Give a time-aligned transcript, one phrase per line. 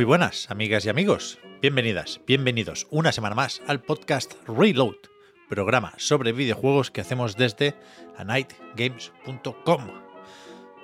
[0.00, 1.38] Muy buenas, amigas y amigos.
[1.60, 4.96] Bienvenidas, bienvenidos una semana más al podcast Reload,
[5.46, 7.74] programa sobre videojuegos que hacemos desde
[8.16, 9.90] anightgames.com.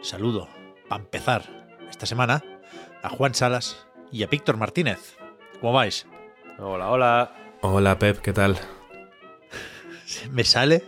[0.03, 0.51] Saludo,
[0.91, 2.45] para empezar, esta semana
[3.03, 5.17] a Juan Salas y a Víctor Martínez.
[5.63, 6.07] ¿Cómo vais?
[6.59, 7.35] Hola, hola.
[7.63, 8.59] Hola Pep, ¿qué tal?
[10.31, 10.85] Me sale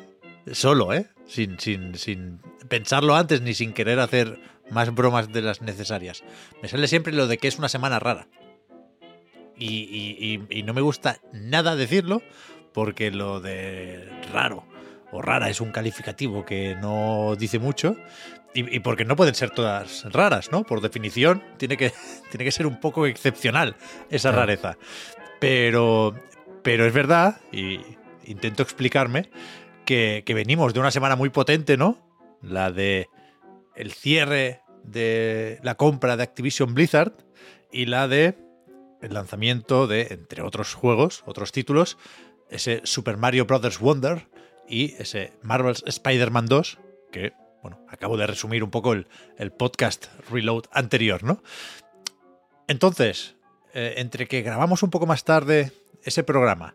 [0.52, 1.08] solo, ¿eh?
[1.24, 4.38] Sin, sin, sin pensarlo antes ni sin querer hacer
[4.70, 6.24] más bromas de las necesarias.
[6.62, 8.28] Me sale siempre lo de que es una semana rara.
[9.56, 12.22] Y, y- y- y no me gusta nada decirlo
[12.72, 14.64] porque lo de raro
[15.10, 17.96] o rara es un calificativo que no dice mucho
[18.54, 20.62] y, y porque no pueden ser todas raras, ¿no?
[20.64, 21.92] Por definición, tiene que,
[22.30, 23.74] tiene que ser un poco excepcional
[24.10, 24.76] esa rareza.
[25.40, 26.14] Pero,
[26.62, 27.80] pero es verdad, y
[28.24, 29.30] intento explicarme,
[29.84, 31.98] que, que venimos de una semana muy potente, ¿no?
[32.42, 33.08] La de
[33.78, 37.12] el cierre de la compra de Activision Blizzard
[37.72, 38.36] y la de
[39.00, 41.96] el lanzamiento de, entre otros juegos, otros títulos,
[42.50, 43.78] ese Super Mario Bros.
[43.78, 44.26] Wonder
[44.68, 46.78] y ese Marvel's Spider-Man 2,
[47.12, 51.40] que, bueno, acabo de resumir un poco el, el podcast Reload anterior, ¿no?
[52.66, 53.36] Entonces,
[53.74, 55.70] eh, entre que grabamos un poco más tarde
[56.02, 56.74] ese programa,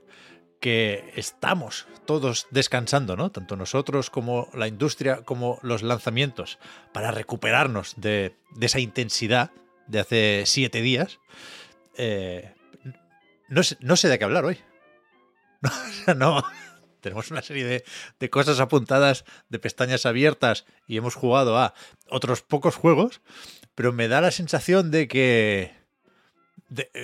[0.63, 3.31] que estamos todos descansando, ¿no?
[3.31, 6.57] Tanto nosotros como la industria, como los lanzamientos,
[6.93, 9.51] para recuperarnos de, esa intensidad
[9.87, 11.19] de hace siete días.
[11.97, 12.55] eh,
[13.49, 13.61] no,
[13.97, 14.57] sé, de qué hablar hoy.
[16.15, 16.41] No.
[17.01, 17.83] Tenemos una serie
[18.17, 21.73] de, cosas apuntadas, de pestañas abiertas, y hemos jugado a
[22.09, 23.19] otros pocos juegos,
[23.75, 25.75] pero me da la sensación de que,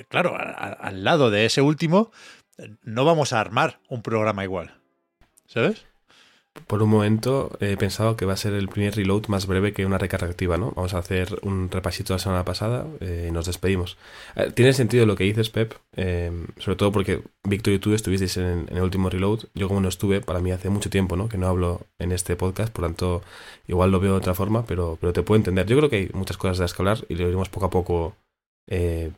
[0.08, 2.10] claro, al lado de ese último,
[2.82, 4.74] no vamos a armar un programa igual.
[5.46, 5.84] ¿Sabes?
[6.66, 9.86] Por un momento he pensado que va a ser el primer reload más breve que
[9.86, 10.72] una recarga activa, ¿no?
[10.72, 13.96] Vamos a hacer un repasito de la semana pasada eh, y nos despedimos.
[14.34, 18.36] Eh, Tiene sentido lo que dices, Pep, eh, sobre todo porque Víctor y tú estuvisteis
[18.36, 19.44] en, el último reload.
[19.54, 21.28] Yo como no estuve, para mí hace mucho tiempo, ¿no?
[21.28, 23.22] Que no hablo en este podcast, por tanto
[23.68, 25.66] igual lo veo de otra forma, pero, pero te puedo entender.
[25.66, 27.70] Yo creo que hay muchas cosas de las que hablar y lo iremos poco a
[27.70, 28.16] poco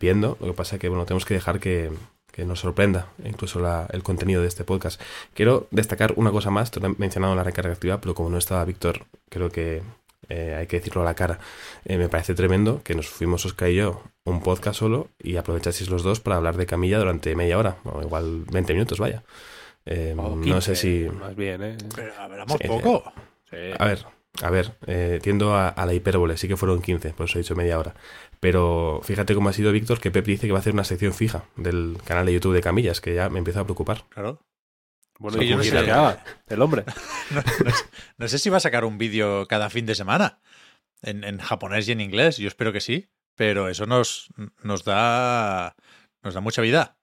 [0.00, 0.36] viendo.
[0.40, 1.90] Lo que pasa es que, bueno, tenemos que dejar que,
[2.32, 5.00] que nos sorprenda incluso la- el contenido de este podcast.
[5.34, 8.64] Quiero destacar una cosa más, lo has mencionado la recarga activa, pero como no estaba
[8.64, 9.82] Víctor, creo que
[10.28, 11.38] eh, hay que decirlo a la cara.
[11.84, 15.90] Eh, me parece tremendo que nos fuimos Oscar y yo un podcast solo y aprovechasteis
[15.90, 19.22] los dos para hablar de Camilla durante media hora, o igual 20 minutos, vaya.
[19.84, 21.08] Eh, no 15, sé si...
[21.10, 21.76] Más bien, ¿eh?
[21.94, 23.02] Pero hablamos Sí, poco.
[23.50, 23.56] Sí.
[23.78, 24.06] A ver,
[24.42, 27.42] a ver, eh, tiendo a, a la hipérbole, sí que fueron 15, por eso he
[27.42, 27.94] dicho media hora.
[28.42, 31.14] Pero fíjate cómo ha sido Víctor, que Pep dice que va a hacer una sección
[31.14, 34.02] fija del canal de YouTube de Camillas, que ya me empieza a preocupar.
[34.08, 34.40] Claro.
[35.20, 35.70] Bueno, Sí, ¿y yo no sé.
[35.70, 36.24] que haga?
[36.48, 36.84] El hombre.
[37.30, 37.84] No, no sé-
[38.18, 40.40] no sé si va a sacar un vídeo cada fin de semana
[41.02, 42.36] en, en japonés y en inglés.
[42.38, 44.28] Yo espero que sí, pero eso nos,
[44.64, 45.76] nos da
[46.24, 46.98] nos da mucha vida.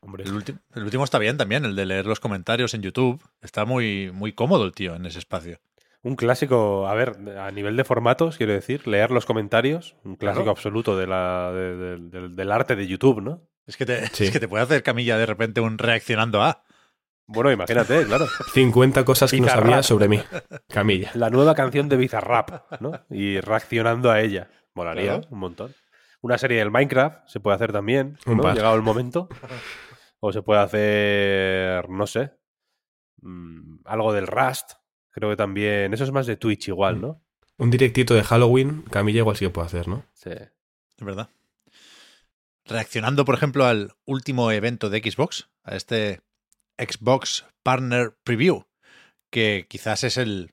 [0.00, 3.22] Hombre, El, ulti- el último está bien también, el de leer los comentarios en YouTube.
[3.40, 5.58] Está muy, muy cómodo el tío en ese espacio.
[6.02, 10.42] Un clásico, a ver, a nivel de formatos, quiero decir, leer los comentarios, un clásico
[10.44, 10.50] Claro.
[10.50, 13.48] absoluto de la, de- de- del- del arte de YouTube, ¿no?
[13.66, 14.24] Es que, te, Sí.
[14.24, 16.64] es que te puede hacer camilla de repente un reaccionando a.
[17.28, 18.26] Bueno, imagínate, claro.
[18.52, 20.20] 50 cosas que no sabía sobre mí.
[20.68, 21.12] Camilla.
[21.14, 22.92] La nueva canción de Bizarrap, ¿no?
[23.08, 24.50] Y reaccionando a ella.
[24.74, 25.28] Molaría Claro.
[25.30, 25.74] un montón.
[26.20, 28.42] Una serie del Minecraft se puede hacer también, Un ¿no?
[28.42, 28.54] par.
[28.56, 29.28] Llegado el momento.
[30.24, 32.30] O se puede hacer, no sé,
[33.22, 34.74] mm, algo del Rust.
[35.12, 35.94] Creo que también.
[35.94, 37.22] Eso es más de Twitch igual, ¿no?
[37.58, 40.04] Un directito de Halloween, Camilla igual sí que puede hacer, ¿no?
[40.14, 40.30] Sí.
[40.30, 41.28] Es verdad.
[42.64, 46.20] Reaccionando, por ejemplo, al último evento de Xbox, a este
[46.78, 48.66] Xbox Partner Preview,
[49.30, 50.52] que quizás es el,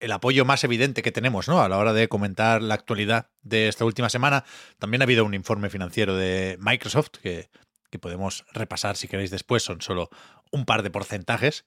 [0.00, 1.62] el apoyo más evidente que tenemos, ¿no?
[1.62, 4.44] A la hora de comentar la actualidad de esta última semana.
[4.78, 7.50] También ha habido un informe financiero de Microsoft que,
[7.90, 9.62] que podemos repasar si queréis después.
[9.62, 10.10] Son solo
[10.50, 11.64] un par de porcentajes,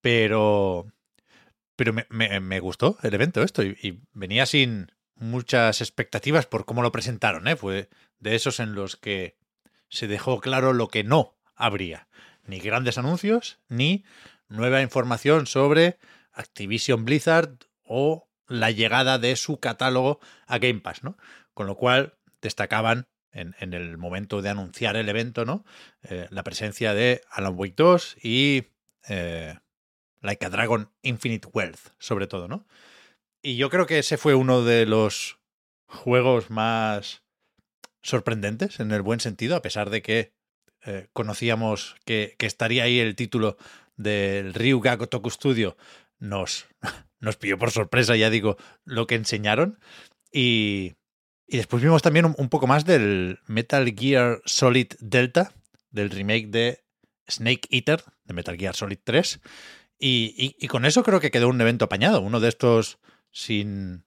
[0.00, 0.86] pero,
[1.78, 7.46] pero me, gustó el evento esto y, venía sin muchas expectativas por cómo lo presentaron,
[7.46, 7.54] ¿eh?
[7.54, 7.88] Fue
[8.18, 9.36] de esos en los que
[9.88, 12.08] se dejó claro lo que no habría.
[12.44, 14.04] ni grandes anuncios, ni
[14.48, 15.98] nueva información sobre
[16.32, 21.16] Activision Blizzard o la llegada de su catálogo a Game Pass, ¿no?
[21.54, 25.64] Con lo cual destacaban en, en el momento de anunciar el evento, ¿no?
[26.02, 28.64] Eh, la presencia de Alan Wake 2 y
[29.08, 29.54] eh,
[30.20, 32.66] Like a Dragon Infinite Wealth, sobre todo, ¿no?
[33.42, 35.38] Y yo creo que ese fue uno de los
[35.86, 37.22] juegos más
[38.02, 40.32] sorprendentes en el buen sentido, a pesar de que
[40.84, 43.56] eh, conocíamos que, estaría ahí el título
[43.96, 45.76] del Ryuga Gotoku Studio,
[46.18, 46.66] nos,
[47.20, 49.78] nos pilló por sorpresa, ya digo, lo que enseñaron.
[50.32, 50.94] Y,
[51.46, 55.52] y después vimos también un, un, poco más del Metal Gear Solid Delta,
[55.90, 56.84] del remake de
[57.28, 59.40] Snake Eater, de Metal Gear Solid 3.
[59.98, 62.98] Y, y, y con eso creo que quedó un evento apañado, uno de estos
[63.30, 64.04] sin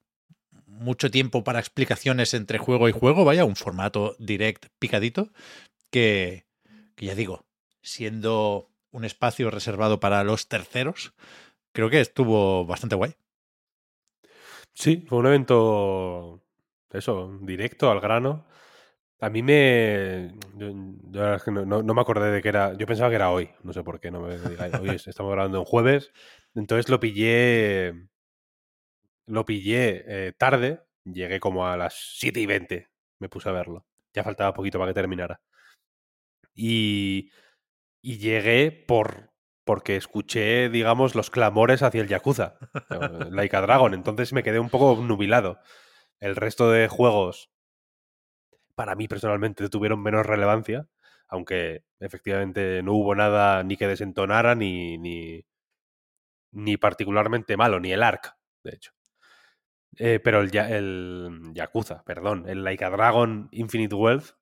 [0.66, 5.30] mucho tiempo para explicaciones entre juego y juego, vaya, un formato direct picadito,
[5.90, 6.46] que,
[6.94, 7.44] que ya digo,
[7.82, 11.12] siendo un espacio reservado para los terceros,
[11.72, 13.14] creo que estuvo bastante guay.
[14.74, 16.40] Sí, fue un evento,
[16.90, 18.46] eso, directo, al grano.
[19.22, 20.34] A mí me.
[20.56, 22.76] No, me acordé de que era.
[22.76, 24.10] Yo pensaba que era hoy, no sé por qué.
[24.10, 24.34] No me.
[24.34, 26.10] Hoy estamos grabando en jueves.
[26.56, 28.08] Entonces lo pillé.
[29.26, 30.82] Lo pillé eh, tarde.
[31.04, 32.88] Llegué como a las 7 y 20.
[33.20, 33.86] Me puse a verlo.
[34.12, 35.40] Ya faltaba poquito para que terminara.
[36.52, 37.30] Y.
[38.02, 39.30] Y llegué por.
[39.62, 42.56] Porque escuché, digamos, los clamores hacia el Yakuza,
[43.30, 43.94] Laika Dragon.
[43.94, 45.60] Entonces me quedé un poco nubilado.
[46.18, 47.51] El resto de juegos
[48.74, 50.88] para mí personalmente tuvieron menos relevancia,
[51.28, 55.44] aunque efectivamente no hubo nada ni que desentonara ni, ni,
[56.52, 58.34] ni particularmente malo, ni el ARC,
[58.64, 58.92] de hecho.
[59.98, 64.34] Eh, pero el, el Yakuza, perdón, el Laika Dragon Infinite Wealth,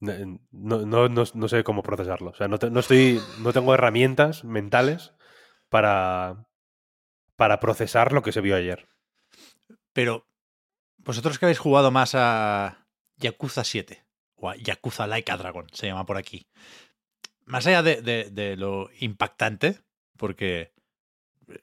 [0.00, 2.30] no, no, no, sé cómo procesarlo.
[2.30, 5.12] O sea, no, no, estoy, no tengo herramientas mentales
[5.68, 6.46] para,
[7.36, 8.88] para procesar lo que se vio ayer.
[9.92, 10.26] Pero,
[10.98, 12.79] vosotros que habéis jugado más a
[13.20, 14.04] Yakuza 7,
[14.36, 16.46] o Yakuza Like a Dragon, se llama por aquí.
[17.44, 19.80] Más allá de, lo impactante,
[20.16, 20.72] porque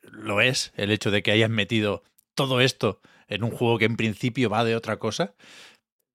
[0.04, 2.04] lo es el hecho de que hayan metido
[2.36, 5.36] todo esto en un juego que en principio va de otra cosa,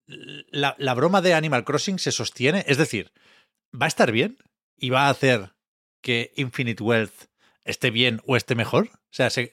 [0.06, 3.12] la, broma de Animal Crossing se sostiene, es decir,
[3.74, 4.38] va a estar bien
[4.76, 5.52] y va a hacer
[6.02, 7.28] que Infinite Wealth
[7.64, 8.90] esté bien o esté mejor.
[8.92, 9.52] O sea, se,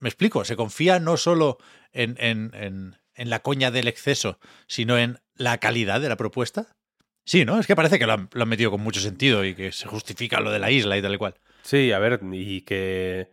[0.00, 1.58] me explico, se confía no solo
[1.92, 6.76] en, en, la coña del exceso, sino en la calidad de la propuesta.
[7.24, 7.58] Sí, ¿no?
[7.58, 10.50] Es que parece que lo han, metido con mucho sentido y que se justifica lo
[10.50, 11.34] de la isla y tal y cual.
[11.62, 13.30] Sí, a ver, y que.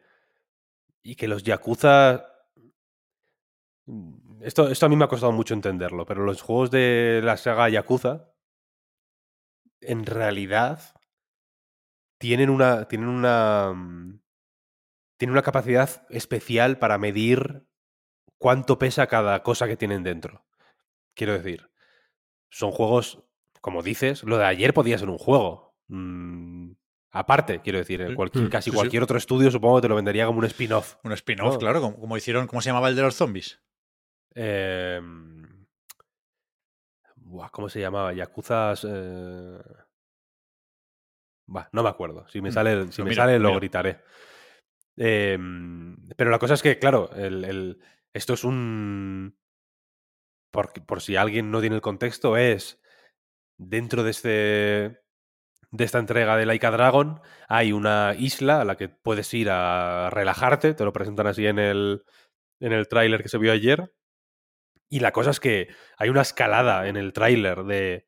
[1.01, 2.25] Y que los Yakuza.
[4.41, 7.69] Esto, esto a mí me ha costado mucho entenderlo, pero los juegos de la saga
[7.69, 8.31] Yakuza.
[9.79, 10.81] En realidad.
[12.17, 12.87] Tienen una.
[12.87, 13.73] Tienen una
[15.17, 17.65] tiene una capacidad especial para medir
[18.37, 20.45] cuánto pesa cada cosa que tienen dentro.
[21.13, 21.69] Quiero decir,
[22.49, 23.23] son juegos,
[23.61, 25.75] como dices, lo de ayer podía ser un juego.
[25.87, 26.71] Mm,
[27.11, 29.03] aparte, quiero decir, cualquier, casi sí, cualquier sí.
[29.03, 30.95] otro estudio supongo que te lo vendería como un spin-off.
[31.03, 31.59] Un spin-off, ¿no?
[31.59, 33.61] claro, como, como, hicieron, ¿cómo se llamaba el de los zombies?
[34.33, 35.01] Eh,
[37.51, 38.13] ¿Cómo se llamaba?
[38.13, 38.73] Yakuza...
[38.83, 39.59] Eh...
[41.47, 42.27] Bah, no me acuerdo.
[42.29, 44.01] Si me sale, si me mira, sale lo gritaré.
[44.97, 45.37] Eh,
[46.15, 47.79] pero la cosa es que, claro, el, el,
[48.15, 49.37] esto es un.
[50.51, 52.81] Por, por, si alguien no tiene el contexto, es
[53.57, 55.01] dentro de este.
[55.71, 57.19] De esta entrega de Laika Dragon
[57.49, 61.59] hay una isla a la que puedes ir a relajarte, te lo presentan así en
[61.59, 62.05] el,
[62.61, 63.93] en el tráiler que se vio ayer.
[64.89, 65.67] Y la cosa es que
[65.97, 68.07] hay una escalada en el tráiler de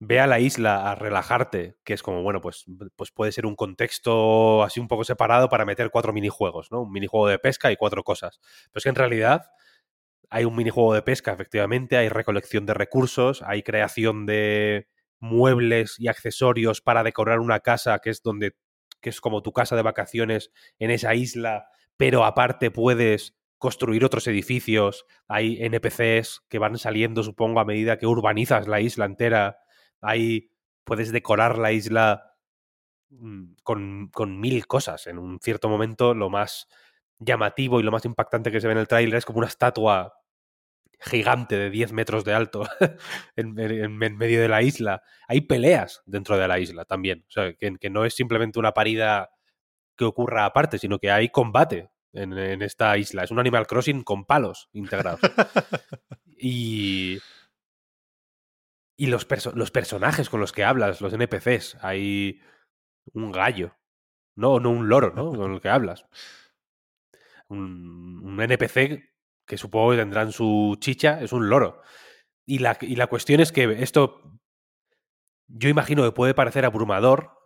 [0.00, 2.64] ve a la isla a relajarte, que es como, bueno, pues,
[2.96, 6.82] pues puede ser un contexto así un poco separado para meter cuatro minijuegos, ¿no?
[6.82, 8.40] Un minijuego de pesca y cuatro cosas.
[8.72, 9.42] Pero es que en realidad
[10.30, 14.88] hay un minijuego de pesca, efectivamente, hay recolección de recursos, hay creación de
[15.18, 18.54] muebles y accesorios para decorar una casa que es donde
[19.00, 21.66] que es como tu casa de vacaciones en esa isla,
[21.96, 28.06] pero aparte puedes construir otros edificios, hay NPCs que van saliendo, supongo, a medida que
[28.06, 29.58] urbanizas la isla entera,
[30.00, 30.50] hay,
[30.84, 32.34] puedes decorar la isla
[33.10, 35.06] mm, con, con, mil cosas.
[35.06, 36.68] En un cierto momento, lo más
[37.18, 40.14] llamativo y lo más impactante que se ve en el tráiler es como una estatua
[41.00, 42.68] gigante de 10 metros de alto
[43.36, 45.02] en, en, en, medio de la isla.
[45.28, 47.24] Hay peleas dentro de la isla también.
[47.28, 49.30] O sea, que, que no es simplemente una parida
[49.96, 53.24] que ocurra aparte, sino que hay combate en, en, esta isla.
[53.24, 55.20] Es un Animal Crossing con palos integrados.
[56.38, 57.18] y,
[59.00, 62.42] Y los, los personajes con los que hablas, los NPCs, hay
[63.14, 63.74] un gallo.
[64.36, 65.32] No, no un loro, ¿no?
[65.36, 66.04] Con el que hablas.
[67.48, 69.10] Un, un NPC
[69.46, 71.80] que supongo que tendrán su chicha, es un loro.
[72.44, 74.20] Y la, y la cuestión es que esto
[75.48, 77.38] yo imagino que puede parecer abrumador,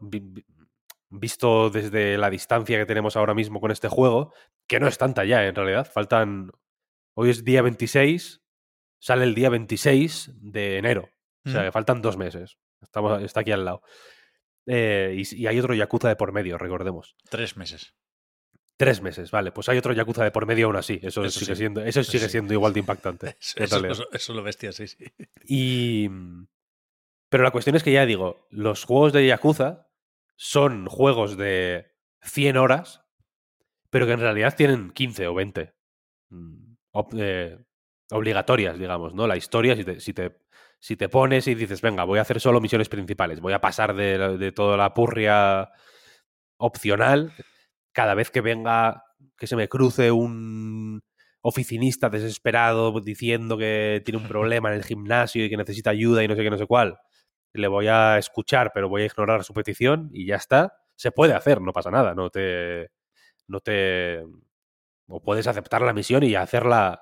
[1.09, 4.33] visto desde la distancia que tenemos ahora mismo con este juego,
[4.67, 5.89] que no es tanta ya en realidad.
[5.89, 6.51] Faltan.
[7.17, 8.43] Hoy es día 26,
[8.99, 11.14] sale el día 26 de enero.
[11.47, 12.57] O sea, que faltan dos meses.
[12.81, 13.83] Estamos, está aquí al lado.
[14.67, 17.17] Eh, y, hay otro Yakuza de por medio, recordemos.
[17.29, 17.95] Tres meses.
[18.77, 19.53] Tres meses, vale.
[19.53, 20.99] Pues hay otro Yakuza de por medio aún así.
[21.03, 23.37] Eso, sigue, siendo, eso sigue siendo igual de impactante.
[23.57, 25.05] eso, es lo bestia, sí, sí.
[25.45, 26.09] Y.
[27.29, 29.89] Pero la cuestión es que ya digo, los juegos de Yakuza
[30.37, 33.03] son juegos de 100 horas,
[33.91, 35.75] pero que en realidad tienen 15 o 20
[36.31, 36.75] mm,
[37.17, 37.59] eh,
[38.11, 39.27] obligatorias, digamos, ¿no?
[39.27, 40.44] La historia, si te, si te,
[40.85, 43.95] si, te, pones y dices, venga, voy a hacer solo misiones principales, voy a pasar
[43.95, 45.71] de, de toda la purria
[46.59, 47.33] opcional,
[47.93, 49.03] cada vez que venga,
[49.39, 51.03] que se me cruce un
[51.41, 56.29] oficinista desesperado diciendo que tiene un problema en el gimnasio y que necesita ayuda y
[56.29, 56.99] no sé qué, no sé cuál,
[57.55, 60.75] le voy a escuchar, pero voy a ignorar su petición y ya está.
[60.97, 62.91] Se puede hacer, no pasa nada, no te.
[63.49, 64.23] No te.
[65.09, 67.01] O puedes aceptar la misión y hacerla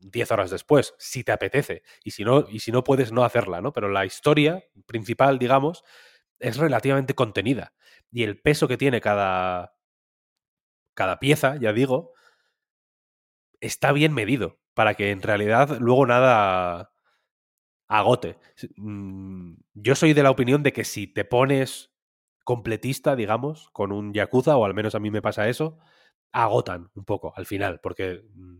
[0.00, 1.82] 10 horas después, si te apetece.
[2.04, 3.72] Y si no, y si no puedes no hacerla, ¿no?
[3.72, 5.84] Pero la historia principal, digamos,
[6.38, 7.74] es relativamente contenida.
[8.10, 9.74] Y el peso que tiene cada.
[10.94, 12.12] cada pieza, ya digo,
[13.60, 14.58] está bien medido.
[14.74, 16.92] Para que en realidad luego nada
[17.88, 18.38] agote.
[18.76, 21.92] Mm, yo soy de la opinión de que si te pones
[22.44, 25.78] completista, digamos, con un Yakuza, o al menos a mí me pasa eso,
[26.42, 28.58] agotan un poco al final, porque mm,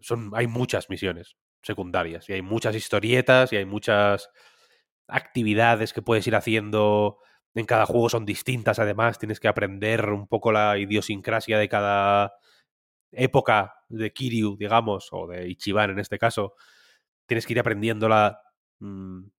[0.00, 4.30] son, hay muchas misiones secundarias, y hay muchas historietas, y hay muchas
[5.08, 7.18] actividades que puedes ir haciendo.
[7.54, 12.34] En cada juego son distintas, además, tienes que aprender un poco la idiosincrasia de cada
[13.12, 16.54] época de Kiryu, digamos, o de Ichiban en este caso.
[17.26, 18.40] Tienes que ir aprendiéndola
[18.84, 19.30] Mm,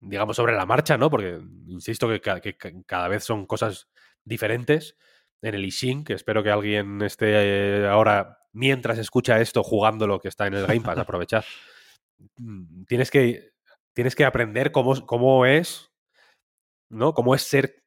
[0.00, 1.10] digamos, sobre la marcha, ¿no?
[1.10, 2.20] Porque insisto que,
[2.86, 3.88] cada vez son cosas
[4.24, 4.96] diferentes.
[5.42, 10.28] En el Ishin, que espero que alguien esté ahora, mientras escucha esto, jugando lo que
[10.28, 11.44] está en el Game aprovechar.
[12.36, 13.52] Mm, tienes que,
[13.94, 15.92] tienes que aprender cómo, cómo es,
[16.90, 17.14] ¿no?
[17.14, 17.84] Cómo es ser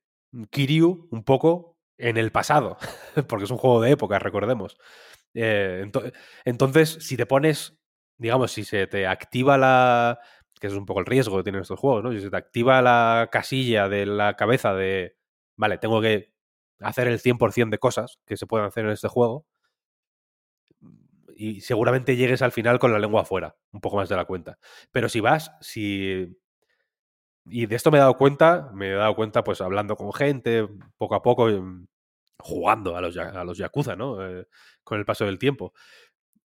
[0.49, 2.77] Kiryu un poco en el pasado,
[3.27, 4.77] porque es un juego de época, recordemos.
[5.33, 5.89] Eh,
[6.45, 7.77] entonces, si te pones,
[8.17, 10.19] digamos, si se te activa la,
[10.59, 12.11] que es un poco el riesgo que tienen estos juegos, ¿no?
[12.11, 15.17] Si se te activa la casilla de la cabeza de,
[15.57, 16.33] vale, tengo que
[16.81, 19.45] hacer el 100% de cosas que se pueden hacer en este juego,
[21.35, 24.59] y seguramente llegues al final con la lengua afuera, un poco más de la cuenta.
[24.91, 26.37] Pero si vas, si...
[27.45, 30.67] Y de esto me he dado cuenta, me he dado cuenta pues hablando con gente,
[30.97, 31.87] poco a poco, mm,
[32.37, 34.23] jugando a los, a los Yakuza, ¿no?
[34.23, 34.47] Eh,
[34.83, 35.73] con el paso del tiempo.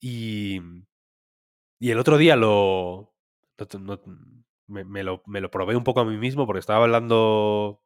[0.01, 0.61] Y,
[1.79, 3.15] y el otro día lo,
[4.67, 7.83] me, lo, me, lo, probé un poco a mí mismo porque estaba hablando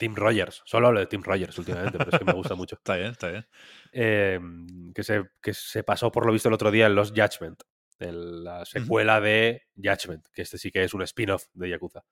[0.00, 0.62] Tim Rogers.
[0.64, 2.76] Solo hablo de Tim Rogers últimamente, pero es que me gusta mucho.
[2.78, 3.46] está bien, está bien.
[3.92, 7.62] Em, que, se, que se pasó por lo visto el otro día en Los Judgment,
[7.98, 12.02] la secuela de Judgment, que este sí que es un spin-off de Yakuza.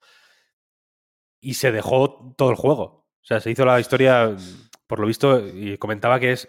[1.41, 2.83] Y se dejó todo el juego.
[2.83, 4.37] O sea, se hizo la historia,
[4.87, 6.47] por lo visto, y comentaba que es,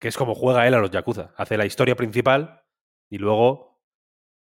[0.00, 1.32] que es como juega él a los Yakuza.
[1.36, 2.64] Hace la historia principal
[3.08, 3.80] y luego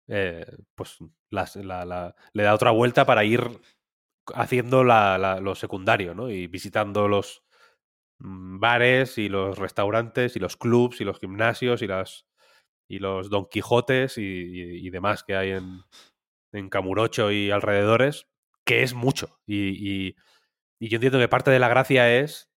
[0.09, 0.99] eh, pues
[1.31, 3.41] le da otra vuelta para ir
[4.35, 6.31] haciendo lo secundario, ¿no?
[6.31, 7.45] Y visitando los
[8.19, 12.27] mm, bares y los restaurantes y los clubs y los gimnasios y las
[12.89, 15.83] y los Don Quijotes y, demás que hay en,
[16.53, 18.29] en Camurocho y alrededores,
[18.65, 19.41] que es mucho.
[19.47, 20.15] Y,
[20.79, 22.51] y, yo entiendo que parte de la gracia es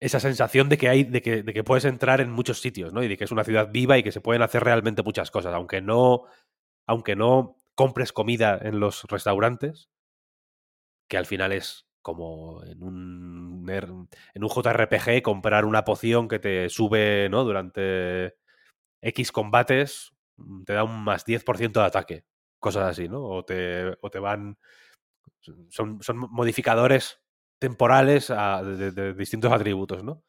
[0.00, 3.02] esa sensación de que hay, de que, de que, puedes entrar en muchos sitios, ¿no?
[3.02, 5.54] Y de que es una ciudad viva y que se pueden hacer realmente muchas cosas,
[5.54, 6.24] aunque no,
[6.86, 9.91] aunque no compres comida en los restaurantes,
[11.12, 16.70] que al final es como en un, en un JRPG comprar una poción que te
[16.70, 17.44] sube, ¿no?
[17.44, 18.36] Durante
[19.02, 22.24] X combates, mm, te da un más 10% de ataque,
[22.58, 23.22] cosas así, ¿no?
[23.22, 24.56] O te, o te van...
[25.68, 27.20] Son, son modificadores
[27.58, 30.24] temporales de, distintos atributos, ¿no?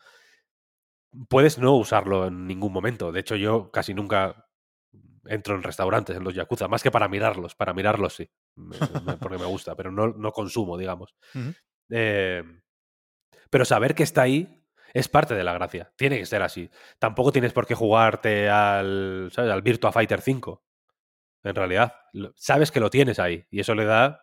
[1.30, 3.14] Puedes no usarlo en ningún momento.
[3.14, 4.50] De hecho, yo casi nunca
[5.26, 7.56] entro en restaurantes, en los Yakuza, más que para mirarlos.
[7.56, 8.30] Para mirarlos sí,
[9.20, 11.16] porque me gusta, pero no, no consumo, digamos.
[11.90, 12.62] Em,
[13.50, 14.64] pero saber que está ahí
[14.94, 15.92] es parte de la gracia.
[15.96, 16.70] Tiene que ser así.
[17.00, 19.52] Tampoco tienes por qué jugarte al, ¿sabes?
[19.52, 20.64] al Virtua Fighter 5
[21.44, 21.94] en realidad.
[22.36, 24.22] Sabes que lo tienes ahí y eso le da,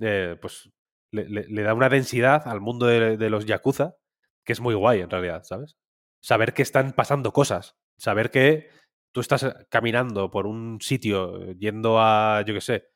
[0.00, 0.70] eh, pues,
[1.10, 3.96] le, da una densidad al mundo de, de, los Yakuza
[4.44, 5.76] que es muy guay, en realidad, ¿sabes?
[6.20, 8.70] Saber que están pasando cosas, saber que
[9.12, 12.88] tú estás caminando por un sitio yendo a, yo qué sé,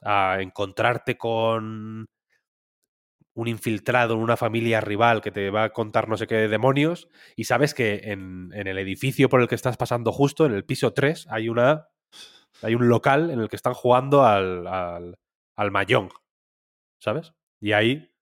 [0.00, 2.06] a encontrarte con
[3.34, 7.08] un infiltrado en una familia rival que te va a contar no sé qué demonios
[7.34, 10.92] y sabes que en, el edificio por el que estás pasando justo, en el piso
[10.92, 11.88] 3, hay una
[12.60, 15.18] hay un local en el que están jugando al, al,
[15.56, 16.10] al Mahjong,
[17.00, 17.32] ¿sabes?
[17.60, 18.14] Y ahí,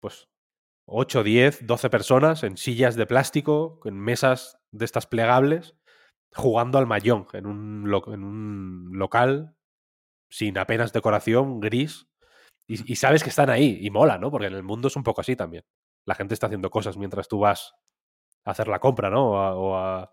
[0.00, 0.28] pues,
[0.86, 5.74] 8, 10, 12 personas en sillas de plástico, en mesas de estas plegables,
[6.34, 9.56] jugando al Mahjong en un, en un local
[10.30, 12.08] sin apenas decoración, gris,
[12.66, 14.30] y, sabes que están ahí y mola, ¿no?
[14.30, 15.64] Porque en el mundo es un poco así también.
[16.06, 17.74] La gente está haciendo cosas mientras tú vas
[18.44, 19.32] a hacer la compra, ¿no?
[19.32, 20.10] O a,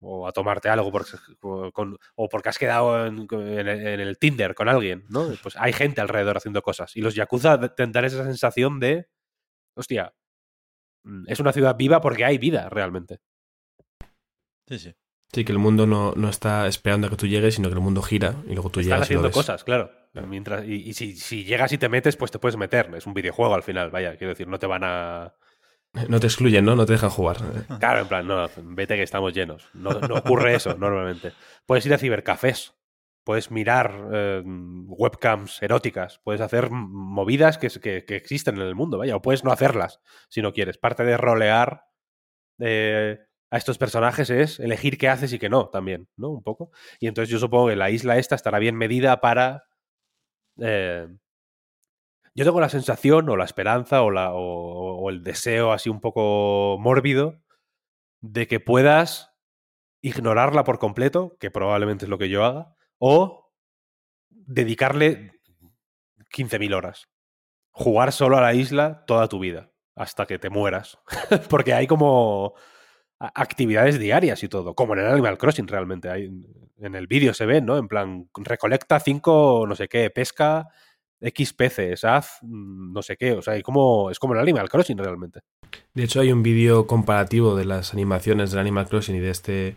[0.00, 5.26] o a, tomarte algo porque, o porque has quedado en, el Tinder con alguien, ¿no?
[5.42, 6.96] Pues hay gente alrededor haciendo cosas.
[6.96, 9.08] Y los Yakuza tendrán esa sensación de,
[9.74, 10.14] hostia,
[11.04, 13.20] mm, es una ciudad viva porque hay vida realmente.
[14.68, 14.94] Sí, sí.
[15.32, 17.80] Sí, que el mundo no, no está esperando a que tú llegues, sino que el
[17.80, 19.06] mundo gira y luego tú Están llegas.
[19.06, 19.90] haciendo cosas, claro.
[20.12, 22.90] Mientras, y, si, si, llegas y te metes, pues te puedes meter.
[22.94, 24.16] Es un videojuego al final, vaya.
[24.16, 25.34] Quiero decir, no te van a.
[26.08, 26.76] No te excluyen, ¿no?
[26.76, 27.38] No te dejan jugar.
[27.80, 29.68] Claro, en plan, no, vete que estamos llenos.
[29.72, 31.32] No, ocurre eso normalmente.
[31.64, 32.74] Puedes ir a cibercafés.
[33.24, 36.20] Puedes mirar eh, webcams eróticas.
[36.24, 37.68] Puedes hacer movidas que,
[38.04, 39.16] que, existen en el mundo, vaya.
[39.16, 40.76] O puedes no hacerlas si no quieres.
[40.76, 41.84] Parte de rolear
[42.58, 43.20] eh,
[43.52, 46.30] a estos personajes es elegir qué haces y qué no, también, ¿no?
[46.30, 46.70] Un poco.
[47.00, 49.64] Y entonces yo supongo que la isla esta estará bien medida para
[50.58, 51.06] eh,
[52.34, 56.78] yo tengo la sensación o la esperanza o, la, o, el deseo así un poco
[56.80, 57.42] mórbido
[58.22, 59.34] de que puedas
[60.00, 63.52] ignorarla por completo, que probablemente es lo que yo haga, o
[64.30, 65.32] dedicarle
[66.34, 67.08] 15.000 horas.
[67.70, 70.98] Jugar solo a la isla toda tu vida, hasta que te mueras.
[71.50, 72.54] Porque hay como
[73.34, 76.10] actividades diarias y todo, como en el Animal Crossing realmente.
[76.10, 76.30] Hay,
[76.78, 77.78] en el vídeo se ve, ¿no?
[77.78, 80.68] En plan, recolecta cinco, no sé qué, pesca
[81.22, 83.32] X peces, haz mm, no sé qué.
[83.32, 85.40] O sea, hay como, es como el Animal Crossing realmente.
[85.94, 89.76] De hecho, hay un vídeo comparativo de las animaciones del Animal Crossing y de este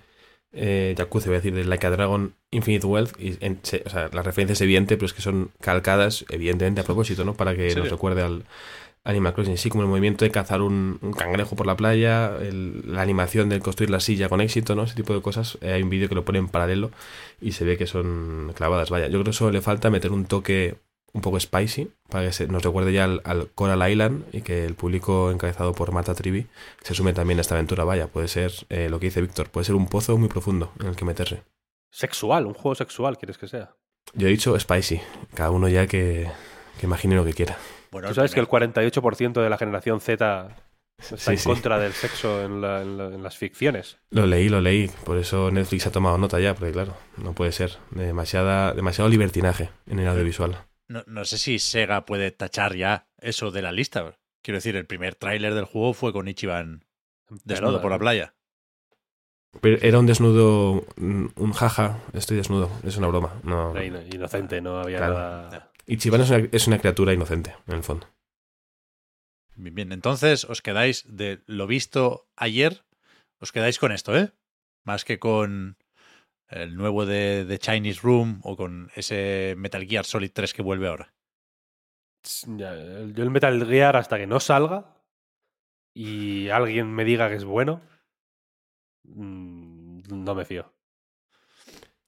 [0.52, 3.20] eh, Yakuza, voy a decir, de Like a Dragon Infinite Wealth.
[3.20, 7.24] Y, o sea, la referencia es evidente, pero es que son calcadas, evidentemente, a propósito,
[7.24, 7.36] ¿no?
[7.36, 8.46] Para que nos recuerde al,
[9.06, 13.50] Animal Crossing, sí, como el movimiento de cazar un, cangrejo por la playa, la animación
[13.50, 14.84] de construir la silla con éxito, ¿no?
[14.84, 15.60] Ese tipo de cosas.
[15.62, 16.90] Eh, hay un vídeo que lo pone en paralelo
[17.40, 18.90] y se ve que son clavadas.
[18.90, 20.78] Vaya, yo creo que solo le falta meter un toque
[21.14, 24.74] un poco spicy para que se, nos recuerde ya al, Coral Island y que el
[24.74, 26.48] público encabezado por Marta Trivi
[26.82, 27.84] se sume también a esta aventura.
[27.84, 30.88] Vaya, puede ser eh, lo que dice Víctor, puede ser un pozo muy profundo en
[30.88, 31.44] el que meterse.
[31.92, 33.76] Sexual, un juego sexual, ¿quieres que sea?
[34.16, 35.00] Yo he dicho spicy,
[35.36, 36.28] cada uno ya que,
[36.80, 37.58] que imagine lo que quiera.
[38.02, 40.56] Tú sabes que el 48% de la generación Z
[40.98, 43.98] está en contra del sexo en, las ficciones.
[44.10, 44.90] Lo leí, lo leí.
[45.04, 47.78] Por eso Netflix ha tomado nota ya, porque claro, no puede ser.
[47.92, 50.58] Demasiada, demasiado libertinaje en el audiovisual.
[50.88, 54.18] No, sé si Sega puede tachar ya eso de la lista.
[54.44, 56.86] Quiero decir, el primer tráiler del juego fue con Ichiban
[57.44, 58.36] desnudo por la playa.
[59.62, 63.40] Pero era un desnudo, un jaja, estoy desnudo, es una broma.
[63.44, 65.72] No, inocente, no había nada.
[65.88, 68.08] Ichiban es una, es una criatura inocente, en el fondo.
[69.56, 72.84] Bien, entonces os quedáis de lo visto ayer,
[73.40, 74.34] os quedáis con esto, ¿eh?
[74.84, 75.78] Más que con
[76.50, 81.14] el nuevo de, Chinese Room o con ese Metal Gear Solid 3 que vuelve ahora.
[82.46, 85.02] yo el Metal Gear hasta que no salga
[85.94, 87.82] y alguien me diga que es bueno,
[89.04, 90.74] mm, no me fío.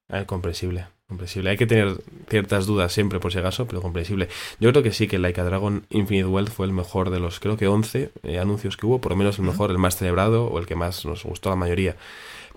[0.10, 0.88] Es comprensible.
[1.08, 1.52] Comprensible.
[1.52, 4.28] Hay que tener ciertas dudas siempre, por si acaso, pero comprensible.
[4.60, 7.40] Yo creo que sí, que Like a Dragon Infinite Wealth fue el mejor de los,
[7.40, 10.48] creo que 11 eh, anuncios que hubo, por lo menos el mejor, el más celebrado
[10.48, 11.96] o el que más nos gustó a la mayoría.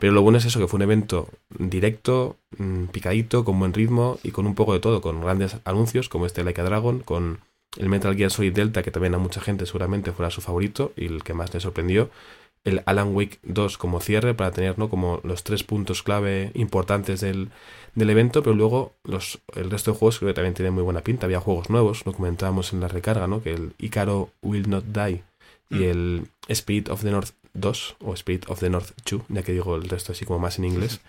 [0.00, 4.18] Pero lo bueno es eso, que fue un evento directo, mm, picadito, con buen ritmo
[4.24, 7.38] y con un poco de todo, con grandes anuncios como este Like a Dragon, con
[7.76, 11.06] el Metal Gear Solid Delta, que también a mucha gente seguramente fuera su favorito y
[11.06, 12.10] el que más le sorprendió
[12.64, 14.88] el Alan Wake 2 como cierre para tener ¿no?
[14.88, 17.51] como los tres puntos clave importantes del,
[17.94, 21.01] del evento, pero luego los, el resto de juegos creo que también tienen muy buena
[21.01, 21.27] pinta.
[21.27, 23.42] Había juegos nuevos, lo comentábamos en la recarga, ¿no?
[23.42, 25.23] que el Icaro Will Not Die
[25.70, 25.83] y mm.
[25.83, 29.77] el Spirit of the North 2 o Spirit of the North 2, ya que digo
[29.77, 31.01] el resto así como más en inglés,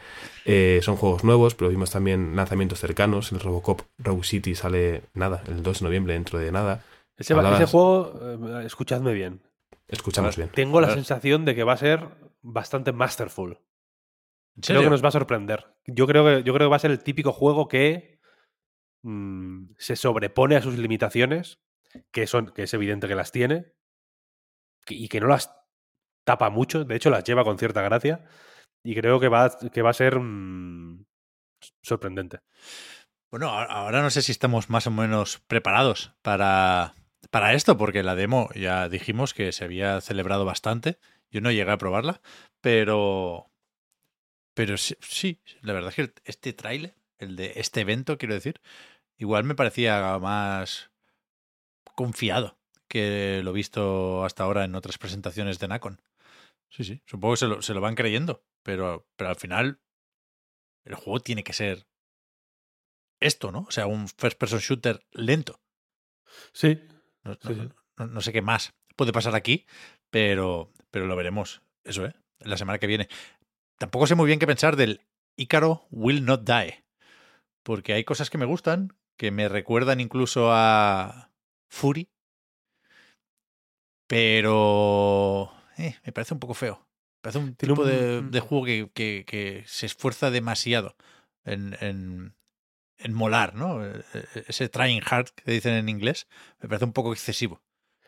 [0.45, 3.31] eh, son juegos nuevos, pero vimos también lanzamientos cercanos.
[3.31, 6.83] El Robocop Rogue City sale nada, el 2 de noviembre, dentro de nada.
[7.17, 9.41] Ese, ese juego, eh, escuchadme bien,
[9.91, 10.49] Escuchamos bien.
[10.49, 12.09] Tengo la sensación de que va a ser
[12.41, 13.59] bastante masterful.
[14.59, 15.67] Creo que nos va a sorprender.
[15.85, 18.19] Yo creo que, yo creo que va a ser el típico juego que
[19.03, 21.61] mm, se sobrepone a sus limitaciones,
[22.11, 23.73] que, son, que es evidente que las tiene,
[24.87, 25.53] y que no las
[26.23, 28.25] tapa mucho, de hecho las lleva con cierta gracia,
[28.83, 31.05] y creo que va, que va a ser mm,
[31.81, 32.39] sorprendente.
[33.29, 36.95] Bueno, ahora no sé si estamos más o menos preparados para,
[37.31, 40.99] para esto, porque la demo ya dijimos que se había celebrado bastante.
[41.31, 42.21] Yo no llegué a probarla,
[42.61, 43.47] pero.
[44.53, 48.61] Pero sí, la verdad es que este tráiler, el de este evento, quiero decir,
[49.17, 50.91] igual me parecía más
[51.95, 56.01] confiado que lo visto hasta ahora en otras presentaciones de Nacon.
[56.69, 59.79] Sí, sí, supongo que se lo, se lo van creyendo, pero, pero al final
[60.83, 61.87] el juego tiene que ser
[63.21, 63.65] esto, ¿no?
[63.67, 65.61] O sea, un first person shooter lento.
[66.53, 66.81] Sí.
[67.23, 69.65] No, sé qué más puede pasar aquí,
[70.09, 71.61] pero, pero lo veremos.
[71.83, 72.13] Eso, ¿eh?
[72.39, 73.07] La semana que viene.
[73.77, 75.01] Tampoco sé muy bien qué pensar del
[75.35, 76.83] Ícaro Will Not Die.
[77.63, 81.31] Porque hay cosas que me gustan, que me recuerdan incluso a
[81.69, 82.09] Fury.
[84.07, 86.87] Pero eh, me parece un poco feo.
[87.17, 90.95] Me parece un tipo de, juego que, que, se esfuerza demasiado
[91.45, 92.35] en, en
[93.09, 93.85] molar, ¿no?
[93.85, 96.27] E, e, ese trying hard que dicen en inglés
[96.59, 97.61] me parece un poco excesivo.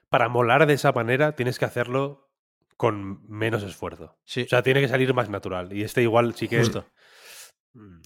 [0.09, 2.29] Para molar de esa manera tienes que hacerlo
[2.77, 4.17] con menos esfuerzo.
[4.25, 4.43] Sí.
[4.43, 5.73] O sea, tiene que salir más natural.
[5.73, 6.59] Y este igual sí que...
[6.59, 6.85] Justo.
[7.73, 8.01] Mm,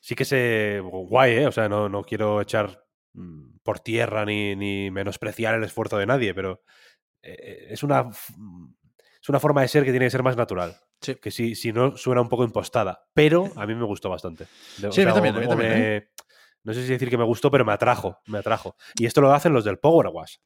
[0.00, 0.80] sí que se...
[0.80, 1.46] Guay, ¿eh?
[1.46, 6.06] O sea, no, no quiero echar mm, por tierra ni, ni menospreciar el esfuerzo de
[6.06, 6.62] nadie, pero
[7.22, 8.10] eh, es una
[9.20, 10.76] es una forma de ser que tiene que ser más natural.
[11.00, 11.14] Sí.
[11.16, 13.06] Que si, si no suena un poco impostada.
[13.14, 14.46] Pero a mí me gustó bastante.
[14.90, 15.36] sí, a mí también.
[15.60, 16.10] ¿eh?
[16.62, 18.18] No sé si decir que me gustó, pero me atrajo.
[18.26, 18.76] Me atrajo.
[18.98, 20.36] Y esto lo hacen los del Power Wash.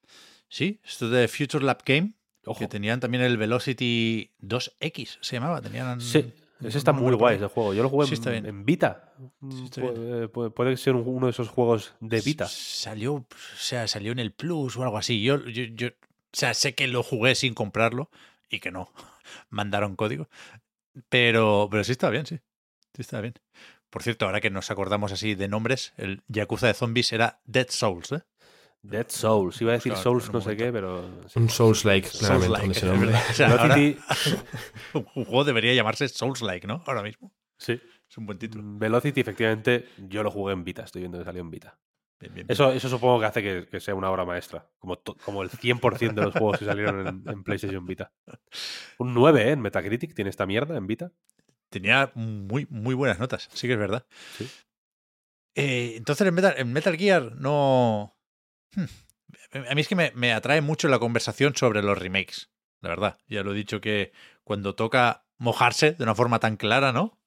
[0.49, 2.15] Sí, esto de Future Lab Game.
[2.59, 5.63] Que tenían también el Velocity 2X, se llamaba.
[5.63, 6.01] Tenían.
[6.01, 6.31] Sí.
[6.63, 7.75] Ese está muy guay ese juego.
[7.75, 9.13] Yo lo jugué en, Vita.
[10.55, 12.47] puede, ser uno de esos juegos de Vita.
[12.47, 15.23] Salió, o sea, salió en el Plus o algo así.
[15.23, 15.93] Yo, yo, yo, o
[16.33, 18.11] sea, sé que lo jugué sin comprarlo,
[18.49, 18.91] y que no
[19.49, 20.29] mandaron código.
[21.09, 22.39] Pero, pero sí está bien, sí.
[22.95, 23.35] Sí está bien.
[23.91, 27.67] Por cierto, ahora que nos acordamos así de nombres, el Yakuza de zombies era Dead
[27.69, 28.23] Souls, ¿eh?
[28.83, 31.09] Dead Souls, iba a decir Souls no sé qué, pero...
[31.35, 33.13] Un Souls-like, claramente, ese nombre.
[34.93, 36.83] un juego debería llamarse Souls-like, ¿no?
[36.87, 37.33] Ahora mismo.
[37.57, 37.81] Sí.
[38.09, 38.63] Es un buen título.
[38.63, 41.79] Mm, Velocity, efectivamente, yo lo jugué en Vita, estoy viendo que salió en Vita.
[42.49, 46.23] Eso, eso supongo que hace que, sea una obra maestra, como, como el 100% de
[46.23, 48.13] los juegos que salieron en, PlayStation Vita.
[48.99, 49.51] Un 9 ¿eh?
[49.51, 51.13] en Metacritic tiene esta mierda en Vita.
[51.69, 54.07] Tenía muy, muy buenas notas, sí que es verdad.
[55.55, 58.17] Eh, entonces en Metal, en Metal, Gear no...
[58.75, 58.85] Hmm,
[59.69, 62.51] a mí es que me, atrae mucho la conversación sobre los remakes,
[62.81, 63.19] la verdad.
[63.29, 67.21] Ya lo he dicho que cuando toca mojarse de una forma tan clara, ¿no?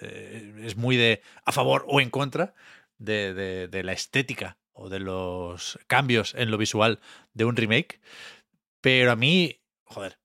[0.00, 2.54] Eh, es muy de a favor o en contra
[2.98, 7.00] de, de, la estética o de los cambios en lo visual
[7.32, 8.00] de un remake.
[8.80, 10.18] Pero a mí, joder,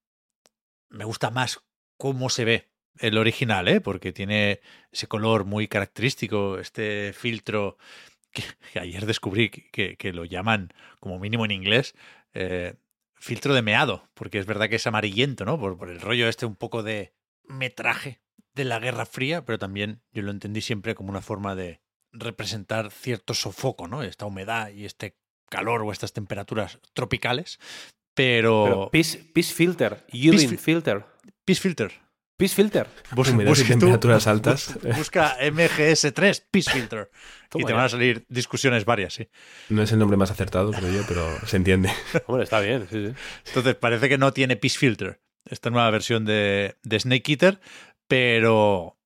[0.89, 1.59] me gusta más
[1.97, 3.81] cómo se ve el original, ¿eh?
[3.81, 7.77] porque tiene ese color muy característico, este filtro
[8.31, 8.43] que,
[8.79, 11.95] ayer descubrí que, que, lo llaman, como mínimo en inglés,
[12.33, 12.75] eh,
[13.15, 15.59] filtro de meado, porque es verdad que es amarillento, ¿no?
[15.59, 17.13] Por, por, el rollo este un poco de
[17.45, 18.21] metraje
[18.53, 21.82] de la Guerra Fría, pero también yo lo entendí siempre como una forma de,
[22.13, 24.03] representar cierto sofoco, ¿no?
[24.03, 25.17] Esta humedad y este
[25.49, 27.59] calor o estas temperaturas tropicales.
[28.13, 28.89] Pero.
[28.91, 29.17] peace,
[29.53, 31.05] filter, urine filter.
[31.45, 31.91] Peace filter.
[32.37, 32.87] Peace filter.
[33.11, 34.77] Busca, temperaturas altas.
[34.97, 37.09] Busca MGS3, Peace filter.
[37.55, 39.29] y te van a salir discusiones varias, sí.
[39.69, 41.91] No es el nombre más acertado, creo yo, pero se entiende.
[42.27, 43.13] Hombre, está bien, sí, sí.
[43.47, 47.59] Entonces, parece que no tiene Peace filter esta nueva versión de, de Snake Eater,
[48.07, 48.97] pero.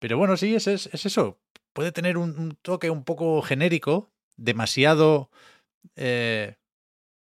[0.00, 1.40] Pero bueno, sí, es, es, es eso
[1.78, 5.30] puede tener un, toque un poco genérico, demasiado
[5.94, 6.56] eh,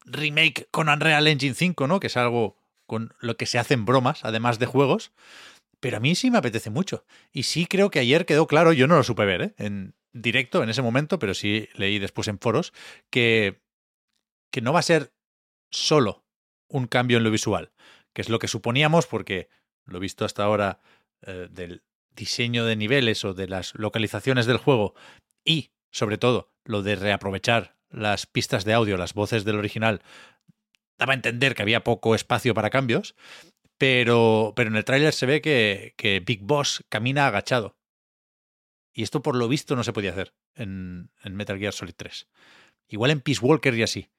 [0.05, 1.99] remake con Unreal Engine 5, ¿no?
[1.99, 2.57] Que es algo
[2.87, 5.11] con lo que se hacen bromas, además de juegos.
[5.81, 7.05] Pero a mí sí me apetece mucho.
[7.33, 9.55] Y sí creo que ayer quedó claro, yo no lo supe ver ¿eh?
[9.59, 12.73] en directo en ese momento, pero sí leí después en foros,
[13.11, 13.61] que,
[14.53, 15.13] que no va a ser
[15.73, 16.25] solo
[16.69, 17.73] un cambio en lo visual,
[18.13, 19.49] que es lo que suponíamos porque
[19.87, 20.79] lo visto hasta ahora
[21.23, 21.83] eh, del
[22.17, 24.95] diseño de niveles o de las localizaciones del juego
[25.45, 30.03] y, sobre todo, lo de reaprovechar las pistas de audio, las voces del original,
[30.99, 33.15] daba a entender que había poco espacio para cambios,
[33.79, 37.77] pero, pero en el tráiler se ve que, que, Big Boss camina agachado.
[38.93, 42.27] Y esto por lo visto no se podía hacer en, en Metal Gear Solid 3.
[42.89, 44.11] Igual en Peace Walker y así.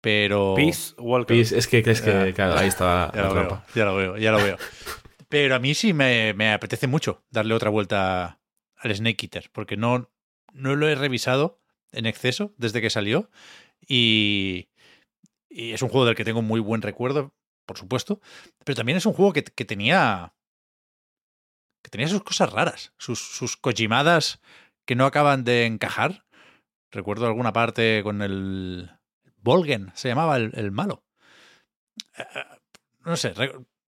[0.00, 0.54] Pero.
[0.54, 1.36] Peace Walker.
[1.36, 2.34] es que crees que.
[2.34, 4.58] claro, ahí estaba ya lo veo, ya lo veo, ya lo veo.
[5.34, 8.40] Pero a mí sí me, me, apetece mucho darle otra vuelta
[8.76, 10.08] al Snake Eater, porque no,
[10.52, 13.32] no lo he revisado en exceso desde que salió.
[13.84, 14.68] Y,
[15.48, 17.34] y, es un juego del que tengo muy buen recuerdo,
[17.66, 18.20] por supuesto.
[18.64, 20.36] Pero también es un juego que, que tenía.
[21.82, 24.40] que tenía sus cosas raras, sus, sus kojimadas
[24.86, 26.26] que no acaban de encajar.
[26.92, 28.88] Recuerdo alguna parte con el.
[29.38, 31.04] Volgen, se llamaba el, el malo.
[32.16, 32.44] Eh, eh,
[33.04, 33.34] no sé,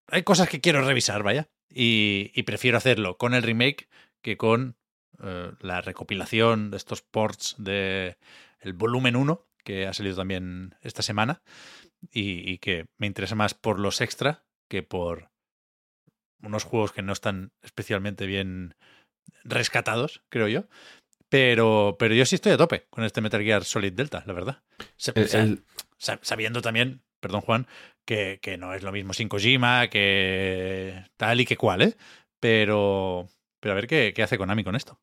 [0.08, 1.48] hay cosas que quiero revisar, vaya.
[1.68, 3.88] Y, y prefiero hacerlo con el remake
[4.22, 4.76] que con
[5.22, 8.16] eh, la recopilación de estos ports de
[8.60, 11.42] el volumen 1, que ha salido también esta semana,
[12.10, 15.30] y, y, que me interesa más por los extra que por
[16.42, 18.74] unos juegos que no están especialmente bien
[19.44, 20.68] rescatados, creo yo.
[21.28, 24.62] Pero, pero yo sí estoy a tope con este Metal Gear Solid Delta, la verdad.
[25.14, 25.64] El, el...
[25.98, 27.66] Sabiendo también, perdón Juan,
[28.06, 31.96] que, que, no es lo mismo sin Kojima, que tal y que cual, ¿eh?
[32.40, 33.28] Pero,
[33.60, 34.98] pero a ver qué, qué hace Konami con esto.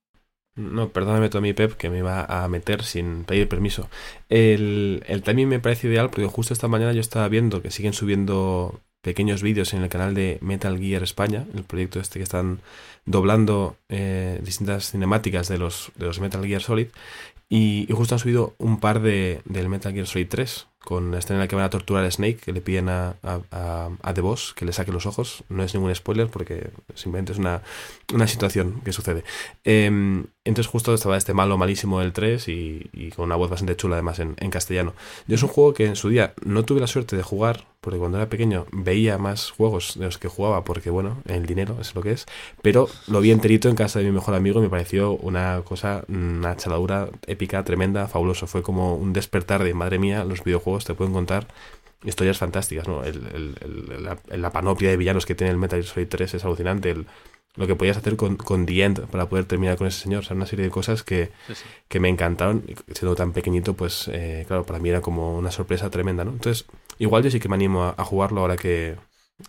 [0.56, 3.90] No, perdóname tú a mi Pep, que me iba a meter sin pedir permiso.
[4.30, 7.94] El, el timing me parece ideal porque justo esta mañana yo estaba viendo que siguen
[7.94, 12.60] subiendo pequeños vídeos en el canal de Metal Gear España, el proyecto este que están
[13.06, 16.88] doblando eh, distintas cinemáticas de los, de los Metal Gear Solid.
[17.50, 21.20] Y, y, justo han subido un par de, del Metal Gear Solid 3, con la
[21.20, 24.14] escena en la que van a torturar a Snake, que le piden a, a, a,
[24.14, 25.44] The Boss que le saque los ojos.
[25.50, 27.62] No es ningún spoiler porque simplemente es una,
[28.14, 29.24] una situación que sucede.
[29.64, 33.96] Eh, entonces justo estaba este malo malísimo del 3 y, con una voz bastante chula
[33.96, 34.94] además en, castellano.
[35.26, 37.98] Yo es un juego que en su día no tuve la suerte de jugar, porque
[37.98, 41.96] cuando era pequeño veía más juegos de los que jugaba, porque bueno, el dinero es
[41.96, 42.26] lo que es,
[42.62, 46.04] pero lo vi enterito en casa de mi mejor amigo y me pareció una cosa,
[46.10, 48.46] una chaladura épica, tremenda, fabuloso.
[48.46, 51.48] Fue como un despertar de, madre mía, los videojuegos te pueden contar
[52.04, 53.04] historias fantásticas, ¿no?
[53.04, 53.56] El,
[54.30, 57.06] la, panoplia de villanos que tiene el Metal Gear Solid 3 es alucinante, el,
[57.56, 60.22] lo que podías hacer con, con The End para poder terminar con ese señor.
[60.22, 61.66] O sea, una serie de cosas que, sí, sí.
[61.88, 62.66] que me encantaron.
[62.94, 66.32] Siendo tan pequeñito, pues, eh, claro, para mí era como una sorpresa tremenda, ¿no?
[66.32, 66.66] Entonces,
[66.98, 68.98] igual yo sí que me animo a, a jugarlo ahora que,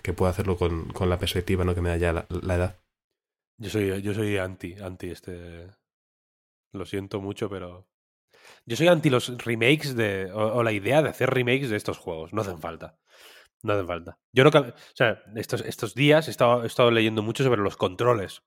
[0.02, 1.74] que puedo hacerlo con, con, la perspectiva, ¿no?
[1.74, 2.80] Que me da ya la, la, edad.
[3.58, 5.68] Yo soy, yo soy anti, anti este...
[6.72, 7.86] Lo siento mucho, pero...
[8.66, 10.30] Yo soy anti los remakes de...
[10.32, 12.34] o, o la idea de hacer remakes de estos juegos.
[12.34, 12.98] No hacen falta.
[13.64, 14.18] No hace falta.
[14.30, 14.50] Yo no.
[14.50, 18.42] O sea, estos, estos días he estado, he estado leyendo mucho sobre los controles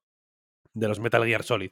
[0.76, 1.72] de los Metal Gear Solid.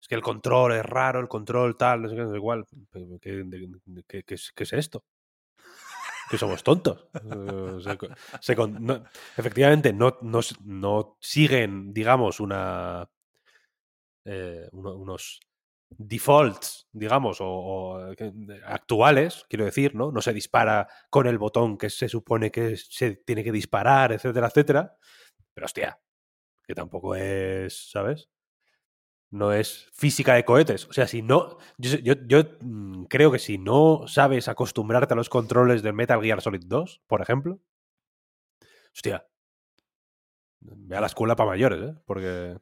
[0.00, 2.64] Es que el control es raro, el control tal, no sé qué, no sé igual.
[2.90, 5.04] ¿Qué, qué, qué, es, ¿Qué, es, esto?
[6.30, 7.06] Que somos tontos.
[9.36, 13.06] efectivamente, no, no, no, siguen, digamos, una.
[14.24, 15.38] Eh, unos
[15.98, 18.12] defaults, digamos, o, o,
[18.64, 20.12] actuales, quiero decir, ¿no?
[20.12, 24.48] No se dispara con el botón que se supone que se tiene que disparar, etcétera,
[24.48, 24.96] etcétera.
[25.54, 25.98] Pero hostia,
[26.64, 28.28] que tampoco es, ¿sabes?
[29.30, 30.86] No es física de cohetes.
[30.86, 31.58] O sea, si no.
[31.78, 32.44] Yo, yo, yo
[33.08, 37.22] creo que si no sabes acostumbrarte a los controles del Metal Gear Solid 2, por
[37.22, 37.60] ejemplo.
[38.94, 39.26] Hostia.
[40.74, 41.94] Ve a la escuela para mayores, ¿eh?
[42.06, 42.56] Porque.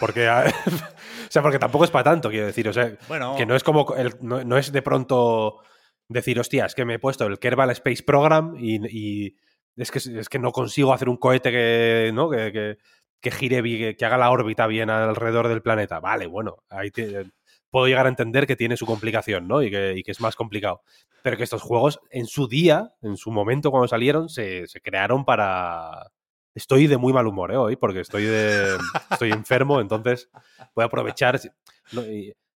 [0.00, 0.28] Porque.
[0.28, 2.68] o sea, porque tampoco es para tanto, quiero decir.
[2.68, 3.34] O sea, bueno.
[3.36, 3.94] que no es como.
[3.94, 5.60] El, no, no, es de pronto
[6.08, 9.36] decir, hostia, es que me he puesto el Kerbal Space Program y, y
[9.76, 12.10] es, que, es que no consigo hacer un cohete que.
[12.14, 12.30] ¿no?
[12.30, 12.78] que, que,
[13.20, 16.00] que gire, que, que, haga la órbita bien alrededor del planeta.
[16.00, 17.26] Vale, bueno, ahí te,
[17.70, 19.62] puedo llegar a entender que tiene su complicación, ¿no?
[19.62, 20.82] Y que, y que, es más complicado.
[21.22, 25.24] Pero que estos juegos, en su día, en su momento cuando salieron, se, se crearon
[25.24, 26.10] para
[26.56, 27.56] Estoy de muy mal humor ¿eh?
[27.58, 28.78] hoy porque estoy, de,
[29.10, 30.30] estoy enfermo, entonces
[30.74, 31.38] voy a aprovechar.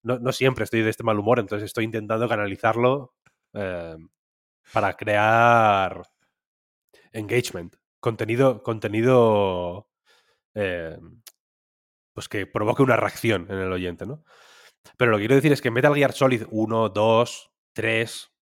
[0.05, 3.13] No, no, siempre estoy de este mal humor, entonces estoy intentando canalizarlo
[3.55, 3.97] eh,
[4.73, 6.05] para crear
[7.11, 9.89] engagement, contenido, contenido
[10.55, 10.97] eh,
[12.13, 14.23] pues que provoque una reacción en el oyente, ¿no?
[14.97, 18.33] Pero lo que quiero decir es que Metal Gear Solid 1, 2, 3,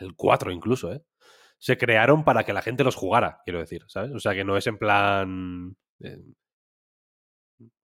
[0.00, 1.02] el 4 incluso, ¿eh?
[1.62, 4.10] Se crearon para que la gente los jugara, quiero decir, ¿sabes?
[4.10, 5.76] O sea, que no es en plan...
[6.00, 6.18] Eh,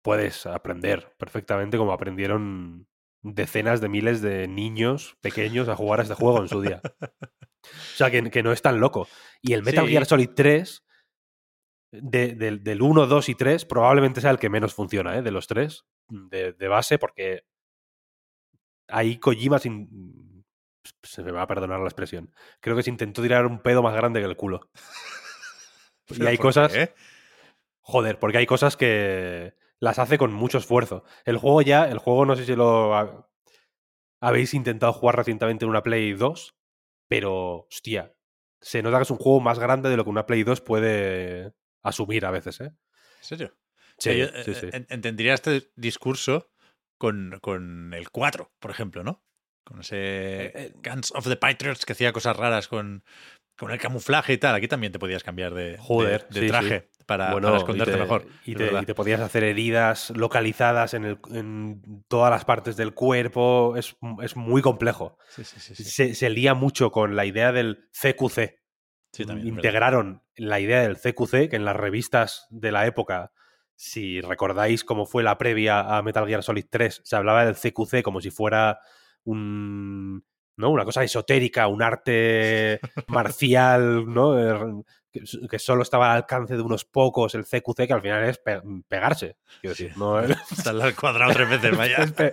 [0.01, 2.87] puedes aprender perfectamente como aprendieron
[3.23, 6.81] decenas de miles de niños pequeños a jugar a este juego en su día.
[7.65, 9.09] O sea, que, que no es tan loco.
[9.41, 9.91] Y el Metal sí.
[9.91, 10.85] Gear Solid 3,
[11.91, 15.23] de, de, del 1, 2 y 3, probablemente sea el que menos funciona, ¿eh?
[15.23, 17.45] De los tres, de, de base, porque
[18.87, 19.89] ahí Kojima sin,
[21.03, 22.35] se me va a perdonar la expresión.
[22.61, 24.69] Creo que se intentó tirar un pedo más grande que el culo.
[26.09, 26.73] y hay cosas.
[26.73, 26.95] Qué?
[27.81, 31.05] Joder, porque hay cosas que las hace con mucho esfuerzo.
[31.25, 33.29] El juego ya, el juego no sé si lo ha...
[34.21, 36.57] habéis intentado jugar recientemente en una Play 2,
[37.09, 38.15] pero hostia,
[38.61, 41.53] se nota que es un juego más grande de lo que una Play 2 puede
[41.83, 42.73] asumir a veces, ¿eh?
[43.21, 43.55] serio?
[43.99, 44.69] Sí, yo, sí, eh, sí.
[44.73, 46.51] en- entendería este discurso
[46.99, 49.23] con, con el 4, por ejemplo, ¿no?
[49.65, 53.03] Con ese eh, Guns of the Patriots que hacía cosas raras con,
[53.57, 54.55] con el camuflaje y tal.
[54.55, 57.61] Aquí también te podías cambiar de, de- Joder, de sí, traje Para, Bueno, para y
[57.61, 58.27] esconderte te- mejor.
[58.45, 58.83] Y te, verdad.
[58.83, 63.75] y te podías hacer heridas localizadas en, el- en todas las partes del cuerpo.
[63.77, 65.17] Es, es muy complejo.
[65.29, 65.83] Sí, sí, sí.
[65.83, 68.61] Se, se lía mucho con la idea del CQC.
[69.13, 69.49] Sí, también.
[69.55, 73.33] Integraron la idea del CQC, que en las revistas de la época,
[73.77, 78.03] si recordáis cómo fue la previa a Metal Gear Solid 3, se hablaba del CQC
[78.03, 78.81] como si fuera
[79.25, 80.25] un.
[80.57, 80.71] ¿no?
[80.71, 84.85] Una cosa esotérica, un arte marcial, ¿no?
[85.11, 88.61] Que, solo estaba al alcance de unos pocos, el CQC, que al final es pe-
[88.89, 89.37] pegarse.
[89.61, 92.07] Quiero decir, no es- al cuadrado tres veces, vaya.
[92.07, 92.33] pe-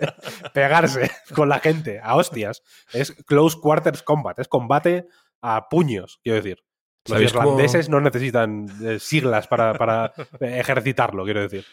[0.52, 2.62] pegarse con la gente, a hostias.
[2.92, 5.06] Es close quarters combat, es combate
[5.40, 6.58] a puños, quiero decir.
[7.06, 11.64] Los ¿Sabéis cómo- irlandeses no necesitan eh, siglas para, para eh, ejercitarlo, quiero decir.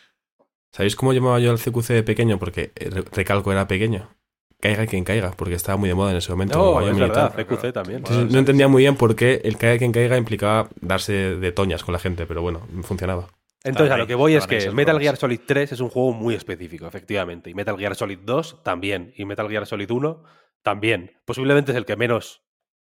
[0.71, 2.38] ¿Sabéis cómo llamaba yo al CQC de pequeño?
[2.39, 4.10] Porque eh, re- recalco era pequeño.
[4.59, 6.57] Caiga quien caiga, porque estaba muy de moda en ese momento.
[6.57, 7.45] No, Wyoming es y verdad, tal.
[7.45, 7.97] CQC también.
[7.99, 11.83] Entonces, no entendía muy bien por qué el caiga quien caiga implicaba darse de toñas
[11.83, 13.27] con la gente, pero bueno, funcionaba.
[13.63, 14.99] Entonces, a lo que voy es que Metal.
[14.99, 17.49] Gear Solid 3 es un juego muy específico, efectivamente.
[17.49, 19.13] Y Metal Gear Solid 2 también.
[19.15, 20.23] Y Metal Gear Solid 1
[20.61, 21.11] también.
[21.25, 22.43] Posiblemente es el que menos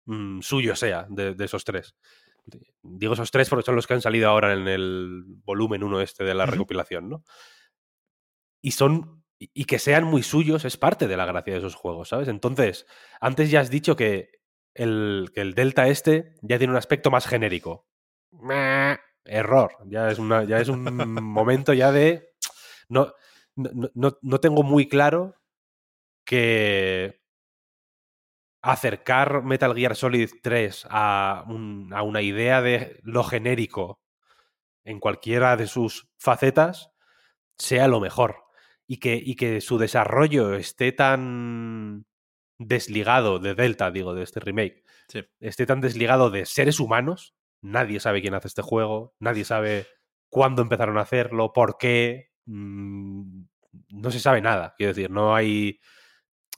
[0.07, 1.95] mm, suyo sea de, de esos tres.
[2.83, 6.25] Digo esos tres porque son los que han salido ahora en el volumen 1 este
[6.25, 7.25] de la recopilación, ¿no?
[8.63, 9.25] Y son.
[9.39, 12.29] Y- Y que sean muy suyos es parte de la gracia de esos juegos, ¿sabes?
[12.29, 12.87] Entonces,
[13.21, 14.31] antes ya has dicho que
[14.75, 17.87] el, que el Delta este ya tiene un aspecto más genérico.
[19.25, 19.73] Error.
[19.87, 20.83] Ya es, una, ya es un
[21.23, 22.31] momento ya de.
[22.89, 23.13] No,
[23.57, 25.35] no, no- no tengo muy claro
[26.25, 27.21] que
[28.63, 34.01] acercar Metal Gear Solid 3 a, un- a una idea de lo genérico
[34.85, 36.91] en cualquiera de sus facetas
[37.59, 38.45] sea lo mejor.
[38.89, 42.07] Y que, y que su desarrollo esté tan
[42.59, 45.25] desligado de Delta, digo, de este remake, Sí.
[45.41, 47.35] esté tan desligado de seres humanos.
[47.63, 49.87] Nadie sabe quién hace este juego, nadie sabe
[50.31, 52.31] cuándo empezaron a hacerlo, por qué.
[52.47, 53.43] mm,
[53.91, 55.81] no se sabe nada, quiero decir, no hay.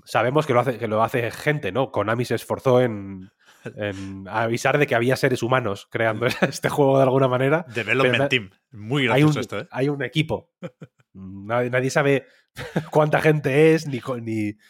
[0.05, 1.91] Sabemos que lo hace, que lo hace gente, ¿no?
[1.93, 3.31] Konami se esforzó en,
[3.77, 7.65] en avisar de que había seres humanos creando este juego de alguna manera.
[7.75, 8.51] Development Team.
[8.73, 9.69] Muy Hay un, gracioso esto, ¿eh?
[9.71, 10.51] hay un equipo.
[11.13, 12.27] Nadie, nadie sabe
[12.91, 14.01] cuánta gente es, ni,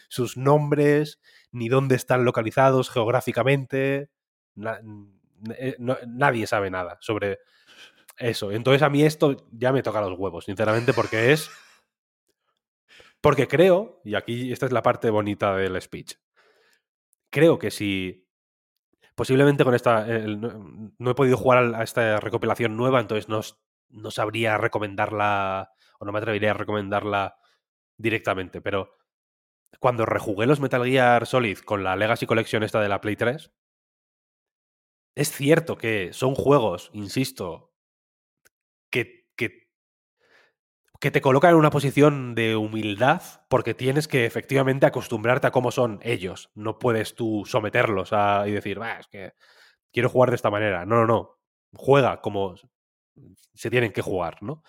[0.08, 1.20] sus nombres,
[1.52, 4.10] ni dónde están localizados geográficamente.
[4.54, 4.80] Na-
[5.58, 7.38] eh, no- nadie sabe nada sobre
[8.18, 8.52] eso.
[8.52, 11.50] Entonces a mí esto ya me toca los huevos, sinceramente, porque es...
[13.20, 16.14] Porque creo, y aquí esta es la parte bonita del speech,
[17.28, 18.26] creo que si
[19.20, 20.06] posiblemente con esta...
[20.08, 20.40] el-
[20.98, 23.42] no, he podido jugar a esta recopilación nueva, entonces no,
[23.90, 27.36] no sabría recomendarla o no me atrevería a recomendarla
[27.98, 28.96] directamente, pero
[29.78, 33.52] cuando rejugué los Metal Gear Solid con la Legacy Collection esta de la Play 3,
[35.14, 37.74] es cierto que son juegos, insisto,
[38.90, 39.68] que, que,
[41.00, 45.70] que te colocan en una posición de humildad porque tienes que efectivamente acostumbrarte a cómo
[45.70, 46.50] son ellos.
[46.54, 49.32] No puedes tú someterlos a, y decir, "Bah, es que
[49.92, 50.84] quiero jugar de esta manera.
[50.86, 51.38] No, no, no.
[51.74, 52.54] Juega como
[53.54, 54.62] se tienen que jugar, ¿no?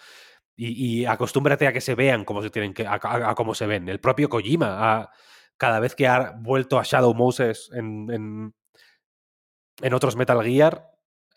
[0.56, 3.00] Y, y acostúmbrate a que se vean como se tienen que, a,
[3.36, 3.89] cómo se ven.
[3.89, 5.12] El propio Kojima, a-
[5.58, 8.56] cada vez que ha vuelto a Shadow Moses en, en,
[9.82, 10.88] en otros Metal Gear,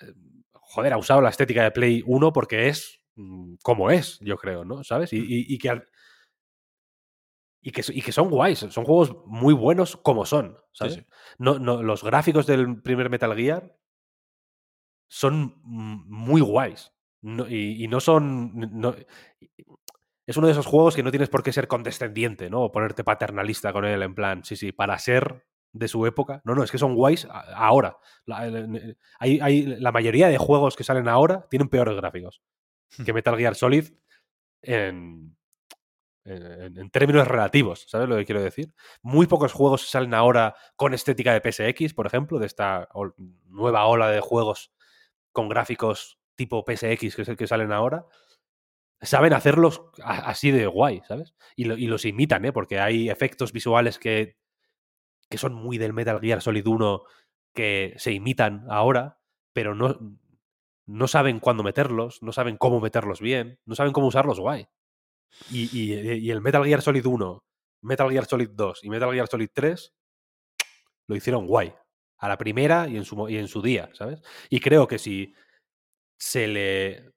[0.01, 0.13] eh,
[0.53, 3.01] joder, ha usado la estética de Play 1 porque es
[3.63, 4.83] como es, yo creo, ¿no?
[4.85, 5.13] ¿Sabes?
[5.13, 5.89] Y, y- y que al-
[7.63, 10.95] y que, y que son guays, son juegos muy buenos como son, ¿sabes?
[10.95, 11.07] sí.
[11.39, 13.75] No, no, los gráficos del primer Metal Gear
[15.09, 16.93] son mm, muy guays.
[17.23, 18.53] No- y, no son.
[18.55, 18.95] no-
[20.27, 22.63] es uno de esos juegos que no tienes por qué ser condescendiente, ¿no?
[22.63, 26.41] O ponerte paternalista con él, en plan, sí, sí, para ser de su época.
[26.45, 27.97] No, no, es que son guays ahora.
[28.27, 28.39] La,
[29.19, 32.43] hay, hay- la mayoría de juegos que salen ahora tienen peores gráficos
[33.05, 33.93] que Metal Gear Solid
[34.63, 35.37] en,
[36.25, 38.73] en, términos relativos, ¿sabes lo que quiero decir?
[39.03, 42.89] Muy pocos juegos salen ahora con estética de PSX, por ejemplo, de esta
[43.47, 44.73] nueva ola de juegos
[45.33, 48.07] con gráficos tipo PSX, que es el que salen ahora.
[49.01, 51.35] Saben hacerlos así de guay, ¿sabes?
[51.57, 52.53] Y los imitan, ¿eh?
[52.53, 54.39] Porque hay efectos visuales que,
[55.29, 57.03] que son muy del Metal Gear Solid 1
[57.55, 59.21] que se imitan ahora,
[59.53, 60.19] pero no,
[60.87, 64.67] no saben cuándo meterlos, no saben cómo meterlos bien, no saben cómo usarlos guay.
[65.49, 67.45] Y, y- y el Metal Gear Solid 1,
[67.83, 69.95] Metal Gear Solid 2 y Metal Gear Solid 3
[71.07, 71.73] lo hicieron guay.
[72.19, 74.23] A la primera y en su, y en su día, ¿sabes?
[74.49, 75.35] Y creo que si
[76.19, 77.13] se le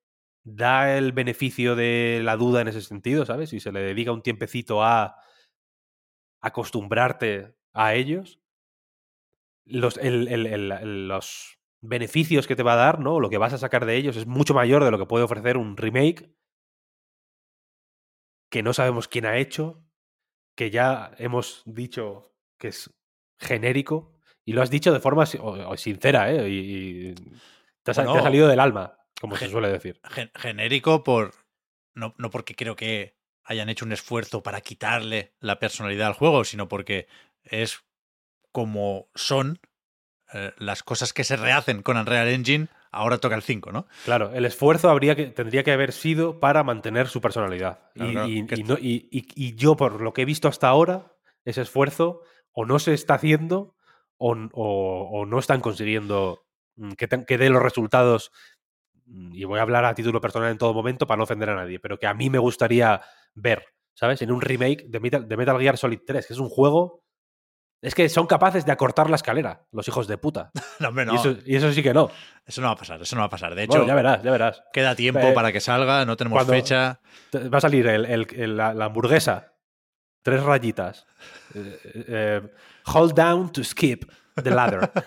[0.45, 3.53] da el beneficio de la duda en ese sentido, ¿sabes?
[3.53, 5.17] Y se le dedica un tiempecito a
[6.41, 8.39] acostumbrarte a ellos,
[9.65, 13.19] los, los beneficios que te va a dar, ¿no?
[13.19, 15.57] Lo que vas a sacar de ellos es mucho mayor de lo que puede ofrecer
[15.57, 16.31] un remake
[18.49, 19.83] que no sabemos quién ha hecho,
[20.55, 22.93] que ya hemos dicho que es
[23.39, 24.13] genérico
[24.45, 26.49] y lo has dicho de forma sincera, ¿eh?
[26.49, 27.15] Y,
[27.83, 29.99] te, ha, salido del alma, como se suele decir.
[30.35, 31.33] genérico por
[31.93, 36.43] no, no porque creo que hayan hecho un esfuerzo para quitarle la personalidad al juego,
[36.43, 37.07] sino porque
[37.43, 37.83] es
[38.51, 39.59] como son
[40.33, 43.87] eh, las cosas que se rehacen con Unreal Engine, ahora toca el 5, ¿no?
[44.05, 47.79] Claro, el esfuerzo habría que, tendría que haber sido para mantener su personalidad.
[47.95, 51.13] y, yo, por lo que he visto hasta ahora,
[51.45, 52.21] ese esfuerzo
[52.51, 53.75] o no se está haciendo
[54.17, 56.43] o, no están consiguiendo
[56.75, 58.31] mm, que, que dé los resultados.
[59.05, 61.55] Mm, y voy a hablar a título personal en todo momento para no ofender a
[61.55, 63.01] nadie, pero que a mí me gustaría
[63.33, 63.63] ver,
[63.93, 64.21] ¿sabes?
[64.21, 67.06] En un remake de Metal, de Metal Gear Solid 3, que es un juego
[67.81, 70.51] es que son capaces de acortar la escalera, los hijos de puta.
[70.79, 71.13] no, hombre, no.
[71.45, 72.09] Y, eso, sí que no.
[72.45, 73.55] Eso no va a pasar, eso no va a pasar.
[73.55, 74.63] De hecho, ya verás, ya verás.
[74.73, 76.99] Queda tiempo para que salga, no tenemos fecha.
[77.33, 79.53] Va a salir la, hamburguesa,
[80.23, 81.05] tres rayitas.
[81.53, 82.41] Eh, eh,
[82.85, 84.05] hold down to skip
[84.35, 84.91] the ladder.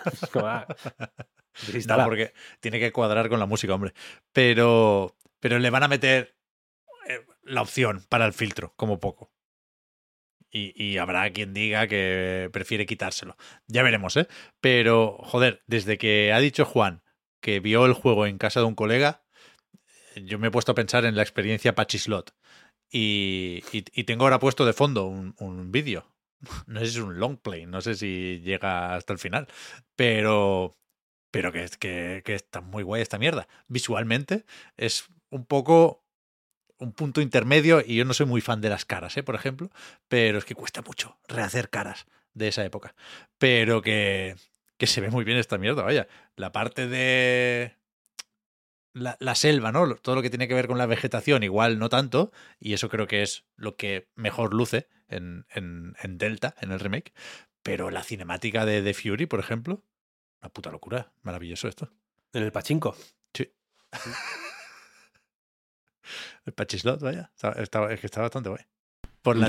[1.89, 3.93] Ah, porque tiene que cuadrar con la música, hombre.
[4.31, 6.37] Pero, pero le van a meter
[7.07, 9.31] eh, la opción para el filtro, como poco.
[10.53, 13.37] Y, habrá quien diga que prefiere quitárselo.
[13.67, 14.27] Ya veremos, ¿eh?
[14.59, 17.03] Pero, joder, desde que ha dicho Juan
[17.39, 19.23] que vio el juego en casa de un colega,
[20.15, 22.35] yo me he puesto a pensar en la experiencia Pachislot.
[22.91, 26.11] Y, y, tengo ahora puesto de fondo un, un vídeo.
[26.67, 29.47] No sé si es un long play, no sé si llega hasta el final.
[29.95, 30.77] Pero,
[31.31, 33.47] pero que, que, que está muy guay esta mierda.
[33.67, 34.45] Visualmente
[34.75, 36.03] es un poco
[36.81, 39.23] un punto intermedio y yo no soy muy fan de las caras, ¿eh?
[39.23, 39.69] por ejemplo,
[40.07, 42.95] pero es que cuesta mucho rehacer caras de esa época.
[43.37, 44.35] Pero que,
[44.77, 46.07] que se ve muy bien esta mierda, vaya.
[46.35, 47.77] La parte de
[48.93, 49.95] la, la, selva, ¿no?
[49.95, 53.05] Todo lo que tiene que ver con la vegetación, igual no tanto, y eso creo
[53.05, 57.13] que es lo que mejor luce en, en, en Delta, en el remake.
[57.61, 59.83] Pero la cinemática de The Fury, por ejemplo,
[60.41, 61.13] una puta locura.
[61.21, 61.91] Maravilloso esto.
[62.33, 62.95] En el pachinko.
[63.33, 63.53] Sí.
[66.45, 67.31] El Pachislot, vaya.
[67.57, 68.63] Está, es que está bastante guay.
[69.21, 69.47] Por la,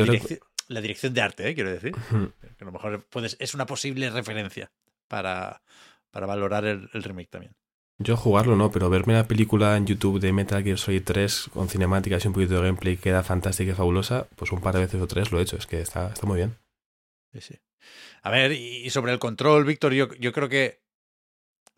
[0.68, 1.54] la dirección de arte, ¿eh?
[1.54, 1.92] quiero decir.
[1.92, 4.70] Que a lo mejor puedes, es una posible referencia
[5.08, 5.62] para,
[6.10, 7.54] para valorar el, remake también.
[7.98, 11.68] Yo jugarlo no, pero verme la película en YouTube de Metal Gear Solid 3 con
[11.68, 15.00] cinemáticas y un poquito de gameplay queda fantástica y fabulosa, pues un par de veces
[15.00, 16.56] o tres lo he hecho, es que está, está muy bien.
[17.32, 17.60] Sí, sí.
[18.22, 20.80] A ver, y sobre el control, Víctor, yo, yo creo que,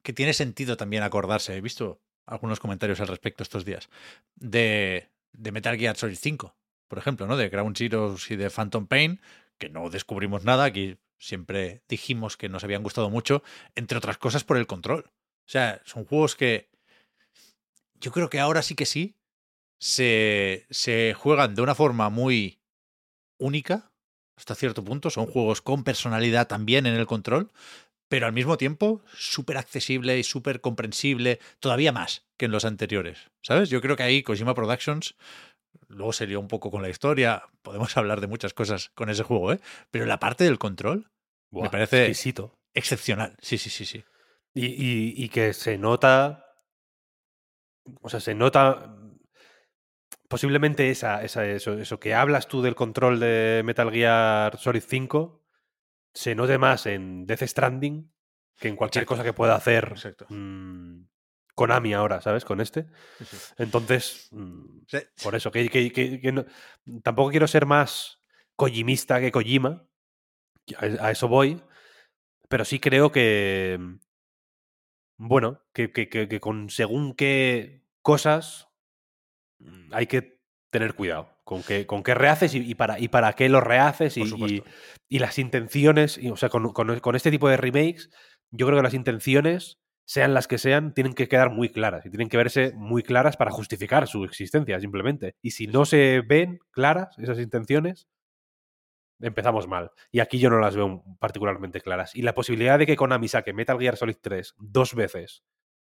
[0.03, 1.57] que tiene sentido también acordarse.
[1.57, 3.89] He visto algunos comentarios al respecto estos días,
[4.37, 6.55] de, de Metal Gear Solid 5,
[6.89, 7.37] por ejemplo, ¿no?
[7.37, 9.21] De Ground Zeroes y de Phantom Pain,
[9.59, 13.43] que no descubrimos nada, aquí siempre dijimos que nos habían gustado mucho,
[13.75, 15.05] entre otras cosas por el control.
[15.47, 16.69] O sea, son juegos que
[18.01, 19.17] yo creo que ahora sí que sí
[19.79, 22.61] se, se juegan de una forma muy
[23.39, 23.93] única,
[24.37, 25.11] hasta cierto punto.
[25.11, 27.51] Son juegos con personalidad también en el control,
[28.15, 33.33] pero al mismo tiempo súper accesible y súper comprensible, todavía más que en los anteriores.
[33.43, 33.71] ¿Sabes?
[33.71, 35.17] Yo creo que ahí Kojima Productions
[35.89, 37.43] luego se lió un poco con la historia.
[37.63, 39.59] Podemos hablar de muchas cosas con ese juego, ¿eh?
[39.91, 41.11] Pero la parte del control
[41.51, 42.15] me parece
[42.73, 43.37] excepcional.
[43.41, 44.05] Sí, sí, sí, sí.
[44.55, 46.55] Y, que se nota.
[48.01, 48.97] O sea, se nota.
[50.29, 55.44] Posiblemente esa, esa, eso, eso que hablas tú del control de Metal Gear Solid 5
[56.15, 58.11] se note más en Death Stranding
[58.59, 59.95] que en cualquier cosa que pueda hacer
[60.29, 61.03] mmm,
[61.55, 62.45] Konami ahora, ¿sabes?
[62.45, 62.87] Con este.
[63.59, 64.81] Entonces, mm,
[65.23, 66.47] por eso, que, que,
[67.03, 68.21] tampoco quiero ser más
[68.57, 69.87] Kojimista que Kojima.
[70.79, 71.63] A, eso voy.
[72.49, 73.77] Pero sí creo que.
[73.79, 73.99] Mm,
[75.17, 78.69] bueno, que, que con según qué cosas
[79.59, 80.41] mm, hay que
[80.71, 84.63] tener cuidado con qué, con qué rehaces y, para, y para qué lo rehaces y,
[85.09, 86.19] y, las intenciones.
[86.31, 88.11] o sea, con, con, este tipo de remakes,
[88.51, 92.11] yo creo que las intenciones, sean las que sean, tienen que quedar muy claras y
[92.11, 95.37] tienen que verse muy claras para justificar su existencia, simplemente.
[95.43, 98.09] Y si no se ven claras esas intenciones,
[99.21, 99.93] empezamos mal.
[100.11, 102.15] Y aquí yo no las veo particularmente claras.
[102.15, 105.45] Y la posibilidad de que Konami saque Metal Gear Solid 3 dos veces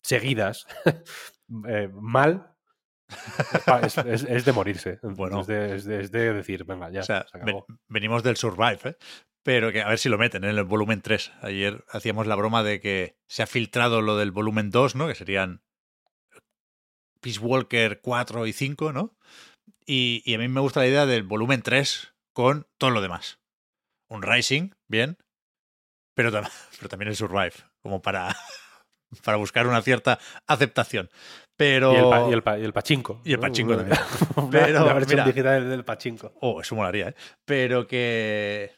[0.02, 0.66] seguidas
[1.68, 2.56] eh, mal
[4.04, 4.98] es, de morirse.
[5.02, 7.26] Bueno, es de, decir, venga, ya.
[7.88, 8.96] venimos del Survive, ¿eh?
[9.42, 11.32] pero que a ver si lo meten en el volumen 3.
[11.42, 15.08] Ayer hacíamos la broma de que se ha filtrado lo del volumen 2, ¿no?
[15.08, 15.62] Que serían
[17.20, 19.16] Peace Walker 4 y 5, ¿no?
[19.86, 23.40] Y, y a mí me gusta la idea del volumen 3 con todo lo demás.
[24.08, 25.18] Un Rising, bien,
[26.14, 26.30] pero,
[26.78, 28.36] pero también el Survive, como para,
[29.24, 31.10] para buscar una cierta aceptación.
[31.56, 31.92] Pero...
[31.92, 33.20] Y el, pa- y el, pa- y el pachinko.
[33.24, 33.42] Y el ¿no?
[33.42, 33.98] pachinko también.
[34.50, 35.24] Pero, mira.
[35.24, 36.32] un digital del pachinko.
[36.40, 37.14] Oh, eso molaría, ¿eh?
[37.44, 38.72] Pero que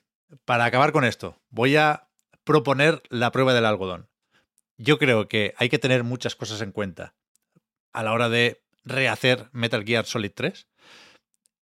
[0.45, 2.09] para acabar con esto, voy a
[2.45, 4.09] proponer la prueba del algodón.
[4.79, 7.15] Yo creo que hay que tener muchas cosas en cuenta
[7.93, 10.67] a la hora de rehacer Metal Gear Solid 3.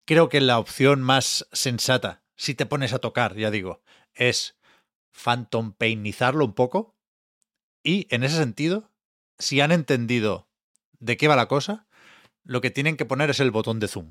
[0.06, 3.82] Creo que la opción más sensata, si te pones a tocar, ya digo,
[4.14, 4.56] es
[5.12, 6.95] Phantom Painizarlo un poco.
[7.86, 8.90] Y en ese sentido,
[9.38, 10.48] si han entendido
[10.98, 11.86] de qué va la cosa,
[12.42, 14.10] lo que tienen que poner es el botón de zoom.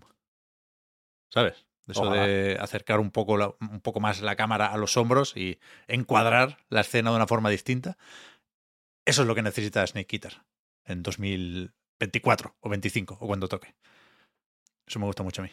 [1.30, 1.66] ¿Sabes?
[1.86, 2.26] Eso Ojalá.
[2.26, 6.58] de acercar un poco, la- un poco más la cámara a los hombros y encuadrar
[6.70, 7.98] la escena de una forma distinta.
[9.04, 10.42] Eso es lo que necesita Snake Eater
[10.86, 13.76] en 2024 o 25 o cuando toque.
[14.88, 15.52] Eso me gusta mucho a mí.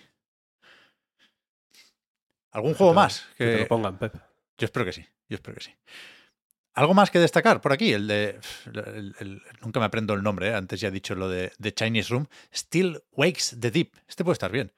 [2.53, 3.27] ¿Algún juego te lo- más?
[3.37, 4.15] Que te lo pongan, Pep.
[4.59, 5.75] Yo espero que sí, yo espero que sí.
[6.75, 7.93] ¿Algo más que destacar por aquí?
[7.93, 8.41] El de.
[8.75, 10.55] el- el- nunca me aprendo el nombre, ¿eh?
[10.55, 12.27] antes ya he dicho lo de, de Chinese Room.
[12.55, 13.93] Still Wakes the Deep.
[14.09, 14.73] Este puede estar bien.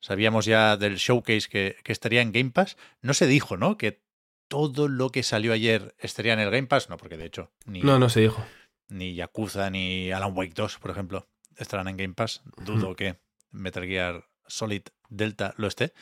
[0.00, 2.76] Sabíamos ya del showcase que, que estaría en Game Pass.
[3.00, 3.76] No se dijo, ¿no?
[3.78, 4.02] Que
[4.48, 6.88] todo lo que salió ayer estaría en el Game Pass.
[6.90, 8.44] No, porque de hecho, ni, No, no se dijo.
[8.88, 11.26] ni Yakuza ni Alan Wake 2, por ejemplo,
[11.56, 12.42] estarán en Game Pass.
[12.58, 13.18] Dudo que
[13.50, 15.92] Metal Gear Solid Delta lo esté.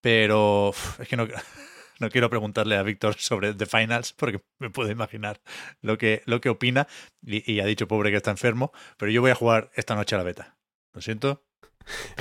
[0.00, 1.26] Pero es que no,
[1.98, 5.40] no quiero preguntarle a Víctor sobre The Finals porque me puedo imaginar
[5.80, 6.86] lo que, lo que opina.
[7.24, 8.72] Y, y ha dicho pobre que está enfermo.
[8.96, 10.56] Pero yo voy a jugar esta noche a la beta.
[10.92, 11.42] Lo siento.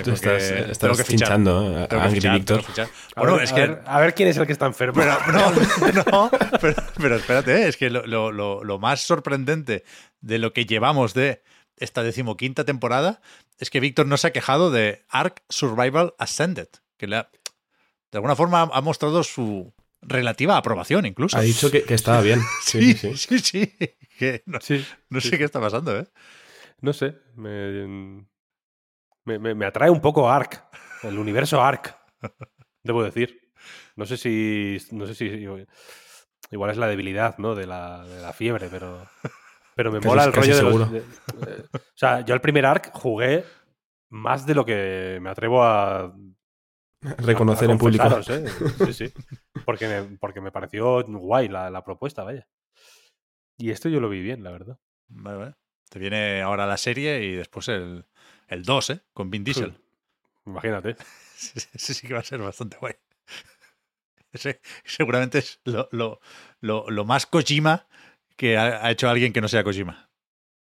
[0.04, 1.84] Tú estás, que- tengo estás que ¿eh?
[1.84, 2.58] a Tengo que Angry fichar, Victor.
[2.58, 2.88] tengo que fichar.
[3.16, 4.94] A Bueno, ver- es a que ver- a ver quién es el que está enfermo.
[5.02, 7.68] pero, no, no, pero, pero espérate, ¿eh?
[7.68, 9.84] es que lo, lo- lo- lo más sorprendente
[10.22, 11.42] de lo que llevamos de
[11.78, 13.22] esta decimoquinta temporada
[13.58, 16.68] es que Víctor no se ha quejado de Ark Survival Ascended,
[16.98, 17.30] que le ha-
[18.12, 21.38] de alguna forma ha mostrado su relativa aprobación incluso.
[21.38, 22.40] Ha dicho que, que estaba bien.
[22.62, 23.76] sí, Sí, sí, sí, sí.
[23.80, 23.90] sí,
[24.20, 26.08] que no, sé qué está pasando, ¿eh?
[26.82, 27.16] No sé.
[27.36, 27.88] Me,
[29.26, 30.64] me, me- me atrae un poco Ark.
[31.04, 31.96] El universo Ark.
[32.84, 33.50] Debo decir.
[33.96, 34.78] No sé si.
[34.92, 35.48] No sé si.
[36.52, 37.56] Igual es la debilidad, ¿no?
[37.56, 39.08] De la, de la fiebre, pero.
[39.76, 40.92] Pero me Casi- mola el rollo de los.
[40.92, 43.44] de- eh, o sea, yo al primer Ark jugué
[44.10, 46.14] más de lo que me atrevo a.
[47.02, 48.08] Reconocer a en público.
[48.30, 48.46] ¿eh?
[48.86, 49.14] Sí, sí.
[49.64, 52.48] Porque me, porque me pareció guay la, la propuesta, vaya.
[53.58, 54.80] Y esto yo lo vi bien, la verdad.
[55.08, 55.56] Vale, vale.
[55.90, 58.06] Te viene ahora la serie y después el,
[58.48, 59.02] el 2, ¿eh?
[59.14, 59.78] Con Vin Diesel.
[60.46, 60.96] Imagínate.
[61.36, 62.94] Ese ese sí que va a ser bastante guay.
[64.32, 66.22] Ese seguramente es lo, lo,
[66.62, 67.88] lo, lo más Kojima
[68.38, 70.10] que ha, ha hecho alguien que no sea Kojima.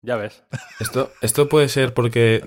[0.01, 0.43] Ya ves.
[0.79, 2.43] Esto, esto puede ser porque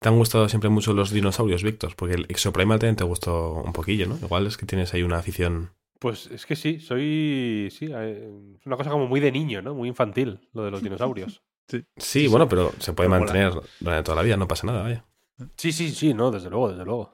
[0.00, 1.94] te han gustado siempre mucho los dinosaurios, Víctor.
[1.96, 4.18] Porque el Exoprimal también te gustó un poquillo, ¿no?
[4.22, 5.72] Igual es que tienes ahí una afición.
[5.98, 7.68] Pues es que sí, soy.
[7.76, 9.74] Sí, eh, es una cosa como muy de niño, ¿no?
[9.74, 11.42] Muy infantil, lo de los dinosaurios.
[11.98, 13.30] Sí, bueno, pero se puede Pero mola.
[13.30, 15.04] mantener durante toda la vida, no pasa nada, vaya.
[15.58, 17.12] Sí, sí, sí, no, desde luego, desde luego.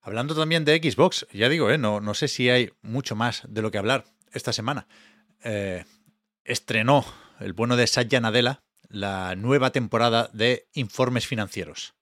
[0.00, 1.76] Hablando también de Xbox, ya digo, ¿eh?
[1.76, 4.86] no, no sé si hay mucho más de lo que hablar esta semana.
[5.42, 5.84] Eh,
[6.44, 7.04] estrenó
[7.40, 11.94] el bueno de Satya Nadella la nueva temporada de Informes Financieros.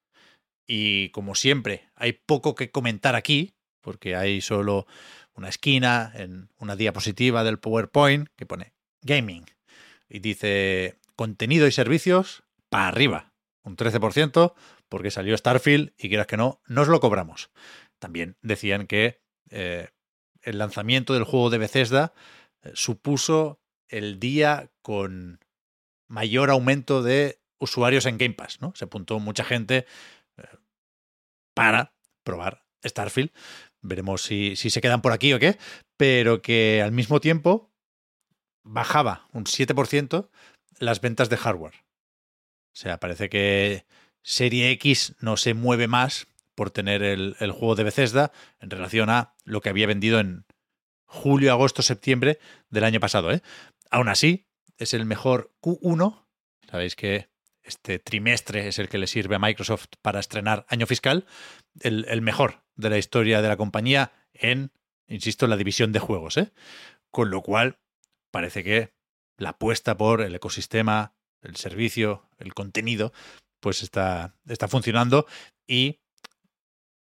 [0.67, 4.87] Y como siempre, hay poco que comentar aquí, porque hay solo
[5.35, 8.73] una esquina en una diapositiva del PowerPoint que pone
[9.03, 9.45] Gaming.
[10.09, 13.33] Y dice contenido y servicios para arriba,
[13.63, 14.55] un 13%,
[14.89, 17.51] porque salió Starfield y quieras que no, nos lo cobramos.
[17.99, 19.21] También decían que
[19.51, 19.89] eh,
[20.43, 22.13] el lanzamiento del juego de Bethesda
[22.63, 25.44] eh, supuso el día con
[26.15, 28.73] mayor aumento de usuarios en Game Pass, ¿no?
[28.77, 29.85] Se apuntó mucha gente
[30.37, 30.45] eh,
[31.55, 31.93] para
[32.23, 33.33] probar Starfield.
[33.81, 35.59] Veremos si, si se quedan por aquí o qué,
[35.97, 37.73] pero que al mismo tiempo
[38.63, 40.31] bajaba un 7%
[40.79, 41.75] las ventas de hardware.
[41.75, 43.85] O sea, parece que
[44.23, 49.11] Serie X no se mueve más por tener el, el juego de Bethesda en relación
[49.11, 50.47] a lo que había vendido en
[51.07, 52.39] julio, agosto, septiembre
[52.71, 53.33] del año pasado.
[53.33, 53.43] ¿eh?
[53.91, 54.47] Aún así,
[54.79, 56.25] es el mejor Q1.
[56.71, 57.29] Sabéis que
[57.63, 61.27] este trimestre es el que le sirve a Microsoft para estrenar año fiscal.
[61.81, 64.73] El, el mejor de la historia de la compañía en,
[65.07, 66.37] insisto, la división de juegos.
[66.37, 66.53] ¿eh?
[67.11, 67.79] Con lo cual,
[68.31, 68.93] parece que
[69.37, 73.13] la apuesta por el ecosistema, el servicio, el contenido,
[73.61, 75.27] pues está, está funcionando
[75.67, 76.01] y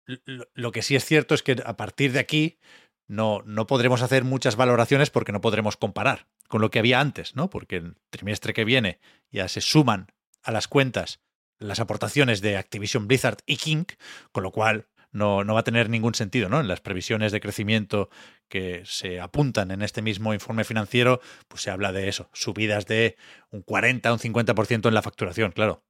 [0.06, 2.60] lo, lo que sí es cierto es que a partir de aquí
[3.08, 7.36] no, no podremos hacer muchas valoraciones porque no podremos comparar con lo que había antes,
[7.36, 7.50] ¿no?
[7.50, 9.00] Porque el trimestre que viene
[9.32, 10.08] ya se suman
[10.42, 11.22] a las cuentas
[11.60, 13.86] las aportaciones de Activision Blizzard y King,
[14.32, 16.60] con lo cual no, no, va a tener ningún sentido, ¿no?
[16.60, 18.10] En las previsiones de crecimiento
[18.50, 23.16] que se apuntan en este mismo informe financiero, pues se habla de eso, subidas de
[23.52, 25.84] un 40, un 50% en la facturación, claro.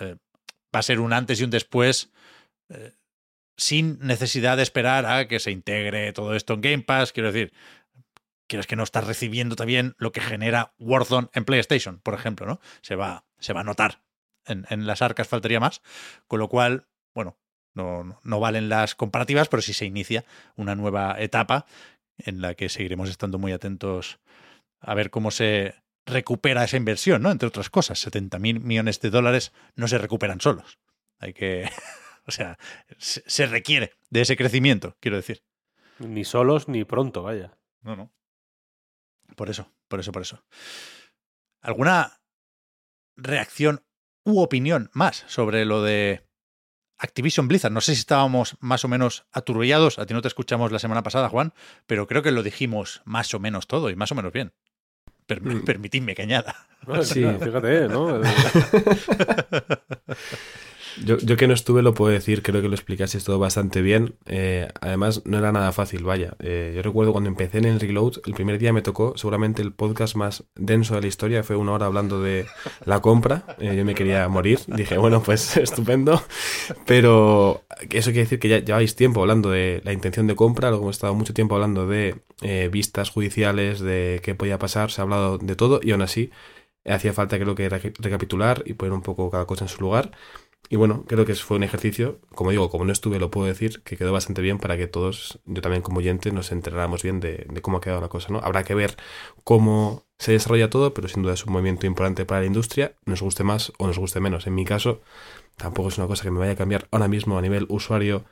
[0.00, 0.16] Eh,
[0.74, 2.12] va a ser un antes y un después
[2.68, 2.92] eh,
[3.56, 7.52] sin necesidad de esperar a que se integre todo esto en Game Pass, quiero decir,
[8.46, 12.60] quieres que no estás recibiendo también lo que genera Warzone en PlayStation, por ejemplo, ¿no?
[12.82, 14.02] Se va, se va a notar
[14.46, 15.82] en, las arcas, faltaría más,
[16.26, 17.38] con lo cual, bueno,
[17.74, 20.24] no, no, valen las comparativas, pero sí se inicia
[20.56, 21.66] una nueva etapa
[22.18, 24.20] en la que seguiremos estando muy atentos
[24.80, 25.74] a ver cómo se
[26.06, 27.30] recupera esa inversión, ¿no?
[27.30, 30.78] Entre otras cosas, 70 mil millones de dólares no se recuperan solos.
[31.18, 31.68] Hay que,
[32.26, 32.58] o sea,
[32.98, 35.42] se, se requiere de ese crecimiento, quiero decir.
[35.98, 37.56] Ni solos ni pronto, vaya.
[37.82, 38.12] No, no.
[39.36, 40.44] Por eso, por eso, por eso.
[41.60, 42.20] ¿Alguna
[43.16, 43.84] reacción
[44.24, 46.26] u opinión más sobre lo de
[46.98, 47.72] Activision Blizzard.
[47.72, 49.98] No sé si estábamos más o menos aturbillados.
[49.98, 51.52] A ti no te escuchamos la semana pasada, Juan,
[51.86, 54.52] pero creo que lo dijimos más o menos todo y más o menos bien.
[55.26, 55.64] Per mm.
[55.64, 56.54] Permitidme que añada.
[57.02, 58.20] Sí, fíjate, ¿no?
[61.02, 64.14] Yo, yo, que no estuve lo puedo decir, creo que lo explicasteis todo bastante bien.
[64.26, 66.36] Eh, además, no era nada fácil, vaya.
[66.40, 69.72] Eh, yo recuerdo cuando empecé en el Reload, el primer día me tocó seguramente el
[69.72, 72.46] podcast más denso de la historia, fue una hora hablando de
[72.84, 73.56] la compra.
[73.58, 76.22] Eh, yo me quería morir, dije, bueno, pues estupendo.
[76.86, 80.84] Pero eso quiere decir que ya lleváis tiempo hablando de la intención de compra, luego
[80.84, 82.22] hemos estado mucho tiempo hablando de
[82.70, 86.30] vistas judiciales, de qué podía pasar, se ha hablado de todo y aún así
[86.86, 90.12] hacía falta creo que recapitular y poner un poco cada cosa en su lugar.
[90.70, 93.82] Y bueno, creo que fue un ejercicio, como digo, como no estuve, lo puedo decir,
[93.82, 97.46] que quedó bastante bien para que todos, yo también como oyente, nos enteráramos bien de,
[97.62, 98.38] cómo ha quedado la cosa, ¿no?
[98.38, 98.96] Habrá que ver
[99.44, 103.20] cómo se desarrolla todo, pero sin duda es un movimiento importante para la industria, nos
[103.20, 104.46] guste más o nos guste menos.
[104.46, 105.02] En mi caso,
[105.56, 108.24] tampoco es una cosa que me vaya a cambiar ahora mismo a nivel usuario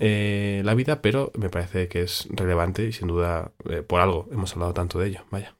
[0.00, 4.28] eh, la vida, pero me parece que es relevante y sin duda eh, por algo
[4.30, 5.56] hemos hablado tanto de ello, vaya.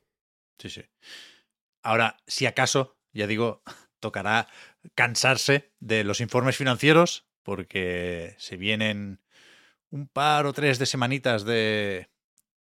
[0.59, 0.83] Sí, sí.
[1.83, 3.63] Ahora, si acaso, ya digo,
[4.01, 4.49] tocará
[4.95, 9.21] cansarse de los informes financieros porque se vienen
[9.91, 12.09] un par o tres de semanitas de,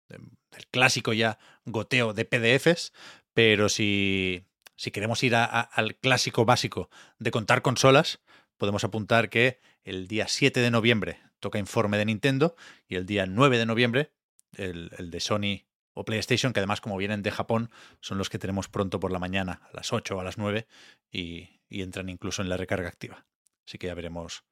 [0.08, 0.18] de
[0.56, 2.92] del clásico ya goteo de PDFs,
[3.34, 4.46] pero si,
[4.76, 8.20] si queremos ir a, al clásico básico de contar consolas,
[8.56, 12.56] podemos apuntar que el día 7 de noviembre toca informe de Nintendo
[12.88, 14.12] y el día 9 de noviembre
[14.54, 17.70] el, el de Sony o PlayStation, que además como vienen de Japón,
[18.00, 20.66] son los que tenemos pronto por la mañana, a las 8 o a las 9,
[21.10, 23.26] y, y entran incluso en la recarga activa.
[23.66, 24.44] Así que ya veremos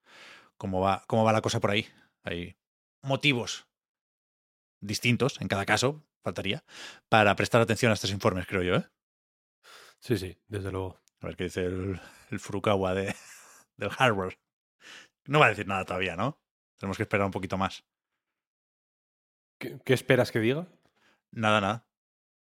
[0.56, 1.86] cómo va, cómo va la cosa por ahí.
[2.22, 2.56] Hay
[3.02, 3.68] motivos
[4.80, 6.64] distintos, en cada caso, faltaría,
[7.08, 8.76] para prestar atención a estos informes, creo yo.
[8.76, 8.88] ¿eh?
[9.98, 11.00] Sí, sí, desde luego.
[11.20, 12.00] A ver qué dice el,
[12.30, 13.14] el Furukawa de,
[13.76, 14.38] del hardware.
[15.26, 16.40] No va a decir nada todavía, ¿no?
[16.76, 17.84] Tenemos que esperar un poquito más.
[19.58, 20.68] ¿Qué, qué esperas que diga?
[21.30, 21.88] Nada, nada.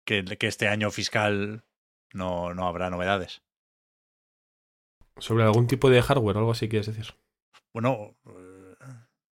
[0.05, 1.64] Que, que este año fiscal
[2.14, 3.43] no, no habrá novedades.
[5.21, 7.14] ¿Sobre algún tipo de hardware o algo así quieres decir?
[7.73, 8.16] Bueno,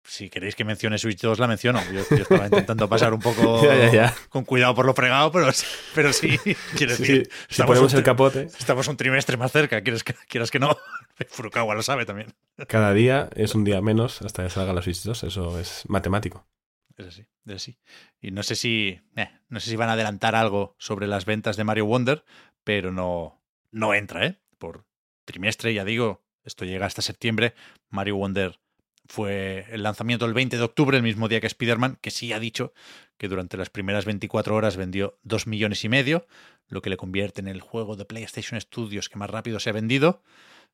[0.04, 1.82] si queréis que mencione Switch 2, la menciono.
[1.92, 4.16] Yo, yo estaba intentando pasar un poco ya, ya, ya.
[4.30, 5.48] con cuidado por lo fregado, pero,
[5.94, 6.38] pero sí,
[6.78, 7.30] quiero Sí, decir.
[7.50, 7.56] sí.
[7.56, 8.44] Si ponemos el capote.
[8.44, 10.78] Estamos un trimestre más cerca, quieres que, quieras que no.
[11.30, 12.34] Furukawa lo sabe también.
[12.68, 16.48] Cada día es un día menos hasta que salga la Switch 2, eso es matemático.
[16.96, 17.78] Es así, es así.
[18.22, 19.00] Y no sé si.
[19.16, 22.24] Eh, no sé si van a adelantar algo sobre las ventas de Mario Wonder,
[22.64, 24.40] pero no, no entra, ¿eh?
[24.58, 24.86] Por
[25.28, 27.54] trimestre, ya digo, esto llega hasta septiembre.
[27.90, 28.60] Mario Wonder
[29.08, 32.40] fue el lanzamiento el 20 de octubre, el mismo día que Spider-Man, que sí ha
[32.40, 32.74] dicho
[33.18, 36.28] que durante las primeras 24 horas vendió 2 millones y medio,
[36.68, 39.74] lo que le convierte en el juego de PlayStation Studios que más rápido se ha
[39.74, 40.24] vendido,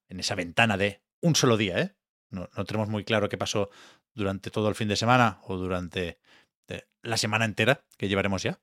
[0.10, 1.96] en esa ventana de un solo día, ¿eh?
[2.30, 3.70] No, tenemos muy claro qué pasó
[4.16, 6.20] durante todo el fin de semana o durante
[6.68, 8.60] eh, la semana entera que llevaremos ya,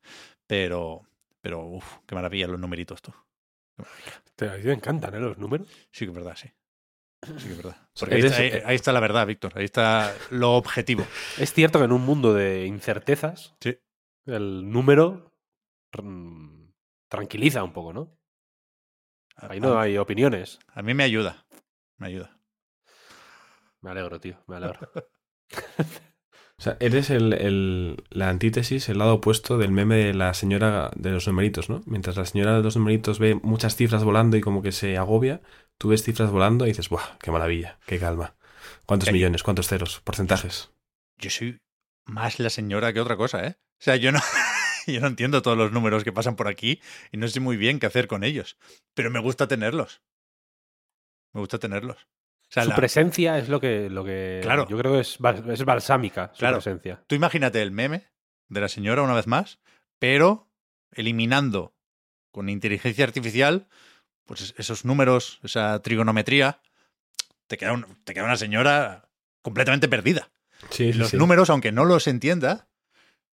[0.47, 1.03] pero,
[1.41, 3.15] pero uff, qué maravilla los numeritos, tú.
[4.37, 5.21] Te, a ti te encantan, ¿eh?
[5.21, 5.69] Los números.
[5.93, 6.51] Sí que es verdad, sí.
[7.23, 7.77] Sí que es verdad.
[7.99, 9.53] Porque ahí está, ahí, ahí está, la verdad, Víctor.
[9.57, 11.07] Ahí está lo objetivo.
[11.39, 13.79] Es cierto que en un mundo de incertezas, sí.
[14.27, 15.33] el número
[17.09, 18.17] tranquiliza un poco, ¿no?
[19.37, 20.59] Ahí no hay opiniones.
[20.69, 21.47] A mí me ayuda.
[21.97, 22.39] Me ayuda.
[23.81, 24.43] Me alegro, tío.
[24.47, 24.81] Me alegro.
[26.61, 30.91] O sea, eres el, el, la antítesis, el lado opuesto del meme de la señora
[30.95, 31.83] de los numeritos, ¿no?
[31.87, 35.41] Mientras la señora de los numeritos ve muchas cifras volando y como que se agobia,
[35.79, 37.17] tú ves cifras volando y dices, ¡buah!
[37.19, 37.79] ¡Qué maravilla!
[37.87, 38.37] ¡Qué calma!
[38.85, 39.43] ¿Cuántos Eh, millones?
[39.43, 40.03] ¿Cuántos ceros?
[40.05, 40.71] ¿Porcentajes?
[41.17, 41.57] Yo soy
[42.05, 43.57] más la señora que otra cosa, ¿eh?
[43.59, 44.21] O sea, yo no,
[44.87, 47.81] yo no entiendo todos los números que pasan por aquí y no sé muy bien
[47.81, 48.59] qué hacer con ellos.
[48.93, 50.03] Pero me gusta tenerlos.
[51.33, 52.07] Me gusta tenerlos.
[52.51, 54.67] Su presencia es lo que, lo que claro.
[54.69, 57.03] yo creo que es, es balsámica, su presencia.
[57.07, 58.09] Tú imagínate el meme
[58.49, 59.61] de la señora una vez más,
[59.99, 60.49] pero
[60.93, 61.75] eliminando
[62.33, 63.69] con inteligencia artificial
[64.31, 66.61] pues esos números, esa trigonometría,
[67.49, 69.09] te queda, te queda una señora
[69.43, 70.31] completamente perdida.
[70.71, 72.69] Sí, los números, aunque no los entienda,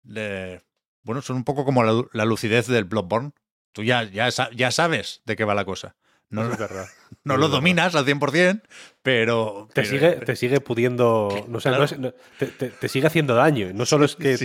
[0.04, 3.34] bueno, son un poco como la, lucidez del Bloodborne.
[3.74, 5.98] Tú ya, ya, ya sabes de qué va la cosa.
[6.30, 6.88] No, es verdad.
[7.24, 8.62] no lo dominas al 100%,
[9.02, 9.68] pero...
[9.74, 11.30] Te, sigue, te sigue pudiendo...
[11.48, 13.72] No, te, sigue haciendo daño.
[13.74, 14.38] No solo es que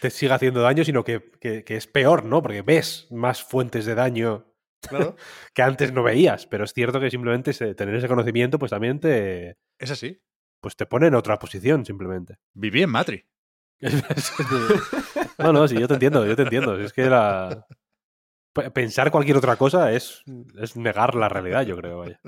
[0.00, 2.42] te siga haciendo daño, sino que, es peor, ¿no?
[2.42, 4.46] Porque ves más fuentes de daño
[5.54, 6.46] que antes no veías.
[6.46, 9.58] Pero es cierto que simplemente tener ese conocimiento, pues también te...
[9.78, 10.22] Es así.
[10.60, 12.38] Pues te pone en otra posición, simplemente.
[12.54, 13.26] Viví en Matri.
[15.38, 16.78] no, no, sí, yo te entiendo, yo te entiendo.
[16.78, 17.66] Es que la...
[18.52, 20.22] Pensar cualquier otra cosa es,
[20.60, 22.20] es negar la realidad, yo creo, vaya.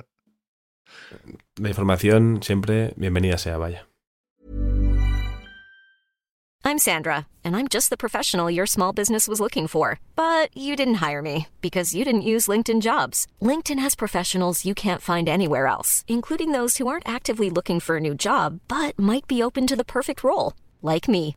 [1.57, 3.87] La información siempre bienvenida sea, vaya.
[6.67, 10.01] I'm Sandra, and I'm just the professional your small business was looking for.
[10.17, 13.27] But you didn't hire me because you didn't use LinkedIn jobs.
[13.43, 17.99] LinkedIn has professionals you can't find anywhere else, including those who aren't actively looking for
[17.99, 21.37] a new job, but might be open to the perfect role, like me.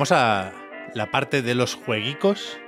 [0.00, 0.52] Llegamos a
[0.94, 2.58] la parte de los jueguicos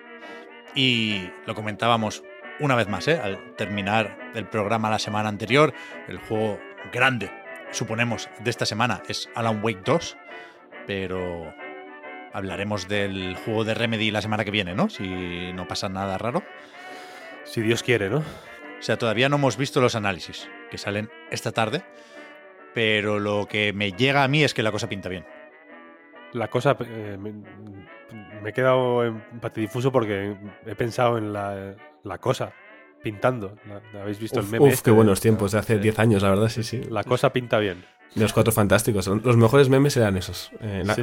[0.74, 2.22] y lo comentábamos
[2.60, 3.18] una vez más, ¿eh?
[3.18, 5.72] al terminar el programa la semana anterior,
[6.08, 6.60] el juego
[6.92, 7.30] grande,
[7.70, 10.18] suponemos, de esta semana es Alan Wake 2,
[10.86, 11.54] pero
[12.34, 14.90] hablaremos del juego de Remedy la semana que viene, ¿no?
[14.90, 16.42] Si no pasa nada raro.
[17.44, 18.18] Si Dios quiere, ¿no?
[18.18, 21.82] O sea, todavía no hemos visto los análisis que salen esta tarde,
[22.74, 25.24] pero lo que me llega a mí es que la cosa pinta bien.
[26.32, 26.76] La cosa...
[26.80, 27.32] Eh, me,
[28.48, 32.52] he quedado en patidifuso porque he pensado en la, la cosa
[33.02, 33.56] pintando.
[34.00, 34.72] ¿Habéis visto el meme?
[34.72, 36.82] Uf, qué buenos tiempos, de hace 10 años, la verdad, sí, sí.
[36.88, 37.84] La cosa pinta bien.
[38.14, 39.06] Los cuatro fantásticos.
[39.06, 40.50] Los mejores memes eran esos.
[40.60, 40.94] Eh, la,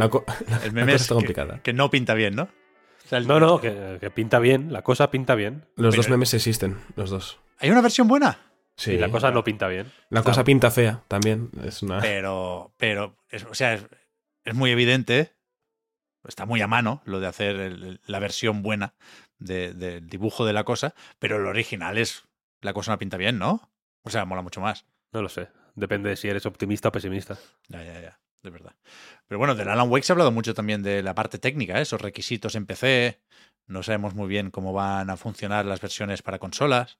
[0.64, 1.60] el meme es complicada.
[1.64, 2.50] Que, no pinta bien, ¿no?
[3.12, 4.72] no, no, que, pinta bien.
[4.72, 5.66] La cosa pinta bien.
[5.76, 7.40] Los dos memes existen, los dos.
[7.60, 8.40] ¿Hay una versión buena?
[8.76, 8.98] Sí.
[8.98, 9.92] la cosa no pinta bien.
[10.10, 11.50] La cosa pinta fea también.
[11.66, 12.00] Es una...
[12.00, 13.18] Pero, pero,
[13.50, 13.86] o sea, es,
[14.56, 15.34] muy evidente,
[16.28, 18.94] está muy a mano lo de hacer la versión buena
[19.38, 22.24] del dibujo de la cosa, pero el original es
[22.62, 23.72] la cosa no pinta bien, ¿no?
[24.04, 24.86] O sea, mola mucho más.
[25.12, 25.50] No lo sé.
[25.76, 27.38] Depende de si eres optimista o pesimista.
[27.68, 28.20] Ya, ya, ya.
[28.44, 28.76] De verdad.
[29.28, 31.82] Pero bueno, del Alan Wake se ha hablado mucho también de la parte técnica, ¿eh?
[31.82, 33.22] esos requisitos en PC.
[33.68, 37.00] No sabemos muy bien cómo van a funcionar las versiones para consolas.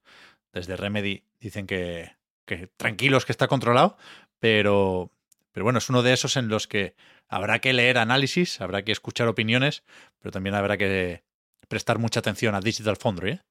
[0.52, 3.98] Desde Remedy dicen que, que tranquilos que está controlado,
[4.40, 5.12] pero,
[5.52, 6.96] pero bueno, es uno de esos en los que
[7.30, 9.84] habrá que leer análisis, habrá que escuchar opiniones,
[10.20, 11.24] pero también habrá que
[11.68, 13.42] prestar mucha atención a Digital Foundry, ¿eh?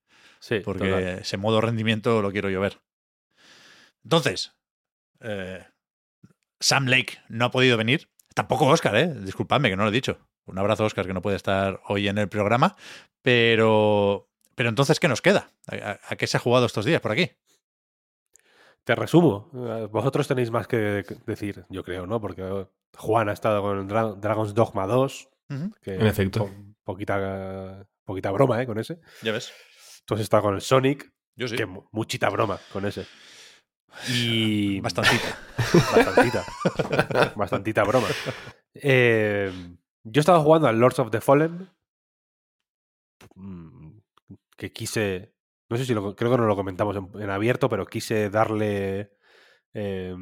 [0.41, 2.81] Sí, porque ese modo rendimiento lo quiero yo ver.
[4.05, 4.53] Entonces,
[5.21, 5.65] eh,
[6.61, 8.09] Sam Lake no ha podido venir.
[8.35, 9.13] Tampoco Oscar, ¿eh?
[9.15, 10.19] Disculpadme que no lo he dicho.
[10.47, 12.77] Un abrazo, Oscar, que no puede estar hoy en el programa.
[13.23, 15.51] Pero, pero entonces, ¿qué nos queda?
[15.67, 17.33] ¿A, qué se ha jugado estos días por aquí?
[18.85, 19.51] Te resumo.
[19.91, 22.21] Vosotros tenéis más que decir, yo creo, ¿no?
[22.21, 25.29] Porque Juan ha estado con Dragon's Dogma 2.
[25.83, 26.51] que en efecto.
[26.85, 28.67] poquita Poquita broma, ¿eh?
[28.67, 29.01] Con ese.
[29.21, 29.53] Ya ves.
[30.07, 31.13] Tú has estado con el Sonic.
[31.37, 31.57] Yo sí.
[31.57, 33.07] Que muchita broma con ese.
[34.09, 34.81] Y.
[34.81, 35.39] Bastantita.
[35.95, 36.45] Bastantita.
[37.37, 38.09] Bastantita broma.
[38.73, 39.53] Eh,
[40.05, 41.69] yo estaba jugando al Lords of the Fallen.
[43.35, 43.99] Mm,
[44.57, 45.35] que quise.
[45.69, 49.13] No sé si lo, creo que no lo comentamos en, abierto, pero quise darle
[49.75, 50.17] eh,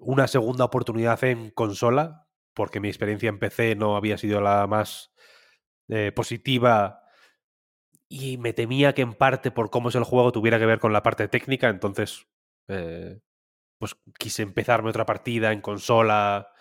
[0.00, 5.12] una segunda oportunidad en consola, porque mi experiencia en PC no había sido la más
[5.88, 7.02] eh, positiva
[8.08, 10.92] y me temía que en parte por cómo es el juego tuviera que ver con
[10.92, 12.26] la parte técnica, entonces
[12.68, 13.20] eh,
[13.78, 16.52] pues quise empezarme otra partida en consola,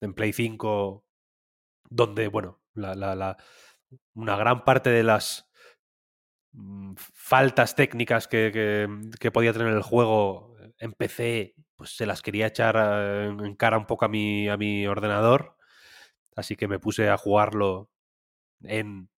[0.00, 1.04] en Play 5,
[1.88, 2.60] donde, bueno,
[4.14, 5.50] una gran parte de las
[6.52, 12.48] mm, faltas técnicas que, que, podía tener el juego en PC, pues se las quería
[12.48, 15.56] echar eh, en cara un poco a mi, a mi ordenador.
[16.36, 17.88] Así que me puse a jugarlo
[18.62, 19.08] en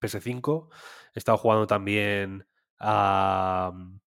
[0.00, 0.70] PS5.
[1.14, 2.46] He estado jugando también
[2.78, 3.98] a, mm,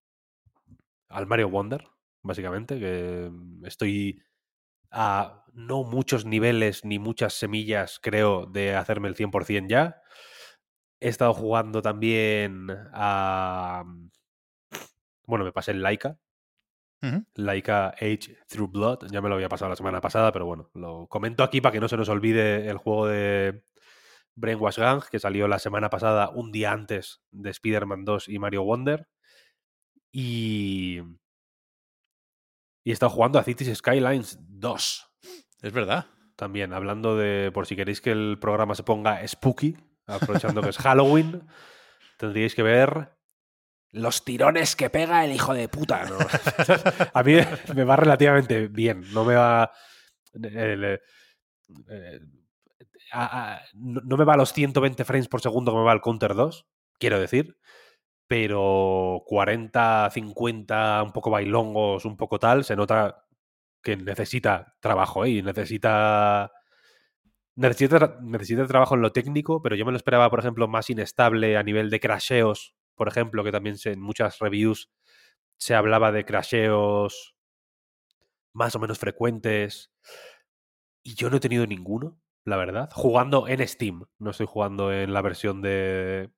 [1.10, 1.84] al Mario Wonder,
[2.22, 4.24] básicamente, que mm, estoy
[4.92, 10.02] a no muchos niveles ni muchas semillas, creo, de hacerme el 100% ya.
[11.02, 13.84] He estado jugando también a...
[13.86, 14.10] Mm,
[15.26, 16.18] bueno, me pasé el Laika.
[17.36, 19.08] Laika Age Through Blood.
[19.12, 21.80] Ya me lo había pasado la semana pasada, pero bueno, lo comento aquí para que
[21.80, 23.64] no se nos olvide el juego de
[24.36, 28.64] Brainwash Gang, que salió la semana pasada, un día antes de Spider-Man 2 y Mario
[28.64, 29.08] Wonder.
[30.12, 31.02] Y,
[32.84, 35.12] y he estado jugando a Cities Skylines 2.
[35.62, 36.08] Es verdad.
[36.36, 39.76] También, hablando de, por si queréis que el programa se ponga spooky,
[40.06, 41.48] aprovechando que es Halloween,
[42.18, 43.17] tendríais que ver
[43.92, 46.08] los tirones que pega el hijo de puta.
[47.14, 47.36] a mí
[47.76, 49.72] me va relativamente bien, no me va...
[50.44, 51.00] Eh,
[51.90, 52.20] eh,
[53.74, 56.68] no me va a los 120 frames por segundo como me va el Counter 2,
[57.00, 57.58] quiero decir,
[58.28, 63.26] pero 40, 50, un poco bailongos, un poco tal, se nota
[63.82, 65.30] que necesita trabajo ¿eh?
[65.30, 66.52] y necesita,
[67.56, 71.58] necesita, necesita trabajo en lo técnico, pero yo me lo esperaba, por ejemplo, más inestable
[71.58, 74.90] a nivel de crasheos, por ejemplo, que también en muchas reviews
[75.58, 77.36] se hablaba de crasheos
[78.54, 79.92] más o menos frecuentes.
[81.04, 82.90] Y yo no he tenido ninguno, la verdad.
[82.92, 86.30] Jugando en Steam, no estoy jugando en la versión de,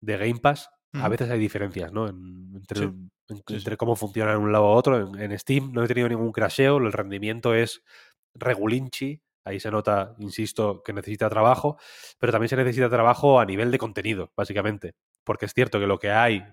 [0.00, 2.06] de Game Pass a veces hay diferencias, ¿no?
[2.08, 5.16] entre, cómo funciona de un lado a otro.
[5.16, 7.82] En, Steam no he tenido ningún crasheo, el rendimiento es
[8.34, 9.20] regulinchi.
[9.44, 11.76] Ahí se nota, insisto, que necesita trabajo,
[12.18, 14.94] pero también se necesita trabajo a nivel de contenido, básicamente.
[15.24, 16.44] Porque es cierto que lo que hay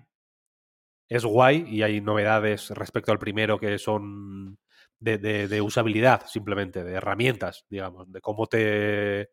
[1.08, 4.58] es guay y hay novedades respecto al primero que son
[4.98, 9.30] de, usabilidad, simplemente, de herramientas, digamos, de cómo te.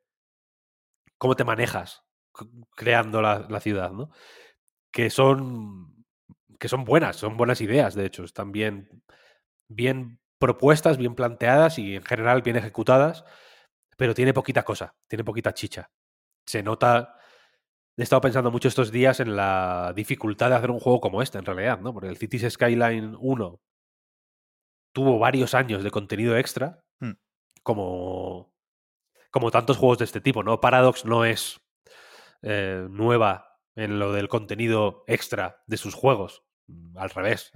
[1.17, 2.03] cómo te manejas
[2.75, 4.11] creando la, la ciudad, ¿no?
[4.97, 6.05] que son,
[6.59, 9.03] que son buenas, son buenas ideas, de hecho, están bien,
[9.67, 13.23] bien propuestas, bien planteadas y en general bien ejecutadas,
[13.95, 15.91] pero tiene poquita cosa, tiene poquita chicha.
[16.47, 17.16] Se nota,
[17.97, 21.39] he estado pensando mucho estos días en la dificultad de hacer un juego como este,
[21.39, 21.93] en realidad, ¿no?
[21.93, 23.61] Porque el Cities Skyline 1
[24.93, 27.13] tuvo varios años de contenido extra, hmm.
[27.63, 28.53] como,
[29.31, 30.61] como tantos juegos de este tipo, ¿no?
[30.61, 31.59] Paradox no es
[32.43, 36.43] eh, nueva en lo del contenido extra de sus juegos.
[36.67, 37.51] Mm, al revés,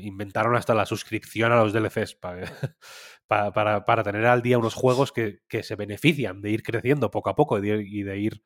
[0.00, 2.14] inventaron hasta la suscripción a los DLCs
[3.26, 7.34] para, para, tener al día unos juegos que, se benefician de ir creciendo poco a
[7.34, 8.42] poco y de, ir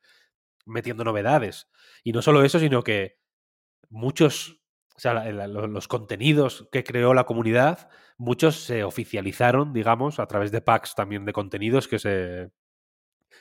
[0.68, 1.68] metiendo novedades.
[2.04, 3.18] Y no solo eso, sino que
[3.90, 4.60] muchos,
[4.96, 10.60] o sea, los contenidos que creó la comunidad, muchos se oficializaron, digamos, a través de
[10.60, 12.50] packs también de contenidos que se...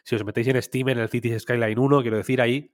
[0.04, 2.74] Si os metéis en Steam, en el Cities Skyline 1, quiero decir, ahí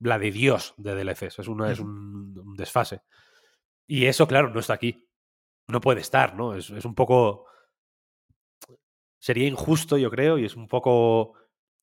[0.00, 1.38] la de Dios de DLCs.
[1.38, 3.02] Es, una, es un, desfase.
[3.86, 5.08] Y eso, claro, no está aquí.
[5.68, 6.54] No puede estar, ¿no?
[6.54, 7.46] Es, es un poco.
[9.18, 11.34] Sería injusto, yo creo, y es un poco.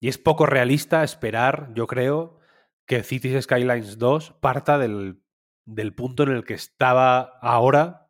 [0.02, 2.40] Y es poco realista esperar, yo creo,
[2.86, 5.24] que Cities Skylines 2 parta del,
[5.64, 8.10] del punto en el que estaba ahora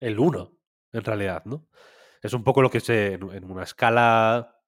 [0.00, 0.52] el 1,
[0.92, 1.66] en realidad, ¿no?
[2.20, 3.14] Es un poco lo que se.
[3.14, 4.60] en una escala.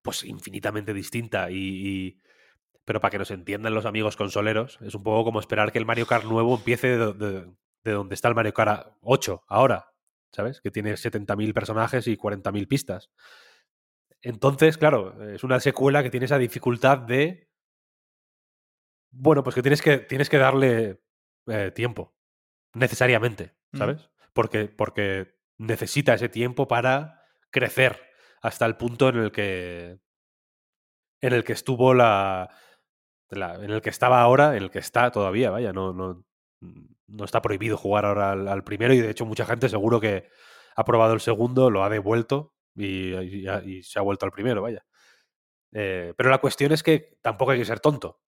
[0.00, 2.18] Pues infinitamente distinta y
[2.84, 5.86] pero para que nos entiendan los amigos consoleros, es un poco como esperar que el
[5.86, 7.46] Mario Kart nuevo empiece de,
[7.84, 9.92] donde está el Mario Kart 8 ahora,
[10.32, 10.60] ¿sabes?
[10.60, 13.10] Que tiene 70.000 personajes y 40.000 pistas.
[14.24, 17.50] Entonces, claro, es una secuela que tiene esa dificultad de...
[19.12, 21.02] Bueno, pues que tienes que, tienes que darle
[21.46, 22.16] eh, tiempo,
[22.72, 24.10] necesariamente, ¿sabes?
[24.32, 27.20] Porque, porque necesita ese tiempo para
[27.50, 28.00] crecer
[28.40, 30.00] hasta el punto en el que
[31.20, 32.50] en el que estuvo la,
[33.30, 36.24] en el que estaba ahora, en el que está todavía, vaya, no, no,
[37.06, 40.28] no está prohibido jugar ahora al, primero y de hecho mucha gente seguro que
[40.76, 44.84] ha probado el segundo, lo ha devuelto y, se ha vuelto al primero, vaya.
[45.72, 48.20] Eh, pero la cuestión es que tampoco hay que ser tonto.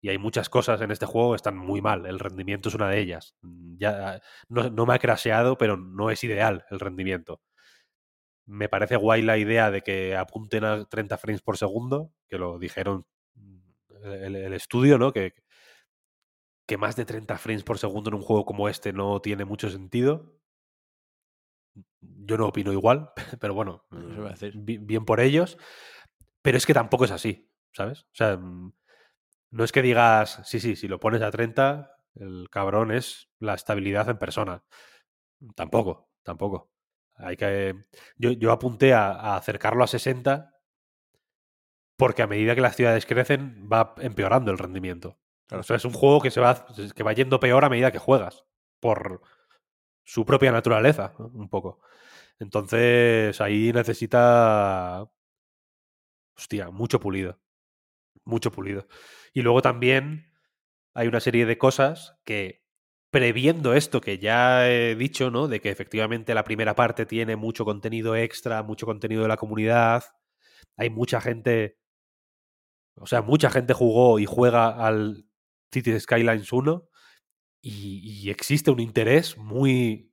[0.00, 2.06] Y hay muchas cosas en este juego que están muy mal.
[2.06, 3.36] El rendimiento es una de ellas.
[3.76, 7.40] Ya, no, no me ha craseado, pero no es ideal el rendimiento.
[8.46, 12.58] Me parece guay la idea de que apunten a 30 frames por segundo, que lo
[12.58, 13.06] dijeron
[14.02, 15.12] el, estudio, ¿no?
[15.12, 15.34] Que,
[16.66, 19.70] que más de 30 frames por segundo en un juego como este no tiene mucho
[19.70, 20.37] sentido.
[22.00, 23.10] Yo no opino igual,
[23.40, 23.84] pero bueno,
[24.56, 25.58] bien por ellos.
[26.42, 28.02] Pero es que tampoco es así, ¿sabes?
[28.02, 28.72] O sea, mm,
[29.50, 33.54] no es que digas, sí, sí, si lo pones a 30, el cabrón es la
[33.54, 34.64] estabilidad en persona.
[35.54, 36.70] Tampoco, tampoco.
[37.16, 37.74] Hay que.
[38.16, 40.54] Yo, yo apunté a, acercarlo a 60
[41.96, 45.18] porque a medida que las ciudades crecen va empeorando el rendimiento.
[45.50, 47.98] O sea, es un juego que se va, que va yendo peor a medida que
[47.98, 48.44] juegas.
[48.80, 49.22] Por
[50.08, 51.80] su propia naturaleza, un poco.
[52.38, 55.06] Entonces, ahí necesita.
[56.34, 57.38] Hostia, mucho pulido.
[58.24, 58.86] Mucho pulido.
[59.34, 60.32] Y luego también
[60.94, 62.64] hay una serie de cosas que
[63.10, 65.46] previendo esto que ya he dicho, ¿no?
[65.46, 70.04] De que efectivamente la primera parte tiene mucho contenido extra, mucho contenido de la comunidad.
[70.78, 71.76] Hay mucha gente.
[72.96, 75.26] O sea, mucha gente jugó y juega al
[75.70, 76.88] Cities Skylines 1.
[77.60, 80.12] Y, existe un interés muy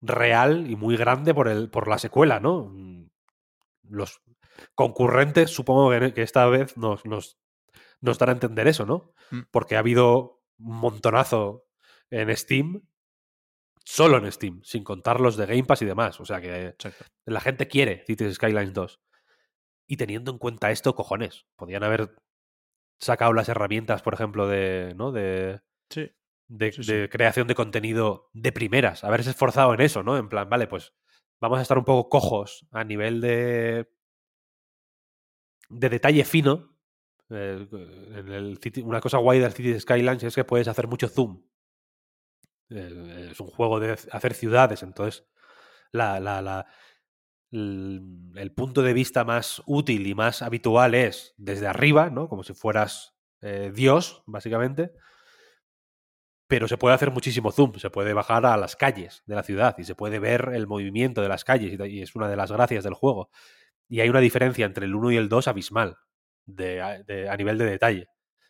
[0.00, 2.70] real y muy grande por, el, por la secuela, ¿no?
[2.72, 3.10] Mm,
[3.84, 4.22] los
[4.74, 7.38] concurrentes, supongo que, esta vez nos, nos,
[8.00, 9.12] nos dan a entender eso, ¿no?
[9.30, 9.42] Mm.
[9.50, 11.66] Porque ha habido un montonazo
[12.10, 12.82] en Steam,
[13.84, 16.20] solo en Steam, sin contar los de Game Pass y demás.
[16.20, 16.74] O sea que
[17.24, 19.00] la gente quiere Cities Skylines 2.
[19.86, 22.14] Y teniendo en cuenta esto, cojones, podían haber
[22.98, 25.10] sacado las herramientas, por ejemplo, de, ¿no?
[25.10, 25.60] De,
[26.50, 30.18] de, creación de contenido de primeras, haberse esforzado en eso, ¿no?
[30.18, 30.92] En plan, vale, pues
[31.40, 33.88] vamos a estar un poco cojos a nivel de
[35.70, 36.76] de detalle fino.
[37.30, 37.66] Eh,
[38.16, 41.44] en el una cosa guay del Cities Skylines es que puedes hacer mucho zoom
[42.70, 45.24] eh, es un juego de hacer ciudades, entonces
[45.92, 46.66] la, la,
[47.52, 52.28] el, punto de vista más útil y más habitual es desde arriba, ¿no?
[52.28, 54.92] Como si fueras eh, Dios, básicamente.
[56.50, 59.76] Pero se puede hacer muchísimo zoom, se puede bajar a las calles de la ciudad
[59.78, 62.82] y se puede ver el movimiento de las calles y es una de las gracias
[62.82, 63.30] del juego.
[63.88, 65.98] Y hay una diferencia entre el 1 y el 2 abismal
[66.46, 68.08] de, a nivel de detalle,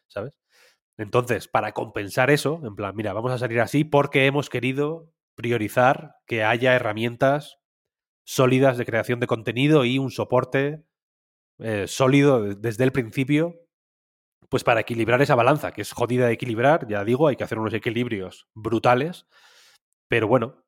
[0.09, 0.32] ¿sabes?
[0.96, 6.16] Entonces, para compensar eso, en plan, mira, vamos a salir así porque hemos querido priorizar
[6.26, 7.59] que haya herramientas
[8.24, 10.86] sólidas de creación de contenido y un soporte
[11.59, 13.57] eh, sólido desde el principio,
[14.51, 17.59] pues para equilibrar esa balanza, que es jodida de equilibrar, ya digo, hay que hacer
[17.59, 19.26] unos equilibrios brutales,
[20.09, 20.64] pero bueno,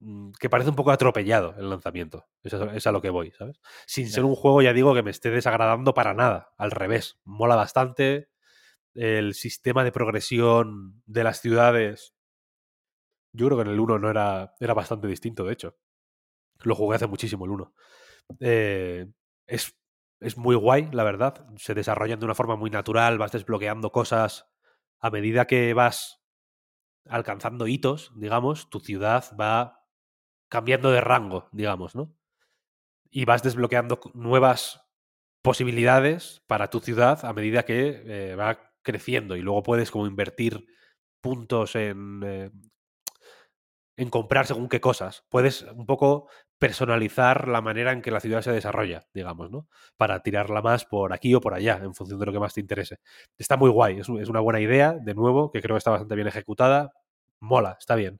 [0.00, 2.26] mm, que parece un poco atropellado el lanzamiento.
[2.42, 3.60] Es a, lo que voy, ¿sabes?
[3.86, 6.52] Sin ser un juego, ya digo, que me esté desagradando para nada.
[6.58, 8.30] Al revés, mola bastante,
[8.94, 12.14] el sistema de progresión de las ciudades.
[13.32, 15.76] Yo creo que en el 1 no era, era bastante distinto, de hecho.
[16.64, 17.74] Lo jugué hace muchísimo el 1.
[18.40, 19.06] Eh,
[19.46, 19.76] es,
[20.24, 21.46] es muy guay, la verdad.
[21.56, 24.46] Se desarrollan de una forma muy natural, vas desbloqueando cosas
[25.00, 26.22] a medida que vas
[27.06, 29.84] alcanzando hitos, digamos, tu ciudad va
[30.48, 32.16] cambiando de rango, digamos, ¿no?
[33.10, 34.80] Y vas desbloqueando nuevas
[35.42, 40.66] posibilidades para tu ciudad a medida que eh, va creciendo y luego puedes como invertir
[41.20, 42.50] puntos en, eh,
[43.96, 45.24] en comprar según qué cosas.
[45.28, 46.28] Puedes un poco
[46.64, 49.68] personalizar la manera en que la ciudad se desarrolla, digamos, ¿no?
[49.98, 52.60] Para tirarla más por aquí o por allá, en función de lo que más te
[52.62, 53.00] interese.
[53.36, 56.26] Está muy guay, es, una buena idea, de nuevo, que creo que está bastante bien
[56.26, 56.94] ejecutada.
[57.38, 58.18] Mola, está bien.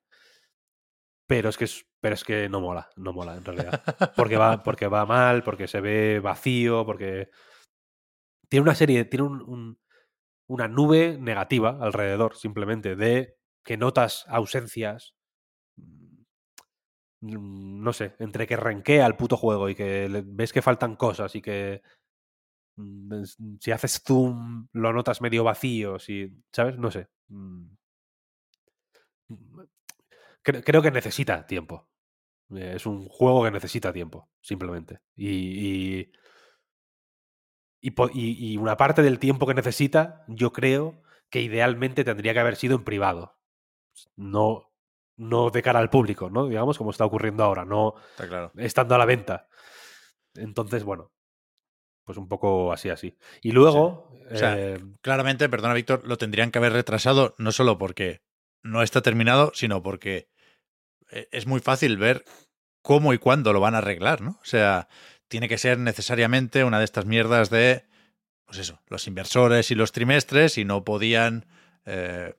[1.27, 1.67] Pero es que
[2.01, 3.83] pero es que no mola, no mola en realidad.
[4.15, 7.31] Porque va, porque va mal, porque se ve vacío, porque
[8.51, 9.79] tiene una serie, tiene un,
[10.47, 15.15] una nube negativa alrededor, simplemente, de que notas ausencias.
[17.25, 21.35] Mm, no sé, entre que renquea el puto juego y que ves que faltan cosas
[21.35, 21.83] y que
[22.77, 23.23] mm,
[23.61, 26.79] si haces zoom lo notas medio vacío, si, ¿sabes?
[26.79, 27.09] No sé.
[27.29, 27.71] Mm.
[30.43, 31.89] Creo, que necesita tiempo.
[32.51, 35.01] Es un juego que necesita tiempo, simplemente.
[35.17, 36.13] y
[37.85, 42.77] y, una parte del tiempo que necesita, yo creo que idealmente tendría que haber sido
[42.77, 43.37] en privado.
[44.17, 44.73] No,
[45.17, 46.49] no de cara al público, ¿no?
[46.49, 47.95] Digamos, como está ocurriendo ahora, no
[48.57, 49.49] estando a la venta.
[50.35, 51.13] Entonces, bueno,
[52.05, 53.17] pues un poco así, así.
[53.43, 54.11] Y luego.
[54.31, 58.23] Eh, claramente, perdona, Víctor, lo tendrían que haber retrasado no solo porque
[58.63, 60.29] no está terminado, sino porque
[61.11, 62.25] eh, es muy fácil ver
[62.83, 64.39] cómo y cuándo lo van a arreglar, ¿no?
[64.43, 64.89] O sea,
[65.29, 67.85] tiene que ser necesariamente una de estas mierdas de,
[68.45, 71.47] pues eso, los inversores y los trimestres y no podían
[71.87, 72.35] eh,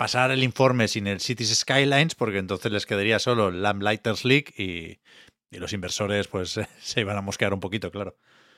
[0.00, 4.46] pasar el informe sin el Cities Skylines porque entonces les quedaría solo el Lamplighters League
[4.56, 4.98] y,
[5.54, 8.16] y, los inversores pues se iban a mosquear un poquito, claro.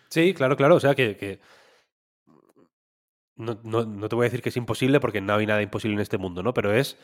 [0.09, 0.77] Sí, claro, claro.
[0.77, 1.41] O sea que,
[3.35, 5.97] No, no, no, te voy a decir que es imposible porque no hay nada imposible
[5.97, 6.55] en este mundo, ¿no?
[6.55, 6.97] Pero es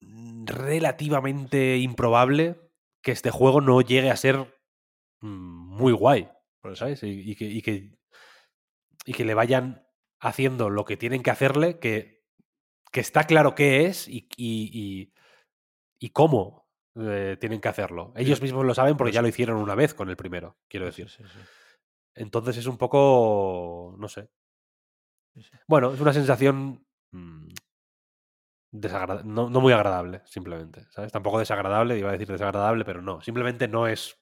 [0.00, 2.70] relativamente improbable
[3.02, 4.60] que este juego no llegue a ser
[5.22, 6.28] mm, muy guay,
[6.74, 7.02] ¿sabes?
[7.02, 7.98] Y, que, y, que,
[9.04, 9.88] y que le vayan
[10.20, 12.14] haciendo lo que tienen que hacerle, que,
[12.94, 15.12] que está claro qué es y, y,
[15.98, 18.12] y cómo eh, tienen que hacerlo.
[18.14, 21.10] Ellos mismos lo saben porque ya lo hicieron una vez con el primero, quiero decir.
[22.14, 24.30] Entonces es un poco, no sé.
[25.66, 27.48] Bueno, es una sensación mm,
[29.24, 30.86] no, no, muy agradable, simplemente.
[30.90, 31.10] ¿sabes?
[31.10, 33.20] Tampoco desagradable, iba a decir desagradable, pero no.
[33.22, 34.20] Simplemente no es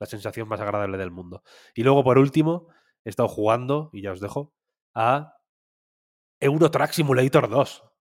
[0.00, 1.44] la sensación más agradable del mundo.
[1.72, 2.66] Y luego, por último,
[3.04, 4.52] he estado jugando, y ya os dejo,
[4.92, 5.35] a
[6.40, 7.84] Eurotrack Simulator 2.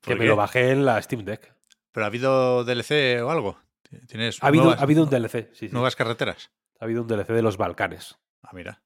[0.00, 1.54] Que me lo bajé en la Steam Deck.
[1.90, 3.58] ¿Pero ha habido DLC o algo?
[4.06, 6.50] ¿Tienes ha, habido, ha habido un DLC, sí, ¿Nuevas carreteras?
[6.78, 8.18] Ha habido un DLC de los Balcanes.
[8.42, 8.82] Ah, mira.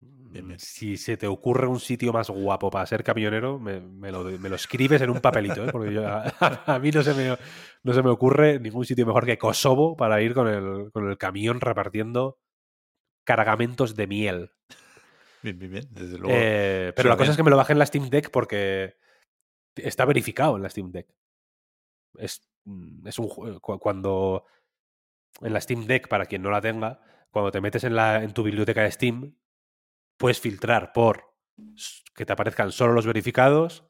[0.00, 3.80] Mm, si se te ocurre un sitio más guapo para ser camionero, me,
[4.10, 5.72] lo, escribes en un papelito, ¿eh?
[5.72, 5.96] porque
[6.66, 7.36] a, mí no se, me,
[7.82, 11.18] no se me ocurre ningún sitio mejor que Kosovo para ir con el, con el
[11.18, 12.38] camión repartiendo
[13.24, 14.52] cargamentos de miel.
[15.42, 16.36] Bien, bien, bien, desde luego.
[16.38, 18.96] Eh, pero la cosa es que me lo bajé en la Steam Deck porque
[19.74, 21.08] está verificado en la Steam Deck.
[22.18, 24.44] Es, mm, es un cuando
[25.40, 28.32] en la Steam Deck, para quien no la tenga, cuando te metes en, la, en
[28.32, 29.36] tu biblioteca de Steam,
[30.16, 31.34] puedes filtrar por
[32.14, 33.86] que te aparezcan solo los verificados,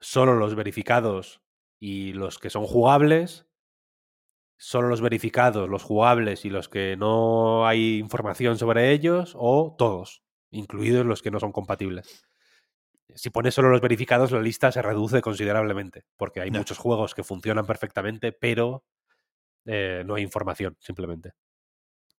[0.00, 1.42] solo los verificados
[1.78, 3.46] y los que son jugables,
[4.58, 10.22] solo los verificados, los jugables y los que no hay información sobre ellos, o todos,
[10.50, 12.24] incluidos los que no son compatibles.
[13.14, 17.24] Si pones solo los verificados, la lista se reduce considerablemente, porque hay muchos juegos que
[17.24, 18.84] funcionan perfectamente, pero
[19.64, 21.32] eh, no hay información, simplemente.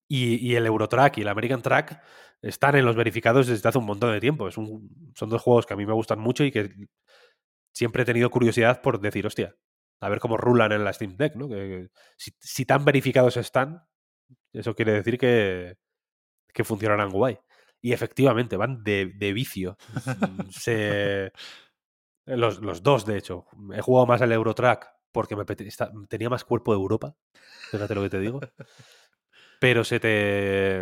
[0.08, 2.04] Y, el Eurotrack y el American Track
[2.42, 4.50] están en los verificados desde hace un montón de tiempo.
[4.50, 6.70] Es un, son dos juegos que a mí me gustan mucho y que
[7.74, 9.56] siempre he tenido curiosidad por decir, hostia,
[10.02, 11.48] a ver cómo rulan en la Steam Deck, ¿no?
[11.48, 13.84] Que, si, tan verificados están,
[14.52, 15.78] eso quiere decir que,
[16.54, 17.40] que funcionarán guay.
[17.82, 19.78] Y efectivamente, van de, vicio.
[20.52, 21.32] Se,
[22.26, 23.46] los, los, dos, de hecho.
[23.74, 25.36] He jugado más al Eurotrack porque
[26.08, 27.16] tenía más cuerpo de Europa.
[27.72, 28.40] Fíjate lo que te digo
[29.62, 30.82] pero se te...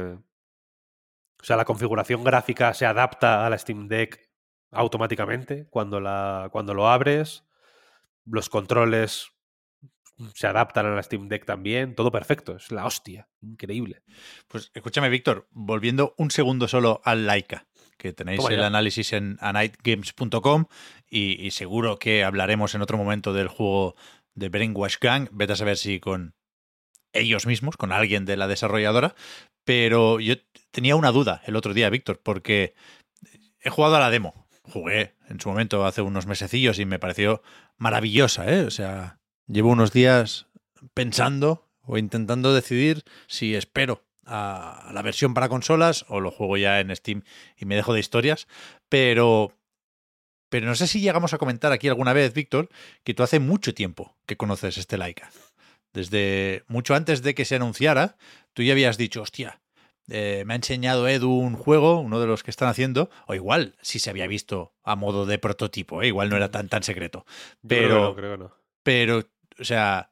[1.42, 4.30] O sea, la configuración gráfica se adapta a la Steam Deck
[4.72, 7.46] automáticamente cuando, la, cuando lo abres.
[8.24, 9.32] Los controles
[10.34, 11.96] se adaptan a la Steam Deck también.
[11.96, 12.56] Todo perfecto.
[12.56, 13.28] Es la hostia.
[13.42, 14.04] Increíble.
[14.48, 17.68] Pues escúchame, Víctor, volviendo un segundo solo al Laika,
[17.98, 20.66] que tenéis el análisis en anightgames.com
[21.10, 23.96] y, y, seguro que hablaremos en otro momento del juego
[24.36, 25.30] de Brainwash Gang.
[25.32, 26.36] Vete a saber si con
[27.14, 29.16] ellos mismos, con alguien de la desarrolladora,
[29.64, 30.36] pero yo
[30.72, 32.74] tenía una duda el otro día, Víctor, porque
[33.62, 34.48] he jugado a la demo.
[34.64, 37.42] Jugué en su momento hace unos mesecillos y me pareció
[37.78, 38.62] maravillosa, ¿eh?
[38.62, 39.20] O sea,
[39.50, 40.48] llevo unos días
[40.94, 46.80] pensando o intentando decidir si espero a la versión para consolas o lo juego ya
[46.80, 47.24] en Steam
[47.58, 48.48] y me dejo de historias,
[48.88, 49.54] pero
[50.50, 52.70] pero no sé si llegamos a comentar aquí alguna vez, Víctor,
[53.04, 55.30] que tú hace mucho tiempo que conoces este Laika.
[55.94, 58.18] Desde mucho antes de que se anunciara,
[58.54, 59.62] tú ya habías dicho, hostia,
[60.10, 63.76] eh, me ha enseñado Edu un juego, uno de los que están haciendo, o igual
[63.82, 66.08] si se había visto a modo de prototipo, ¿eh?
[66.08, 67.26] igual no era tan, tan secreto.
[67.68, 68.52] Pero, creo no.
[68.82, 69.26] pero,
[69.60, 70.12] o sea,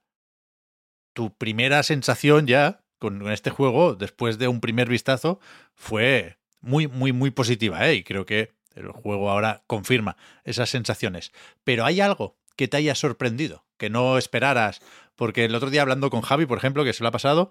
[1.14, 5.40] tu primera sensación ya con este juego, después de un primer vistazo,
[5.74, 7.96] fue muy, muy, muy positiva, ¿eh?
[7.96, 11.32] Y creo que el juego ahora confirma esas sensaciones.
[11.64, 14.82] Pero hay algo que te haya sorprendido, que no esperaras
[15.18, 17.50] porque el otro día hablando con Javi, por ejemplo, que se lo ha pasado,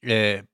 [0.00, 0.44] eh,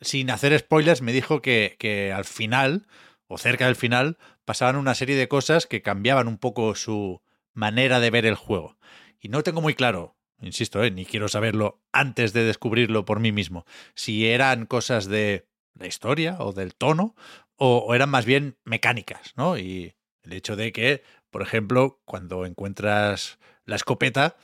[0.00, 2.86] sin hacer spoilers, me dijo que, que, al final,
[3.26, 7.22] o cerca del final, pasaban una serie de cosas que cambiaban un poco su
[7.54, 8.76] manera de ver el juego.
[9.20, 13.32] Y no tengo muy claro, insisto, eh, ni quiero saberlo antes de descubrirlo por mí
[13.32, 13.64] mismo,
[13.94, 17.14] si eran cosas de la historia o del tono,
[17.56, 19.58] o, eran más bien mecánicas, ¿no?
[19.58, 24.36] Y el hecho de que, por ejemplo, cuando encuentras la escopeta,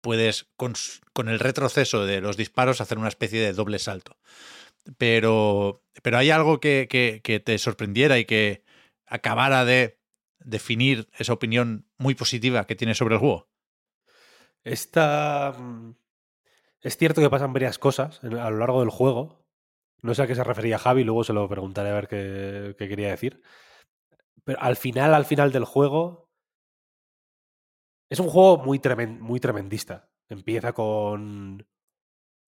[0.00, 0.74] puedes con,
[1.28, 4.16] el retroceso de los disparos hacer una especie de doble salto.
[4.98, 8.64] Pero, pero hay algo que, que, te sorprendiera y que
[9.06, 9.98] acabara de
[10.38, 13.49] definir esa opinión muy positiva que tienes sobre el juego.
[14.64, 15.52] Esta...
[15.58, 15.94] Mm,
[16.82, 19.44] es cierto que pasan varias cosas a lo largo del juego.
[20.02, 22.88] No sé a qué se refería Javi, luego se lo preguntaré a ver qué, qué
[22.88, 23.42] quería decir.
[24.44, 26.30] Pero al final, al final del juego,
[28.10, 28.80] es un juego muy,
[29.20, 30.10] muy tremendista.
[30.28, 31.66] Empieza con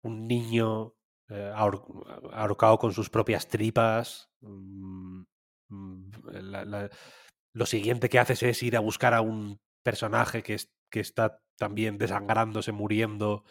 [0.03, 0.95] un niño
[1.30, 4.31] eh, ahorcado con sus propias tripas.
[4.41, 5.23] Mm,
[5.69, 6.11] mm,
[7.53, 10.57] lo siguiente que haces es ir a buscar a un personaje que,
[10.89, 13.43] que está también desangrándose, muriendo,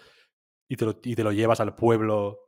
[0.69, 2.39] y te lo, y te lo llevas al pueblo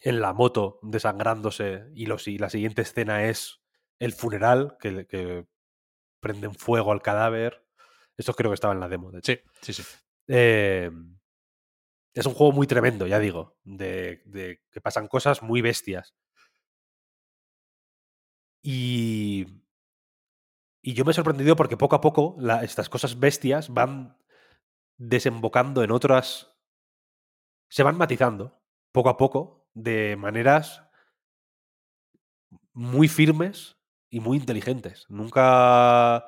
[0.00, 3.62] en la moto desangrándose y, los, y la siguiente escena es
[3.98, 5.46] el funeral, que, que
[6.20, 7.64] prenden fuego al cadáver.
[8.16, 9.32] Esto creo que estaba en la demo, de hecho.
[9.62, 9.82] Sí, sí, sí.
[10.28, 10.90] Eh,
[12.14, 16.14] es un juego muy tremendo, ya digo, de, de, que pasan cosas muy bestias.
[18.62, 19.46] Y,
[20.82, 24.16] y yo me he sorprendido porque poco a poco la, estas cosas bestias van
[24.98, 26.52] desembocando en otras...
[27.68, 28.60] Se van matizando
[28.92, 30.82] poco a poco de maneras
[32.72, 33.76] muy firmes
[34.10, 35.06] y muy inteligentes.
[35.08, 36.26] Nunca...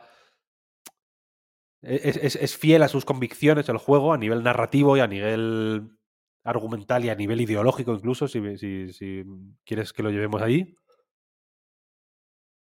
[1.81, 5.97] Es, es, es, fiel a sus convicciones el juego a nivel narrativo y a nivel
[6.43, 8.41] argumental y a nivel ideológico incluso, si,
[9.65, 10.77] quieres que lo llevemos ahí.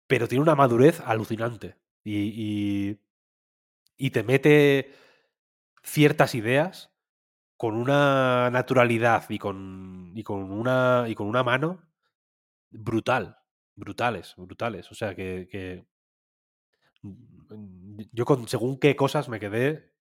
[0.07, 2.99] Pero tiene una madurez alucinante y,
[3.97, 5.03] y te mete
[5.85, 6.90] ciertas ideas
[7.56, 11.82] con una naturalidad y con, y con, una, y con una mano
[12.70, 13.39] brutal,
[13.77, 14.90] brutales, brutales.
[14.90, 15.86] O sea que, que
[18.12, 19.93] yo con según qué cosas me quedé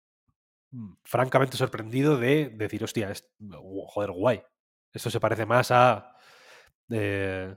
[1.03, 3.29] francamente sorprendido de decir, hostia, es,
[3.87, 4.41] joder, guay.
[4.91, 6.15] Esto se parece más a
[6.89, 7.55] eh,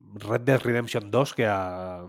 [0.00, 2.08] Red Dead Redemption 2 que a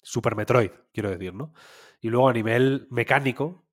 [0.00, 1.52] Super Metroid, quiero decir, ¿no?
[2.00, 3.66] Y luego a nivel mecánico,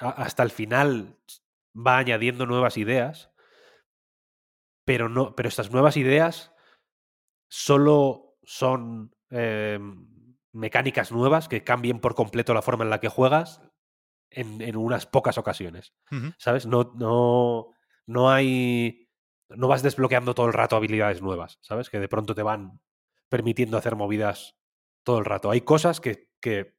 [0.00, 1.18] hasta el final
[1.74, 3.30] va añadiendo nuevas ideas,
[4.84, 6.52] pero no, pero estas nuevas ideas
[7.48, 9.78] solo son eh,
[10.52, 13.60] mecánicas nuevas que cambien por completo la forma en la que juegas
[14.30, 15.94] en, en unas pocas ocasiones.
[16.10, 16.34] Uh -huh.
[16.38, 16.66] ¿Sabes?
[16.66, 17.70] No, no,
[18.06, 19.08] no hay.
[19.48, 21.90] No vas desbloqueando todo el rato habilidades nuevas, ¿sabes?
[21.90, 22.80] Que de pronto te van
[23.28, 24.56] permitiendo hacer movidas
[25.04, 25.50] todo el rato.
[25.50, 26.76] Hay cosas que, que,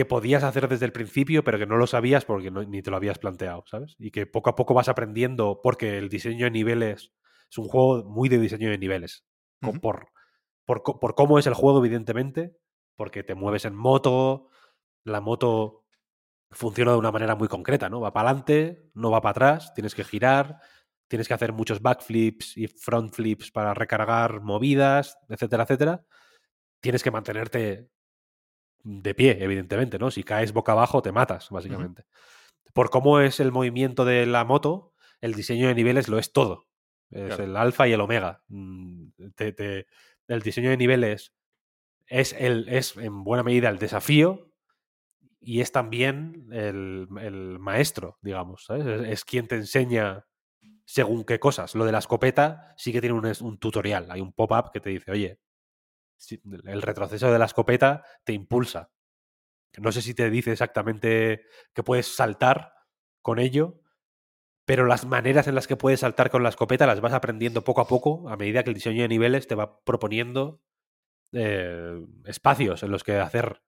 [0.00, 2.90] que podías hacer desde el principio, pero que no lo sabías porque no, ni te
[2.90, 3.96] lo habías planteado, ¿sabes?
[3.98, 7.12] Y que poco a poco vas aprendiendo porque el diseño de niveles
[7.50, 9.26] es un juego muy de diseño de niveles.
[9.60, 9.80] Uh -huh.
[9.80, 10.08] por,
[10.64, 12.56] por, por, cómo es el juego, evidentemente,
[12.96, 14.48] porque te mueves en moto,
[15.04, 15.84] la moto
[16.50, 18.00] funciona de una manera muy concreta, ¿no?
[18.00, 20.60] Va para adelante, no va para atrás, tienes que girar,
[21.08, 26.04] tienes que hacer muchos backflips y front flips para recargar movidas, etcétera, etcétera.
[26.80, 27.90] Tienes que mantenerte
[28.82, 30.10] de pie, evidentemente, ¿no?
[30.10, 32.02] Si caes boca abajo, te matas, básicamente.
[32.02, 32.72] Uh -huh.
[32.72, 36.66] Por cómo es el movimiento de la moto, el diseño de niveles lo es todo.
[37.10, 37.44] Es claro.
[37.44, 38.42] el alfa y el omega.
[38.48, 39.86] Mm, te, te,
[40.28, 41.34] el diseño de niveles
[42.06, 44.52] es, el, es en buena medida el desafío
[45.40, 48.64] y es también el, el maestro, digamos.
[48.66, 48.86] ¿sabes?
[48.86, 50.26] Es, es, quien te enseña
[50.84, 51.74] según qué cosas.
[51.74, 54.10] Lo de la escopeta sí que tiene un, un tutorial.
[54.10, 55.40] Hay un pop-up que te dice, oye,
[56.66, 58.90] el retroceso de la escopeta te impulsa.
[59.78, 62.74] No sé si te dice exactamente que puedes saltar
[63.22, 63.80] con ello,
[64.64, 67.80] pero las maneras en las que puedes saltar con la escopeta las vas aprendiendo poco
[67.80, 70.62] a poco a medida que el diseño de niveles te va proponiendo
[71.32, 73.62] eh, espacios en los que hacer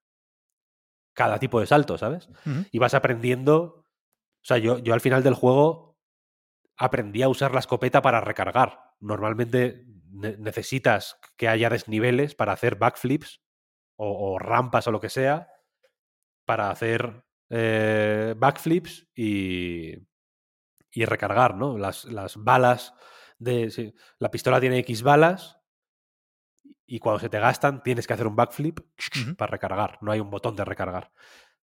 [1.15, 2.29] cada tipo de salto, ¿sabes?
[2.29, 2.69] Uh -huh.
[2.70, 3.87] Y vas aprendiendo.
[4.43, 5.99] O sea, yo, yo al final del juego
[6.77, 8.95] aprendí a usar la escopeta para recargar.
[8.99, 13.43] Normalmente ne necesitas que haya desniveles para hacer backflips
[13.97, 15.48] o, o, rampas o lo que sea
[16.44, 19.94] para hacer eh, backflips y,
[20.90, 21.78] y recargar, ¿no?
[21.78, 22.94] Las, las balas
[23.39, 23.94] de...
[24.18, 25.59] La pistola tiene X balas
[26.86, 29.36] y cuando se te gastan tienes que hacer un backflip uh -huh.
[29.36, 29.98] para recargar.
[30.02, 31.12] No hay un botón de recargar.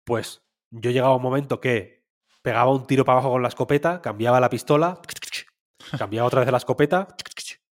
[0.03, 2.03] Pues yo llegaba a un momento que
[2.41, 4.99] pegaba un tiro para abajo con la escopeta, cambiaba la pistola,
[5.97, 7.07] cambiaba otra vez la escopeta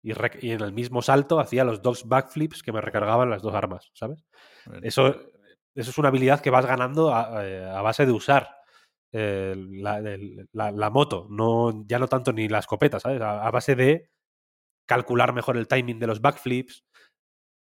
[0.03, 0.11] y,
[0.45, 3.89] y, en el mismo salto hacía los dos backflips que me recargaban las dos armas,
[3.93, 4.23] ¿sabes?
[4.65, 4.81] Bueno.
[4.83, 5.15] Eso,
[5.73, 8.57] eso es una habilidad que vas ganando a, eh, a base de usar
[9.13, 10.01] eh, la,
[10.51, 13.21] la, la, moto, no, ya no tanto ni la escopeta, ¿sabes?
[13.21, 14.11] A, a, base de
[14.85, 16.83] calcular mejor el timing de los backflips,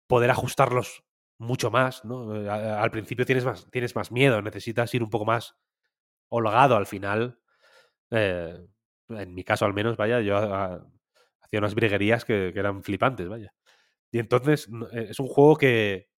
[0.07, 1.05] poder ajustarlos
[1.39, 2.33] mucho más, ¿no?
[2.51, 5.57] Al principio tienes más, tienes más miedo, necesitas ir un poco más
[6.31, 7.41] holgado al final.
[8.11, 8.59] Eh,
[9.09, 10.87] en mi caso, al menos, vaya, yo a,
[11.49, 13.53] hacía unas briguerías que, eran flipantes, vaya.
[14.13, 16.09] Y entonces eh, es un juego que.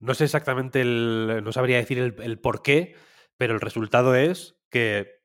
[0.00, 1.42] No sé exactamente el.
[1.44, 2.96] No sabría decir el, el por qué,
[3.36, 5.20] pero el resultado es que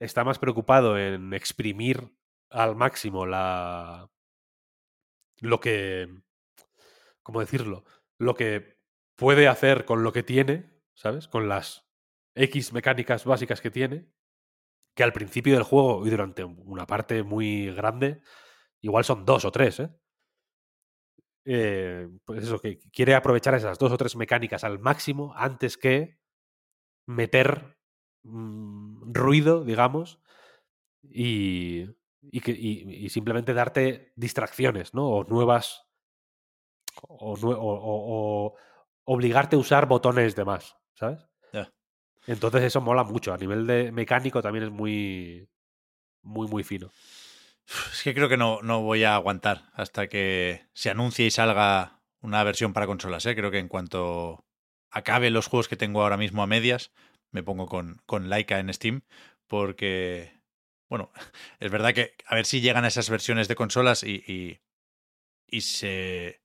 [0.00, 2.12] está más preocupado en exprimir
[2.50, 4.10] al máximo la,
[5.40, 6.08] lo que,
[7.22, 7.84] ¿cómo decirlo?
[8.18, 8.78] Lo que
[9.16, 11.28] puede hacer con lo que tiene, ¿sabes?
[11.28, 11.86] Con las
[12.34, 14.08] X mecánicas básicas que tiene,
[14.96, 18.22] que al principio del juego y durante una parte muy grande,
[18.80, 19.90] igual son dos o tres, ¿eh?
[21.44, 26.18] eh pues eso, que quiere aprovechar esas dos o tres mecánicas al máximo antes que
[27.06, 27.76] meter
[28.22, 30.18] mm, ruido, digamos,
[31.02, 31.84] y,
[32.22, 35.08] y, que, y, simplemente darte distracciones, ¿no?
[35.10, 35.84] O nuevas.
[37.02, 38.54] O, o,
[39.04, 41.28] obligarte a usar botones de más, ¿sabes?
[42.26, 43.32] Entonces eso mola mucho.
[43.32, 45.48] A nivel de mecánico también es muy.
[46.22, 46.90] Muy, muy fino.
[47.92, 52.00] Es que creo que no, no voy a aguantar hasta que se anuncie y salga
[52.20, 53.26] una versión para consolas.
[53.26, 53.36] ¿eh?
[53.36, 54.44] Creo que en cuanto
[54.90, 56.92] acabe los juegos que tengo ahora mismo a medias,
[57.30, 59.02] me pongo con, con Laika en Steam,
[59.46, 60.36] porque
[60.88, 61.10] bueno,
[61.60, 64.60] es verdad que a ver si llegan a esas versiones de consolas y,
[65.46, 66.40] y, se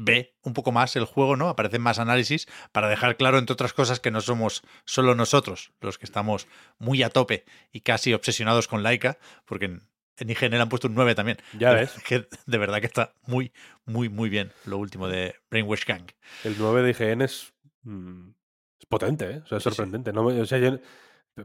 [0.00, 1.48] ve un poco más el juego, ¿no?
[1.48, 5.98] Aparecen más análisis para dejar claro, entre otras cosas, que no somos solo nosotros los
[5.98, 6.46] que estamos
[6.78, 9.82] muy a tope y casi obsesionados con Laika, porque en,
[10.18, 11.38] IGN le han puesto un 9 también.
[11.58, 11.92] Ya ves.
[12.06, 13.52] Que de verdad que está muy,
[13.84, 16.10] muy, muy bien lo último de Brainwash Gang.
[16.44, 17.52] El 9 de IGN es,
[17.82, 18.30] mm,
[18.78, 19.42] es potente, ¿eh?
[19.44, 20.12] O sea, es sorprendente.
[20.12, 20.80] No, o sea,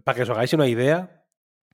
[0.03, 1.25] para que os hagáis una idea,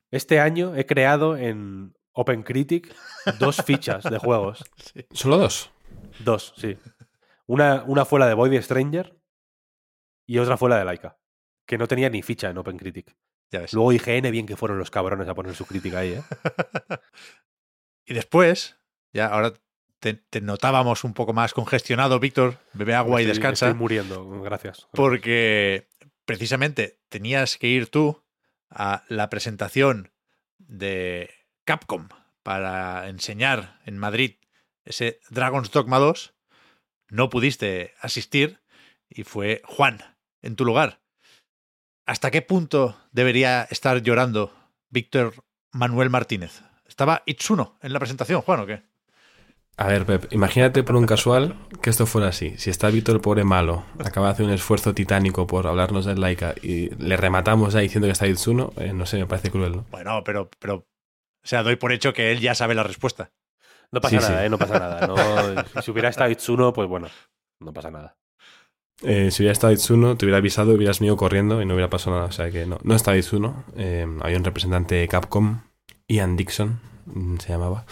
[0.10, 2.94] este año he creado en OpenCritic
[3.40, 4.64] dos fichas de juegos.
[5.12, 5.72] ¿Solo dos?
[6.20, 6.78] Dos, sí.
[7.48, 9.16] Una, una fue la de Void Stranger
[10.26, 11.18] y otra fue la de Laika,
[11.66, 13.16] que no tenía ni ficha en OpenCritic.
[13.52, 13.74] Ya ves.
[13.74, 16.24] Luego IGN, bien que fueron los cabrones a poner su crítica ahí, ¿eh?
[18.06, 18.78] y después,
[19.12, 19.54] ya ahora
[20.00, 22.58] te, notábamos un poco más congestionado, Víctor.
[22.74, 23.68] Bebe agua y descansa.
[23.68, 24.88] Estoy muriendo, gracias.
[24.92, 25.90] Porque
[26.26, 28.24] precisamente tenías que ir tú
[28.70, 30.12] a la presentación
[30.58, 31.30] de
[31.66, 32.08] Capcom
[32.42, 34.36] para enseñar en Madrid
[34.86, 36.34] ese Dragon's Dogma 2,
[37.10, 38.62] no pudiste asistir
[39.10, 40.00] y fue Juan
[40.42, 41.02] en tu lugar.
[42.06, 44.54] ¿Hasta qué punto debería estar llorando
[44.90, 45.34] Víctor
[45.72, 46.62] Manuel Martínez?
[46.88, 48.84] ¿Estaba Itsuno en la presentación, Juan, o qué?
[49.78, 52.58] A ver, Pep, imagínate por un casual que esto fuera así.
[52.58, 56.20] Si está Víctor el pobre malo, acaba de hacer un esfuerzo titánico por hablarnos del
[56.20, 59.72] Laika y le rematamos ya diciendo que está Itsuno, eh, no sé, me parece cruel,
[59.78, 59.86] ¿no?
[59.90, 60.86] Bueno, pero, pero, o
[61.48, 63.32] sea, doy por hecho que él ya sabe la respuesta.
[63.92, 64.50] No pasa nada, ¿eh?
[64.50, 65.66] No pasa nada.
[65.82, 67.08] si hubiera estado Itsuno, pues bueno,
[67.60, 68.16] no pasa nada.
[69.04, 72.16] Eh, si hubiera estado Itsuno, te hubiera avisado, hubieras venido corriendo y no hubiera pasado
[72.16, 72.28] nada.
[72.28, 73.64] O sea que no, no está Itsuno.
[73.76, 75.62] Eh, había un representante de Capcom,
[76.08, 77.86] Ian Dixon, mm, se llamaba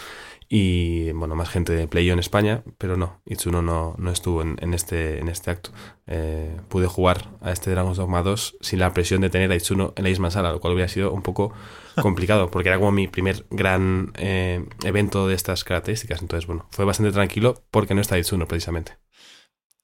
[0.52, 4.74] y bueno, más gente de Playo en España, pero no, Itsuno no, no estuvo en,
[4.74, 5.70] este, en este acto.
[6.08, 9.94] Eh, pude jugar a este Dragon's Dogma 2 sin la presión de tener a Itsuno
[9.94, 11.54] en la misma sala, lo cual hubiera sido un poco
[12.02, 16.20] complicado, porque era como mi primer gran eh, evento de estas características.
[16.20, 18.98] Entonces, bueno, fue bastante tranquilo porque no está Itsuno precisamente.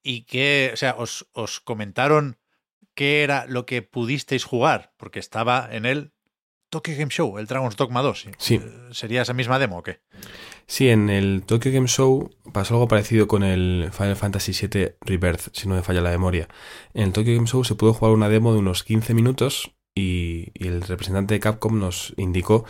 [0.02, 2.38] ¿Y qué, o sea, os, os comentaron
[2.96, 4.94] qué era lo que pudisteis jugar?
[4.96, 6.12] Porque estaba en él
[6.70, 8.30] Tokyo Game Show, el Dragon's Dogma 2.
[8.38, 8.60] Sí.
[8.90, 10.00] ¿Sería esa misma demo o qué?
[10.68, 15.48] Sí, en el Tokyo Game Show pasó algo parecido con el Final Fantasy VII Rebirth,
[15.52, 16.48] si no me falla la memoria.
[16.92, 20.52] En el Tokyo Game Show se pudo jugar una demo de unos 15 minutos y,
[20.54, 22.64] el representante de Capcom nos indicó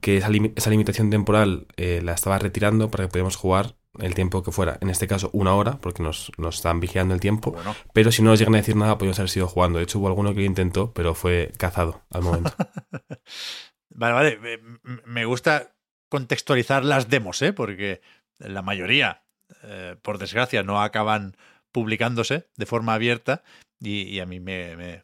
[0.00, 0.30] que esa,
[0.70, 4.78] limitación temporal eh, la estaba retirando para que pudiéramos jugar el tiempo que fuera.
[4.80, 7.54] En este caso, una hora, porque nos, nos están vigilando el tiempo.
[7.92, 9.78] Pero si no nos llegan a decir nada, podríamos haber sido jugando.
[9.78, 12.52] De hecho, hubo alguno que lo intentó, pero fue cazado al momento.
[13.90, 14.60] vale, vale.
[15.04, 15.74] Me gusta
[16.12, 17.54] contextualizar las demos, ¿eh?
[17.54, 18.02] porque
[18.36, 19.22] la mayoría,
[19.62, 21.38] eh, por desgracia, no acaban
[21.72, 23.42] publicándose de forma abierta
[23.80, 25.02] y, a mí me,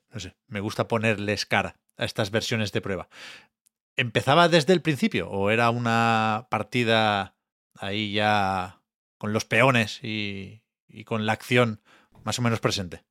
[0.48, 3.08] me, gusta ponerles cara a estas versiones de prueba.
[3.96, 7.36] ¿Empezaba desde el principio o era una partida
[7.78, 8.82] ahí ya
[9.16, 10.60] con los peones y,
[11.06, 11.80] con la acción
[12.22, 13.02] más o menos presente.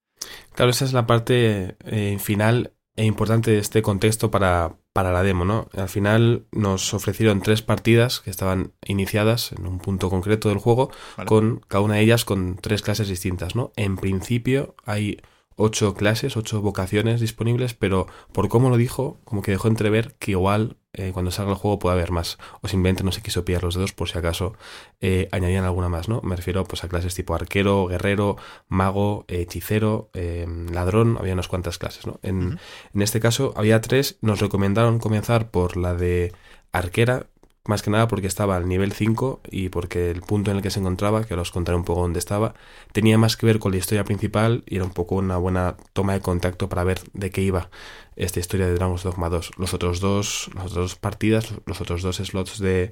[0.53, 5.22] Claro, esa es la parte eh, final e importante de este contexto para, para la
[5.22, 5.69] demo, ¿no?
[5.74, 10.90] Al final nos ofrecieron tres partidas que estaban iniciadas en un punto concreto del juego,
[11.28, 13.72] con cada una de ellas con tres clases distintas, ¿no?
[13.76, 15.22] En principio hay
[15.56, 20.32] ocho clases, ocho vocaciones disponibles, pero por cómo lo dijo, como que dejó entrever que
[20.32, 23.64] igual eh, cuando salga el juego puede haber más, o simplemente no se quiso pillar
[23.64, 24.56] los dedos por si acaso
[24.99, 26.22] eh, añadían alguna más, ¿no?
[26.24, 28.38] Me refiero pues a clases tipo arquero, guerrero,
[28.68, 32.19] mago, hechicero, em, ladrón, había unas cuantas clases, ¿no?
[32.24, 32.60] En,
[32.94, 36.34] en este caso había tres, nos recomendaron comenzar por la de
[36.72, 37.28] arquera,
[37.68, 40.72] más que nada porque estaba al nivel 5 y porque el punto en el que
[40.72, 42.53] se encontraba, que ahora os contaré un poco dónde estaba,
[42.91, 46.14] tenía más que ver con la historia principal y era un poco una buena toma
[46.14, 47.69] de contacto para ver de qué iba
[48.15, 49.52] esta historia de Dragon's Dogma 2.
[49.57, 52.91] Los otros dos, las otras dos partidas, los otros dos slots de,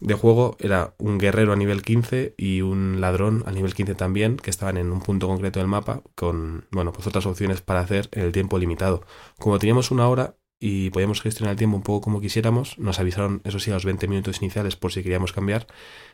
[0.00, 4.36] de juego era un guerrero a nivel 15 y un ladrón a nivel 15 también,
[4.36, 8.08] que estaban en un punto concreto del mapa con, bueno, pues otras opciones para hacer
[8.12, 9.02] en el tiempo limitado.
[9.38, 10.36] Como teníamos una hora,
[10.66, 12.78] y podíamos gestionar el tiempo un poco como quisiéramos.
[12.78, 15.66] Nos avisaron, eso sí, a los 20 minutos iniciales por si queríamos cambiar.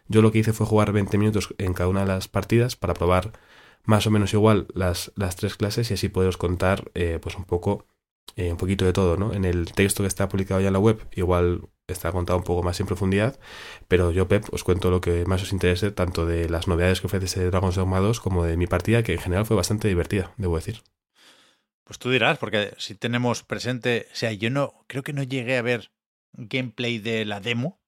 [0.09, 2.95] Yo lo que hice fue jugar 20 minutos en cada una de las partidas para
[2.95, 3.31] probar
[3.85, 7.45] más o menos igual las, las tres clases y así poderos contar eh, pues un
[7.45, 7.87] poco
[8.37, 9.35] un poquito de todo, ¿no?
[9.35, 12.63] En el texto que está publicado ya en la web, igual está contado un poco
[12.63, 13.39] más en profundidad,
[13.87, 17.07] pero yo, Pep, os cuento lo que más os interese, tanto de las novedades que
[17.09, 20.33] ofrece ese Dragon's Dogma 2 como de mi partida, que en general fue bastante divertida,
[20.39, 20.83] debo decir.
[21.91, 25.59] Pues tú dirás, porque si tenemos presente, o sea, yo no, creo que no llegué
[25.59, 25.91] a ver
[26.35, 27.81] gameplay de la demo,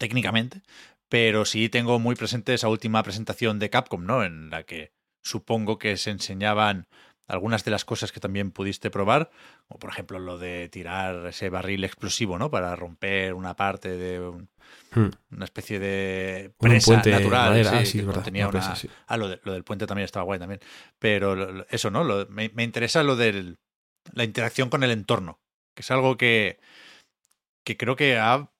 [0.00, 0.62] técnicamente,
[1.08, 4.24] pero sí tengo muy presente esa última presentación de Capcom, ¿no?
[4.24, 4.90] En la que
[5.22, 6.88] supongo que se enseñaban
[7.26, 9.30] algunas de las cosas que también pudiste probar,
[9.66, 12.50] como por ejemplo lo de tirar ese barril explosivo, ¿no?
[12.50, 15.10] Para romper una parte de hmm.
[15.30, 17.86] una especie de presa natural.
[17.86, 18.74] sí, tenía una,
[19.06, 20.60] Ah, lo, del puente también estaba guay también.
[20.98, 22.04] Pero eso, ¿no?
[22.28, 23.56] me, interesa lo de
[24.12, 25.40] la interacción con el entorno,
[25.74, 26.58] que es algo que,
[27.64, 28.50] que creo que ha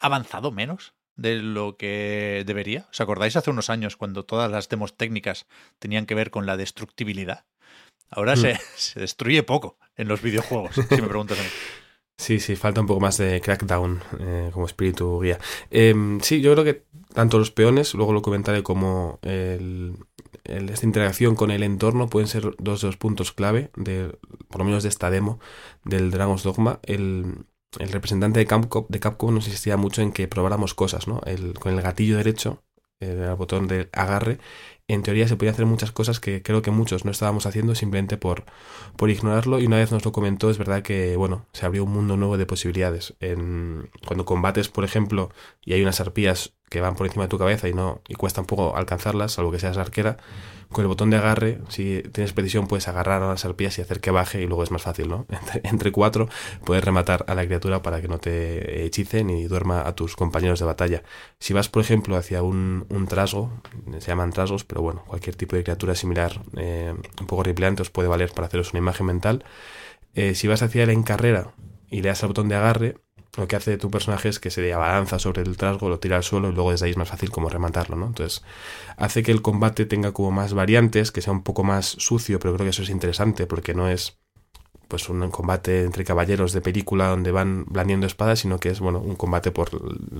[0.00, 2.88] avanzado menos de lo que debería.
[2.90, 5.46] ¿Os acordáis hace unos años cuando todas las demos técnicas
[5.78, 7.44] tenían que ver con la destructibilidad?
[8.12, 8.58] Ahora hmm.
[8.76, 11.48] se, destruye poco en los videojuegos, si me preguntas a mí.
[12.18, 15.40] Sí, sí, falta un poco más de crackdown eh, como espíritu guía.
[15.70, 16.84] Em, sí, yo creo que
[17.14, 19.18] tanto los peones, luego lo comentaré como
[20.44, 24.16] esta interacción con el entorno pueden ser dos de los puntos clave, de,
[24.48, 25.40] por lo menos de esta demo
[25.84, 26.78] del Dragon's Dogma.
[26.84, 27.46] El,
[27.78, 31.22] representante de Capcom, de Capcom nos insistía mucho en que probáramos cosas, ¿no?
[31.24, 32.62] El, con el gatillo derecho,
[33.02, 34.38] el botón de agarre,
[34.88, 38.16] en teoría se podía hacer muchas cosas que creo que muchos no estábamos haciendo simplemente
[38.16, 38.44] por,
[38.96, 39.58] por ignorarlo.
[39.60, 42.36] Y una vez nos lo comentó es verdad que bueno se abrió un mundo nuevo
[42.36, 43.14] de posibilidades.
[43.20, 45.30] En, cuando combates por ejemplo
[45.64, 48.40] y hay unas arpías que van por encima de tu cabeza y no y cuesta
[48.40, 50.16] un poco alcanzarlas salvo que seas arquera
[50.72, 54.00] con el botón de agarre, si tienes precisión, puedes agarrar a las arpías y hacer
[54.00, 55.26] que baje y luego es más fácil, ¿no?
[55.62, 56.28] Entre, cuatro
[56.64, 60.58] puedes rematar a la criatura para que no te hechice ni duerma a tus compañeros
[60.58, 61.02] de batalla.
[61.38, 63.52] Si vas, por ejemplo, hacia un, un trasgo,
[63.98, 67.90] se llaman trasgos, pero bueno, cualquier tipo de criatura similar, eh, un poco ripleante, os
[67.90, 69.44] puede valer para haceros una imagen mental.
[70.14, 71.52] Eh, si vas hacia él en carrera
[71.90, 72.96] y le das al botón de agarre,
[73.36, 76.22] lo que hace tu personaje es que se abalanza sobre el trasgo, lo tira al
[76.22, 78.06] suelo y luego desde ahí es más fácil como rematarlo, ¿no?
[78.06, 78.42] Entonces,
[78.96, 82.54] hace que el combate tenga como más variantes, que sea un poco más sucio, pero
[82.54, 84.18] creo que eso es interesante porque no es
[84.92, 88.98] pues un combate entre caballeros de película donde van blandiendo espadas, sino que es bueno
[88.98, 89.70] un combate por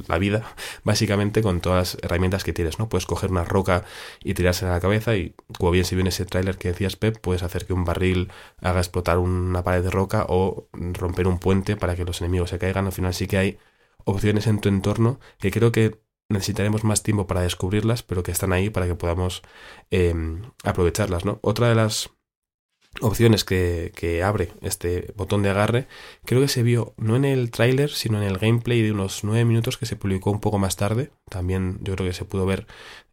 [0.09, 2.89] la vida, básicamente con todas las herramientas que tienes, ¿no?
[2.89, 3.85] Puedes coger una roca
[4.25, 7.19] y tirarse a la cabeza y como bien si viene ese tráiler que decías Pep,
[7.21, 8.33] puedes hacer que un barril
[8.63, 12.59] haga explotar una pared de roca o romper un puente para que los enemigos se
[12.59, 12.87] caigan.
[12.87, 13.59] Al final sí que hay
[14.07, 16.01] opciones en tu entorno que creo que
[16.31, 19.43] necesitaremos más tiempo para descubrirlas, pero que están ahí para que podamos
[19.91, 20.15] eh,
[20.65, 21.41] aprovecharlas, ¿no?
[21.43, 22.11] Otra de las
[23.01, 25.87] opciones que, abre este botón de agarre,
[26.25, 29.45] creo que se vio no en el tráiler, sino en el gameplay de unos 9
[29.45, 31.11] minutos que se publicó un poco más tarde.
[31.29, 32.67] También yo creo que se pudo ver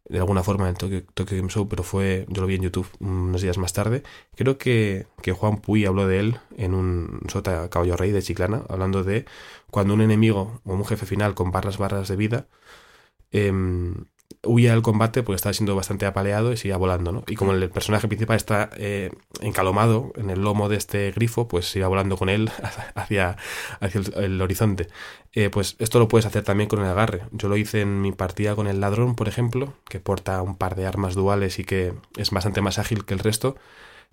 [0.08, 2.88] de alguna forma en el Tokyo, Game Show, pero fue, yo lo vi en YouTube
[2.98, 4.02] unos días más tarde.
[4.36, 8.64] Creo que, que Juan Puy habló de él en un Sota Caballo Rey de Chiclana,
[8.68, 9.24] hablando de
[9.70, 12.48] cuando un enemigo o un jefe final con barras barras de vida
[13.30, 13.52] eh,
[14.42, 17.24] huía del combate porque estaba siendo bastante apaleado y seguía volando, ¿no?
[17.26, 21.74] Y como el personaje principal está eh, encalomado en el lomo de este grifo, pues
[21.76, 22.50] iba volando con él
[22.94, 23.36] hacia,
[23.80, 24.88] hacia el, horizonte.
[25.32, 27.22] Eh, pues esto lo puedes hacer también con el agarre.
[27.32, 30.74] Yo lo hice en mi partida con el ladrón, por ejemplo, que porta un par
[30.74, 33.56] de armas duales y que es bastante más ágil que el resto.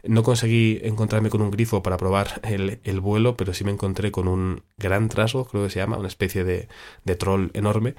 [0.04, 4.12] No conseguí encontrarme con un grifo para probar el, el, vuelo, pero sí me encontré
[4.12, 6.68] con un gran trasgo, creo que se llama, una especie de,
[7.04, 7.96] de troll enorme,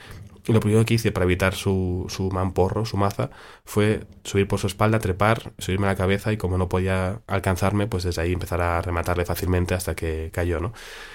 [0.46, 3.30] y lo primero que hice para evitar su, su mamporro, su maza,
[3.64, 7.86] fue subir por su espalda, trepar, subirme a la cabeza y como no podía alcanzarme,
[7.86, 10.72] pues desde ahí empezar a rematarle fácilmente hasta que cayó, ¿no?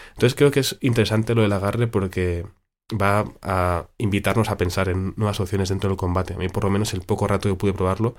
[0.09, 2.45] Entonces creo que es interesante lo del agarre porque
[2.91, 6.33] va a invitarnos a pensar en nuevas opciones dentro del combate.
[6.33, 8.15] A mí por lo menos el poco rato que pude probarlo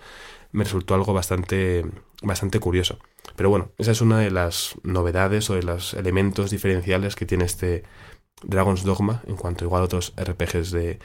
[0.52, 1.84] me resultó algo bastante,
[2.22, 2.98] bastante curioso.
[3.36, 7.44] Pero bueno, esa es una de las novedades o de los elementos diferenciales que tiene
[7.44, 7.84] este,
[8.42, 10.98] Dragon's Dogma, en cuanto igual a otros RPGs de,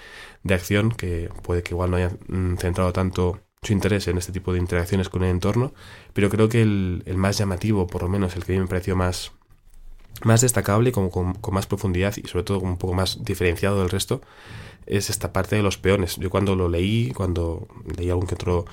[0.44, 4.32] de acción, que puede que igual no hayan mm, centrado tanto su interés en este
[4.32, 5.74] tipo de interacciones con el entorno,
[6.14, 8.68] pero creo que el, el más llamativo, por lo menos el que a mí me
[8.68, 9.32] pareció más,
[10.24, 14.22] más destacable, con, con, más profundidad y sobre todo un poco más diferenciado del resto,
[14.86, 16.16] es esta parte de los peones.
[16.18, 18.66] Yo cuando lo leí, cuando leí algún que otro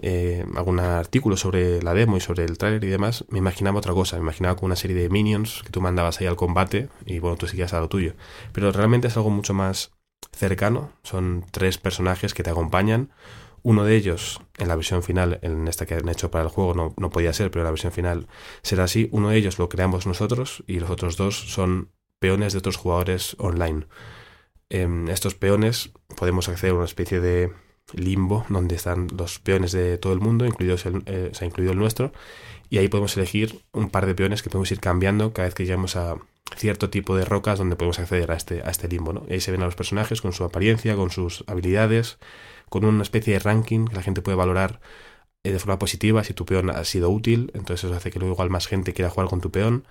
[0.00, 3.92] eh, algún artículo sobre la demo y sobre el trailer y demás, me imaginaba otra
[3.92, 4.16] cosa.
[4.16, 7.36] Me imaginaba con una serie de minions que tú mandabas ahí al combate y bueno,
[7.36, 8.14] tú seguías a lo tuyo.
[8.52, 9.92] Pero realmente es algo mucho más
[10.32, 10.92] cercano.
[11.02, 13.10] Son tres personajes que te acompañan.
[13.64, 16.74] Uno de ellos, en la versión final, en esta que han hecho para el juego,
[16.74, 18.26] no, no podía ser, pero en la versión final
[18.62, 19.08] será así.
[19.12, 23.36] Uno de ellos lo creamos nosotros y los otros dos son peones de otros jugadores
[23.38, 23.86] online.
[24.68, 27.52] En estos peones podemos acceder a una especie de
[27.94, 31.72] limbo donde están los peones de todo el mundo, incluidos el, eh, se ha incluido
[31.72, 32.12] el nuestro,
[32.70, 35.64] y ahí podemos elegir un par de peones que podemos ir cambiando cada vez que
[35.64, 36.16] lleguemos a
[36.56, 39.12] cierto tipo de rocas donde podemos acceder a este, a este limbo.
[39.12, 39.24] ¿no?
[39.28, 42.18] Y ahí se ven a los personajes con su apariencia, con sus habilidades,
[42.68, 44.80] con una especie de ranking que la gente puede valorar
[45.44, 48.34] eh, de forma positiva si tu peón ha sido útil, entonces eso hace que luego
[48.34, 49.86] igual más gente quiera jugar con tu peón.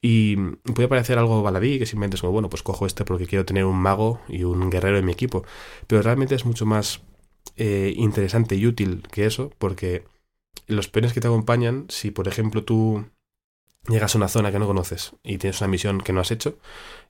[0.00, 3.44] Y puede parecer algo baladí, que simplemente es como, bueno, pues cojo este porque quiero
[3.44, 5.44] tener un mago y un guerrero en mi equipo.
[5.86, 7.02] Pero realmente es mucho más
[7.56, 10.04] eh, interesante y útil que eso, porque
[10.68, 13.06] los peones que te acompañan, si por ejemplo tú
[13.88, 16.58] llegas a una zona que no conoces y tienes una misión que no has hecho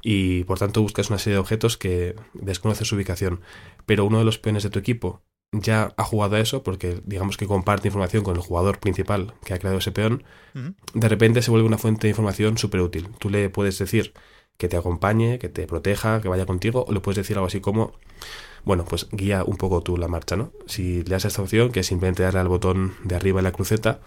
[0.02, 3.40] y por tanto buscas una serie de objetos que desconoces su ubicación,
[3.84, 5.22] pero uno de los peones de tu equipo
[5.52, 9.54] ya ha jugado a eso porque digamos que comparte información con el jugador principal que
[9.54, 10.24] ha creado ese peón,
[10.94, 13.08] de repente se vuelve una fuente de información súper útil.
[13.18, 14.12] Tú le puedes decir
[14.56, 17.60] que te acompañe, que te proteja, que vaya contigo, o le puedes decir algo así
[17.60, 17.92] como,
[18.64, 20.52] bueno, pues guía un poco tú la marcha, ¿no?
[20.66, 23.52] Si le das esta opción, que es simplemente darle al botón de arriba en la
[23.52, 24.00] cruceta,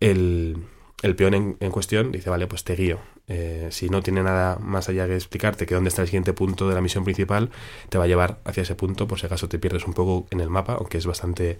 [0.00, 0.64] el,
[1.02, 2.98] el peón en, cuestión dice, vale, pues te guío.
[3.28, 6.68] Eh, si no tiene nada más allá que explicarte que dónde está el siguiente punto
[6.68, 7.50] de la misión principal,
[7.88, 10.40] te va a llevar hacia ese punto por si acaso te pierdes un poco en
[10.40, 11.58] el mapa, aunque es bastante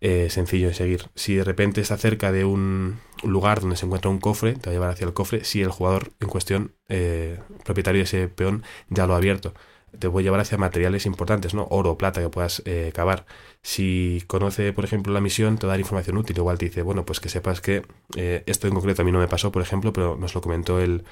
[0.00, 1.10] eh, sencillo de seguir.
[1.14, 4.70] Si de repente está cerca de un lugar donde se encuentra un cofre, te va
[4.70, 8.64] a llevar hacia el cofre si el jugador en cuestión, eh, propietario de ese peón,
[8.88, 9.54] ya lo ha abierto
[9.98, 11.66] te a llevar hacia materiales importantes, ¿no?
[11.70, 13.26] Oro, plata que puedas eh, cavar.
[13.62, 16.36] Si conoce, por ejemplo, la misión, te va a dar información útil.
[16.36, 17.82] Igual te dice, bueno, pues que sepas que
[18.16, 20.80] eh, esto en concreto a mí no me pasó, por ejemplo, pero nos lo comentó
[20.80, 21.04] el,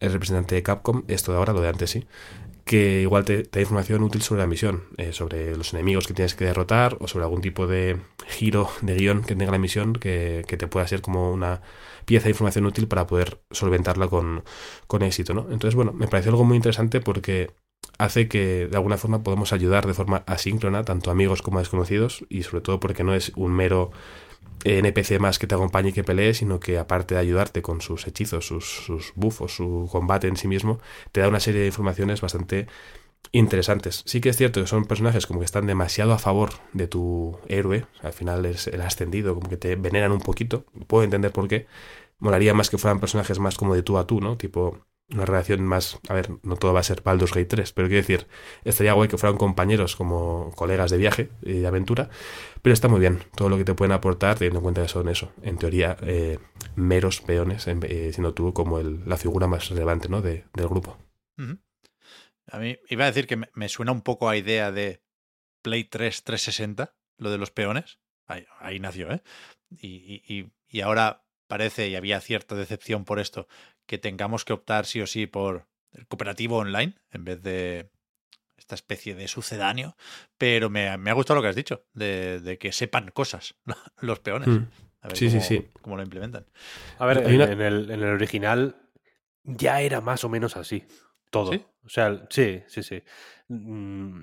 [0.00, 2.06] representante de Capcom, esto de ahora, lo de antes sí,
[2.64, 6.34] que igual te, da información útil sobre la misión, eh, sobre los enemigos que tienes
[6.34, 10.44] que derrotar o sobre algún tipo de giro de guion que tenga la misión que,
[10.48, 11.62] que te pueda ser como una
[12.04, 14.44] pieza de información útil para poder solventarla con,
[14.86, 15.42] con éxito, ¿no?
[15.50, 17.50] Entonces, bueno, me pareció algo muy interesante porque
[18.04, 22.42] hace que de alguna forma podamos ayudar de forma asíncrona tanto amigos como desconocidos y
[22.42, 23.90] sobre todo porque no es un mero
[24.64, 28.06] NPC más que te acompañe y que pelee, sino que aparte de ayudarte con sus
[28.06, 30.80] hechizos, sus, sus buffos, su combate en sí mismo,
[31.12, 32.66] te da una serie de informaciones bastante
[33.32, 34.02] interesantes.
[34.06, 37.38] Sí que es cierto que son personajes como que están demasiado a favor de tu
[37.48, 41.48] héroe, al final es el ascendido, como que te veneran un poquito, puedo entender por
[41.48, 41.66] qué.
[42.18, 44.36] Molaría más que fueran personajes más como de tú a tú, ¿no?
[44.38, 47.88] Tipo, una relación más, a ver, no todo va a ser Baldur's Gate 3, pero
[47.88, 48.26] quiero decir,
[48.64, 52.08] estaría guay que fueran compañeros como colegas de viaje y de aventura,
[52.62, 55.08] pero está muy bien todo lo que te pueden aportar teniendo en cuenta que son
[55.08, 56.38] eso, en teoría, eh,
[56.74, 60.22] meros peones, eh, siendo tú como el, la figura más relevante ¿no?
[60.22, 60.98] de, del grupo.
[62.50, 65.02] A mí iba a decir que me, suena un poco a idea de
[65.62, 69.22] Play 3 360, lo de los peones, ahí, nació, ¿eh?
[69.70, 73.48] Y, y, y ahora parece, y había cierta decepción por esto,
[73.86, 77.90] que tengamos que optar sí o sí por el cooperativo online en vez de
[78.56, 79.96] esta especie de sucedáneo,
[80.38, 83.56] pero me, ha gustado lo que has dicho, de, que sepan cosas
[84.00, 84.48] los peones.
[84.48, 84.66] Mm.
[85.02, 85.68] A ver sí, cómo, sí, sí.
[85.82, 86.46] cómo lo implementan.
[86.98, 88.76] A ver, en, el, en, el, original
[89.42, 90.84] ya era más o menos así.
[91.30, 91.50] Todo.
[91.84, 93.02] O sea, sí, sí, sí.
[93.48, 94.20] Mm,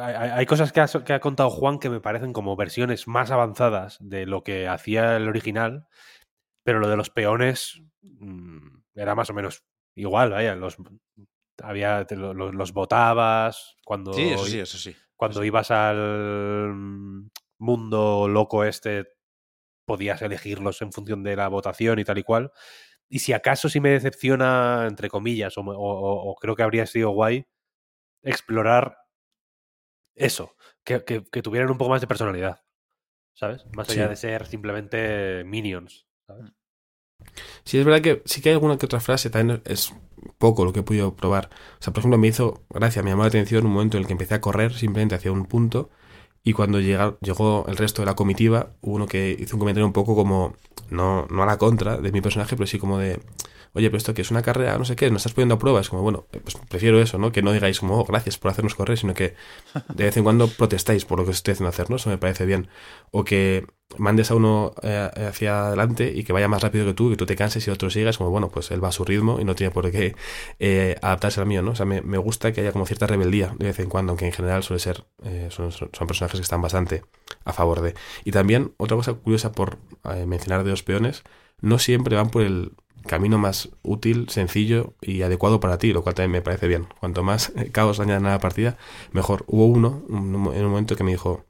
[0.00, 3.98] hay, cosas que ha, que ha, contado Juan que me parecen como versiones más avanzadas
[4.00, 5.88] de lo que hacía el original,
[6.62, 9.64] pero lo de los peones Mm, era más o menos
[9.94, 10.76] igual, vaya, los
[11.62, 14.96] había los, los votabas cuando sí, eso sí, eso sí.
[15.16, 16.74] Cuando ibas al
[17.58, 19.06] mundo loco este
[19.86, 22.52] podías elegirlos en función de la votación y tal y cual.
[23.08, 27.46] Y si acaso si me decepciona, entre comillas, o, creo que habría sido guay,
[28.22, 28.96] explorar
[30.14, 32.64] eso, que, que, tuvieran un poco más de personalidad,
[33.34, 33.66] ¿sabes?
[33.76, 36.44] Más allá de ser simplemente minions, ¿sabes?
[36.44, 36.62] Mm.
[37.64, 39.94] Sí, es verdad que sí que hay alguna que otra frase, también es
[40.38, 41.50] poco lo que he podido probar.
[41.80, 44.06] O sea, por ejemplo, me hizo gracia, me llamó la atención un momento en el
[44.06, 45.90] que empecé a correr simplemente hacia un punto
[46.44, 49.86] y cuando llegó, llegó el resto de la comitiva, hubo uno que hizo un comentario
[49.86, 50.54] un poco como,
[50.90, 53.20] no, no a la contra de mi personaje, pero sí como de,
[53.74, 55.80] oye, pero esto que es una carrera, no sé qué, nos estás poniendo a prueba.
[55.80, 57.32] Es como, bueno, pues prefiero eso, ¿no?
[57.32, 59.34] Que no digáis como, oh, gracias por hacernos correr, sino que
[59.94, 61.96] de vez en cuando protestáis por lo que os estoy haciendo hacer, ¿no?
[61.96, 62.68] Eso me parece bien.
[63.10, 63.66] O que
[63.98, 67.26] mandes a uno eh, hacia adelante y que vaya más rápido que tú, que tú
[67.26, 69.54] te canses y otro sigas, como, bueno, pues él va a su ritmo y no
[69.54, 70.14] tiene por qué
[70.58, 71.72] eh, adaptarse al mío, ¿no?
[71.72, 74.32] O sea, me, gusta que haya como cierta rebeldía de vez en cuando, aunque en
[74.32, 75.70] general suele ser, eh, son,
[76.06, 77.02] personajes que están bastante
[77.44, 77.94] a favor de.
[78.24, 79.78] Y también, otra cosa curiosa por
[80.26, 81.22] mencionar de los peones,
[81.60, 82.72] no siempre van por el
[83.06, 86.86] camino más útil, sencillo y adecuado para ti, lo cual también me parece bien.
[87.00, 88.76] Cuanto más caos añadan a la partida,
[89.12, 89.44] mejor.
[89.46, 91.44] Hubo uno en un momento que me dijo,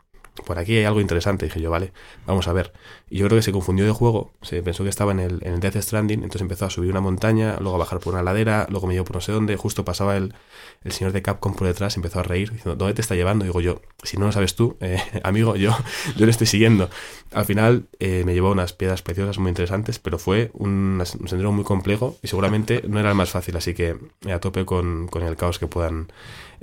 [0.46, 1.46] por aquí hay algo interesante.
[1.46, 1.92] dije yo, vale,
[2.26, 2.72] vamos a ver.
[3.10, 5.54] Y yo creo que se confundió de juego, se pensó que estaba en el, en
[5.54, 8.66] el Death Stranding, entonces empezó a subir una montaña, luego a bajar por una ladera,
[8.70, 10.34] luego me llevó por no sé dónde, justo pasaba el,
[10.82, 13.44] el señor de Capcom por detrás, empezó a reír, diciendo, ¿dónde te está llevando?
[13.44, 15.76] digo yo, si no lo sabes tú, eh, amigo, yo,
[16.16, 16.88] yo le estoy siguiendo.
[17.32, 21.64] Al final eh, me llevó unas piedras preciosas muy interesantes, pero fue un, sendero muy
[21.64, 23.96] complejo y seguramente no era el más fácil, así que
[24.30, 26.08] a tope con, con el caos que puedan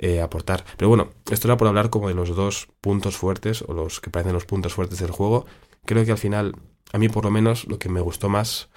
[0.02, 0.64] eh, aportar.
[0.78, 4.08] Pero bueno, esto era por hablar como de los dos puntos fuertes, o los que
[4.08, 5.44] parecen los puntos fuertes del juego.
[5.84, 6.56] Creo que al final,
[6.92, 8.70] a mí por lo menos, lo que me gustó más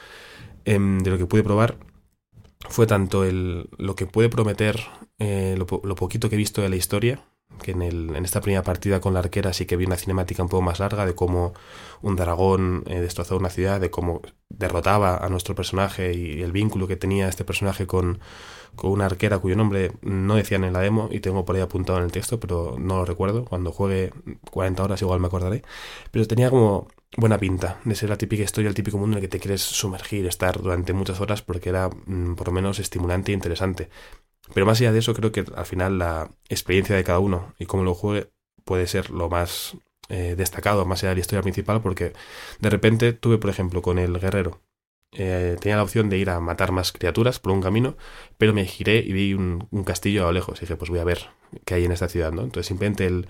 [0.65, 1.77] eh, de lo que pude probar
[2.69, 4.81] fue tanto el, lo que puede prometer,
[5.17, 7.23] eh, lo, lo, poquito que he visto de la historia,
[7.61, 10.43] que en, el, en, esta primera partida con la arquera sí que vi una cinemática
[10.43, 11.53] un poco más larga de cómo
[12.01, 16.87] un dragón eh, destrozó una ciudad, de cómo derrotaba a nuestro personaje y el vínculo
[16.87, 18.19] que tenía este personaje con,
[18.75, 21.99] con una arquera cuyo nombre no decían en la demo y tengo por ahí apuntado
[21.99, 23.45] en el texto, pero no lo recuerdo.
[23.45, 24.11] Cuando juegue
[24.51, 25.63] 40 horas igual me acordaré.
[26.11, 26.87] Pero tenía como
[27.17, 29.61] buena pinta de ser la típica historia, el típico mundo en el que te quieres
[29.61, 33.89] sumergir, estar durante muchas horas porque era mm, por lo menos estimulante e interesante.
[34.53, 37.65] Pero más allá de eso, creo que al final la experiencia de cada uno y
[37.65, 38.29] cómo lo juegue
[38.65, 39.77] puede ser lo más
[40.09, 42.13] eh, destacado, más allá de la historia principal, porque
[42.59, 44.61] de repente tuve, por ejemplo, con el guerrero,
[45.15, 47.95] eh, tenía la opción de ir a matar más criaturas por un camino,
[48.37, 50.59] pero me giré y vi un, un, castillo a lo lejos.
[50.59, 51.29] Y dije, pues voy a ver
[51.65, 52.41] qué hay en esta ciudad, ¿no?
[52.41, 53.27] Entonces simplemente el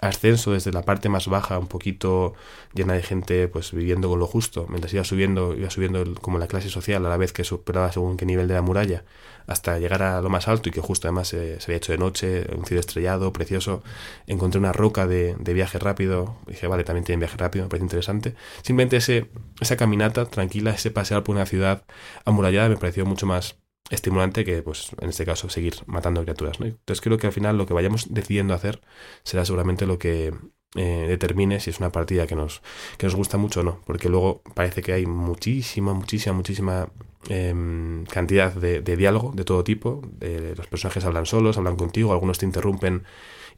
[0.00, 2.34] ascenso desde la parte más baja, un poquito
[2.74, 6.38] llena de gente pues viviendo con lo justo, mientras iba subiendo, iba subiendo el, como
[6.38, 9.04] la clase social a la vez que superaba según qué nivel de la muralla,
[9.46, 11.98] hasta llegar a lo más alto y que justo además eh, se había hecho de
[11.98, 13.82] noche, un cielo estrellado, precioso.
[14.26, 17.84] Encontré una roca de, de viaje rápido, dije, vale, también tiene viaje rápido, me parece
[17.84, 18.34] interesante.
[18.62, 19.28] Simplemente ese,
[19.60, 21.84] esa caminata tranquila, ese pasear por una ciudad
[22.24, 23.56] amurallada me pareció mucho más
[23.90, 26.60] estimulante que, pues, en este caso, seguir matando criaturas.
[26.60, 26.66] ¿no?
[26.66, 28.80] Entonces creo que al final lo que vayamos decidiendo hacer
[29.24, 30.32] será seguramente lo que
[30.76, 32.62] eh, determine si es una partida que nos,
[32.96, 36.88] que nos gusta mucho o no, porque luego parece que hay muchísima, muchísima, muchísima
[37.28, 40.00] eh, cantidad de, de, diálogo de todo tipo.
[40.20, 43.04] Los personajes hablan solos, hablan contigo, algunos te interrumpen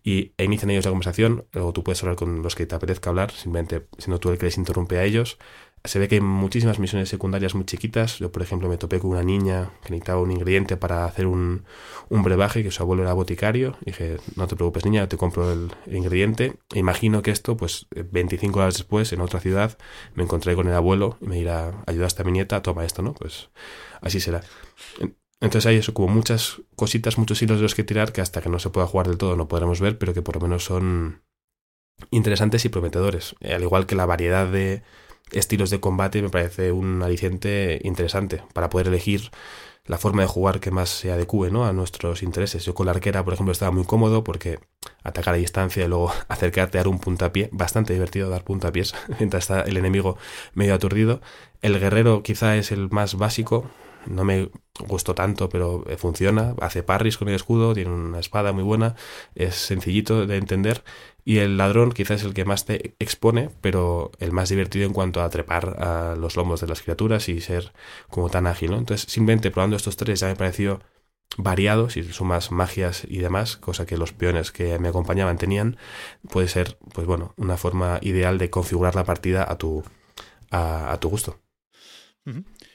[0.02, 3.10] y, e inician ellos la conversación, luego tú puedes hablar con los que te apetezca
[3.10, 5.38] hablar, simplemente siendo tú el que les interrumpe a ellos
[5.84, 8.18] se ve que hay muchísimas misiones secundarias muy chiquitas.
[8.18, 11.64] Yo, por ejemplo, me topé con una niña que necesitaba un ingrediente para hacer un,
[12.08, 13.76] un brebaje, que su abuelo era boticario.
[13.84, 16.54] dije, no te preocupes, niña, te compro el, ingrediente.
[16.74, 19.76] Imagino que esto, pues 25 horas después, en otra ciudad,
[20.14, 23.14] me encontré con el abuelo y me dirá, ayudaste a mi nieta, toma esto, ¿no?
[23.14, 23.50] Pues
[24.00, 24.42] así será.
[25.40, 28.48] Entonces hay eso, como muchas cositas, muchos hilos de los que tirar que hasta que
[28.48, 31.22] no se pueda jugar del todo no podremos ver, pero que por lo menos son
[32.12, 33.34] interesantes y prometedores.
[33.42, 34.84] Al igual que la variedad de
[35.32, 39.30] estilos de combate me parece un aliciente interesante para poder elegir
[39.84, 41.66] la forma de jugar que más se adecue ¿no?
[41.66, 42.64] a nuestros intereses.
[42.64, 44.60] Yo con la arquera, por ejemplo, estaba muy cómodo porque
[45.02, 49.44] atacar a distancia y luego acercarte a dar un puntapié, bastante divertido dar puntapiés mientras
[49.44, 50.16] está el enemigo
[50.54, 51.20] medio aturdido.
[51.62, 53.70] El guerrero quizá es el más básico,
[54.06, 54.50] no me
[54.86, 56.54] gustó tanto, pero funciona.
[56.60, 58.96] Hace parries con el escudo, tiene una espada muy buena,
[59.34, 60.82] es sencillito de entender.
[61.24, 64.92] Y el ladrón quizás es el que más te expone, pero el más divertido en
[64.92, 67.72] cuanto a trepar a los lomos de las criaturas y ser
[68.08, 68.72] como tan ágil.
[68.72, 68.78] ¿no?
[68.78, 70.80] Entonces, simplemente probando estos tres ya me pareció
[71.36, 75.78] variado, si sumas magias y demás, cosa que los peones que me acompañaban tenían,
[76.30, 79.82] puede ser, pues bueno, una forma ideal de configurar la partida a tu,
[80.50, 81.40] a, a tu gusto.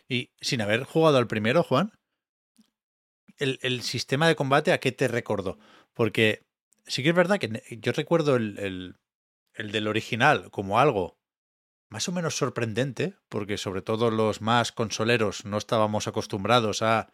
[0.08, 1.92] Y sin haber jugado al primero, Juan,
[3.38, 5.60] el, el, sistema de combate, ¿a qué te recordó?
[5.94, 6.47] Porque
[6.88, 8.96] sí que es verdad que yo recuerdo el, el,
[9.54, 11.20] el, del original como algo
[11.90, 17.12] más o menos sorprendente, porque sobre todo los más consoleros no estábamos acostumbrados a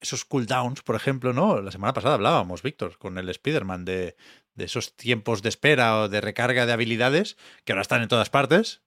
[0.00, 1.60] esos cooldowns, por ejemplo, ¿no?
[1.60, 4.16] La semana pasada hablábamos, Víctor, con el Spider-Man de,
[4.54, 8.30] de esos tiempos de espera o de recarga de habilidades que ahora están en todas
[8.30, 8.82] partes,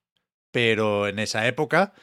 [0.52, 1.94] pero en esa época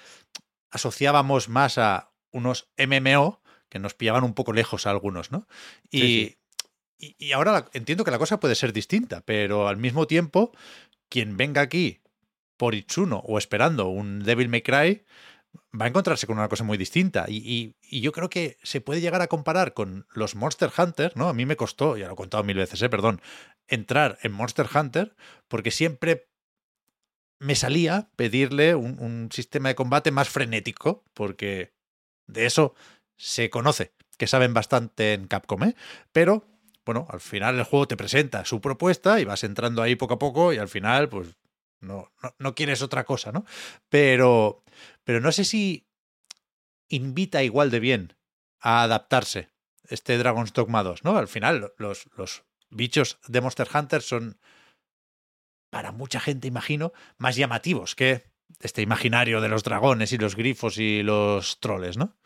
[0.70, 5.47] asociábamos más a unos MMO que nos pillaban un poco lejos a algunos, ¿no?
[5.90, 6.41] Y, sí, sí.
[7.02, 10.52] Y, ahora entiendo que la cosa puede ser distinta, pero al mismo tiempo,
[11.08, 12.00] quien venga aquí
[12.56, 15.04] por Itsuno o esperando un Devil May Cry
[15.78, 17.24] va a encontrarse con una cosa muy distinta.
[17.28, 21.12] Y, y, y, yo creo que se puede llegar a comparar con los Monster Hunter,
[21.16, 21.28] ¿no?
[21.28, 22.88] A mí me costó, ya lo he contado mil veces, ¿eh?
[22.88, 23.20] perdón,
[23.66, 25.16] entrar en Monster Hunter
[25.48, 26.28] porque siempre
[27.40, 31.74] me salía pedirle un, un, sistema de combate más frenético, porque
[32.28, 32.74] de eso
[33.16, 35.74] se conoce, que saben bastante en Capcom, ¿eh?
[36.12, 36.46] Pero,
[36.84, 40.18] bueno, al final el juego te presenta su propuesta y vas entrando ahí poco a
[40.18, 41.36] poco y al final, pues,
[41.80, 43.44] no, no, no quieres otra cosa, ¿no?
[43.88, 44.62] Pero,
[45.04, 45.86] pero no sé si
[46.88, 48.16] invita igual de bien
[48.60, 49.50] a adaptarse
[49.88, 51.16] este Dragon's Dogma 2, ¿no?
[51.16, 54.38] Al final, los, los bichos de Monster Hunter son
[55.70, 58.24] para mucha gente, imagino, más llamativos que
[58.60, 62.16] este imaginario de los dragones y los grifos y los troles, ¿no?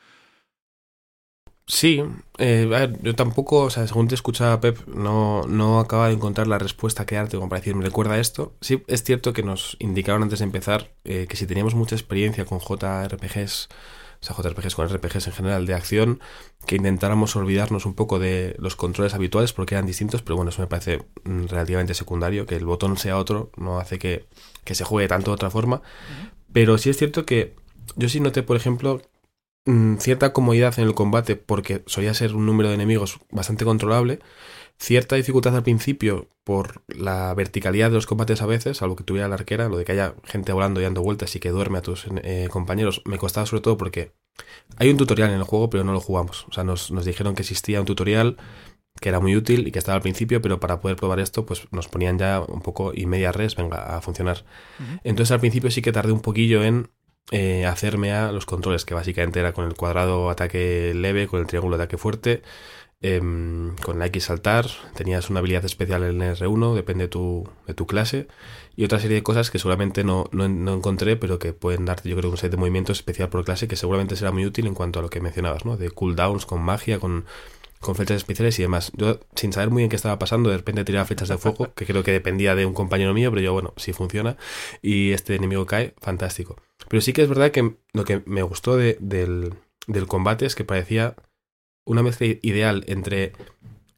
[1.69, 2.01] Sí,
[2.39, 6.59] eh, yo tampoco, o sea, según te escuchaba Pep, no, no acaba de encontrar la
[6.59, 8.55] respuesta que darte como para decir, me recuerda esto.
[8.61, 12.45] Sí, es cierto que nos indicaron antes de empezar eh, que si teníamos mucha experiencia
[12.45, 13.69] con JRPGs,
[14.21, 16.21] o sea, JRPGs con RPGs en general de acción,
[16.67, 20.63] que intentáramos olvidarnos un poco de los controles habituales porque eran distintos, pero bueno, eso
[20.63, 24.25] me parece mm, relativamente secundario, que el botón sea otro no hace que,
[24.63, 25.83] que se juegue tanto de otra forma.
[26.53, 27.57] Pero sí es cierto que
[27.97, 29.03] yo sí noté, por ejemplo,
[29.67, 34.21] Mm, cierta comodidad en el combate porque solía ser un número de enemigos bastante controlable,
[34.79, 39.27] cierta dificultad al principio por la verticalidad de los combates a veces, algo que tuviera
[39.27, 41.83] la arquera, lo de que haya gente volando y dando vueltas y que duerme a
[41.83, 44.13] tus eh, compañeros, me costaba sobre todo porque
[44.77, 47.43] hay un tutorial en el juego pero no lo jugamos, o sea, nos, dijeron que
[47.43, 48.37] existía un tutorial
[49.01, 51.67] que era muy útil y que estaba al principio, pero para poder probar esto, pues
[51.73, 54.47] nos ponían ya un poco y media res, venga, a funcionar.
[55.05, 56.89] Entonces al principio sí que tardé un poquillo en
[57.33, 61.47] eh, hacerme a los controles, que básicamente era con el cuadrado ataque leve, con el
[61.47, 62.43] triángulo ataque fuerte,
[63.03, 67.49] em, con la X saltar, tenías una habilidad especial en el R1, depende de tu,
[67.67, 68.29] de tu clase,
[68.77, 70.45] y otra serie de cosas que seguramente no, no,
[70.75, 73.77] encontré, pero que pueden darte, yo creo, un set de movimientos especial por clase que
[73.77, 75.77] seguramente será muy útil en cuanto a lo que mencionabas, ¿no?
[75.77, 77.27] De cooldowns con magia, con
[77.81, 78.93] con flechas especiales y demás.
[78.97, 81.87] Yo, sin saber muy bien qué estaba pasando, de repente tiraba flechas de fuego, que
[81.87, 84.37] creo que dependía de un compañero mío, pero yo, bueno, si funciona
[84.83, 86.57] y este enemigo cae, fantástico.
[86.89, 89.55] Pero sí que es verdad que lo que me gustó del,
[89.87, 91.17] del combate es que parecía
[91.85, 93.33] una mezcla ideal entre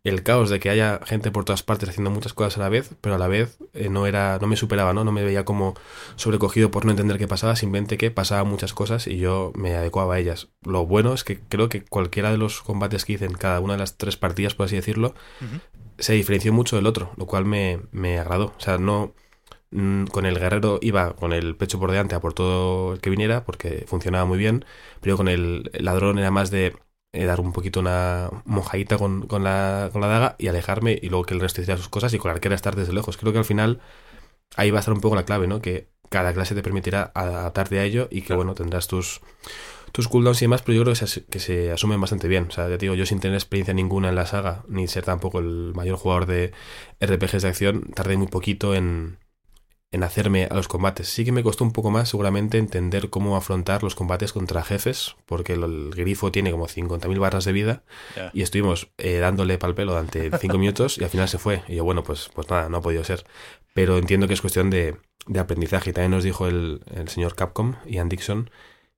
[0.04, 2.90] el caos de que haya gente por todas partes haciendo muchas cosas a la vez,
[3.00, 5.04] pero a la vez eh, no era, no me superaba, ¿no?
[5.04, 5.74] No me veía como
[6.16, 10.14] sobrecogido por no entender qué pasaba, simplemente que pasaban muchas cosas y yo me adecuaba
[10.14, 10.48] a ellas.
[10.62, 13.74] Lo bueno es que creo que cualquiera de los combates que hice en cada una
[13.74, 15.14] de las tres partidas, por así decirlo,
[15.98, 18.54] se diferenció mucho del otro, lo cual me, me agradó.
[18.56, 19.14] O sea, no
[19.70, 23.44] con el guerrero iba con el pecho por delante a por todo el que viniera,
[23.44, 24.64] porque funcionaba muy bien,
[25.00, 26.74] pero con el ladrón era más de
[27.12, 31.08] eh, dar un poquito una mojadita con, con, la, con la daga y alejarme y
[31.08, 33.16] luego que el resto hiciera sus cosas y con la arquera estar desde lejos.
[33.16, 33.80] Creo que al final
[34.56, 35.60] ahí va a estar un poco la clave, ¿no?
[35.62, 39.20] Que cada clase te permitirá adaptarte a ello y que, bueno, tendrás tus,
[39.92, 42.46] tus cooldowns y demás, pero yo creo que se, que se asumen bastante bien.
[42.48, 45.04] O sea, ya te digo, yo sin tener experiencia ninguna en la saga, ni ser
[45.04, 46.52] tampoco el mayor jugador de
[47.00, 49.18] RPGs de acción, tardé muy poquito en,
[49.90, 51.08] en hacerme a los combates.
[51.08, 55.16] Sí que me costó un poco más seguramente entender cómo afrontar los combates contra jefes,
[55.26, 57.82] porque el, grifo tiene como 50.000 barras de vida
[58.32, 61.62] y estuvimos eh, dándole pal pelo durante 5 minutos y al final se fue.
[61.68, 63.24] Y yo, bueno, pues, pues nada, no ha podido ser.
[63.72, 64.96] Pero entiendo que es cuestión de,
[65.26, 65.90] de aprendizaje.
[65.90, 68.50] Y también nos dijo el, el señor Capcom, Ian Dixon,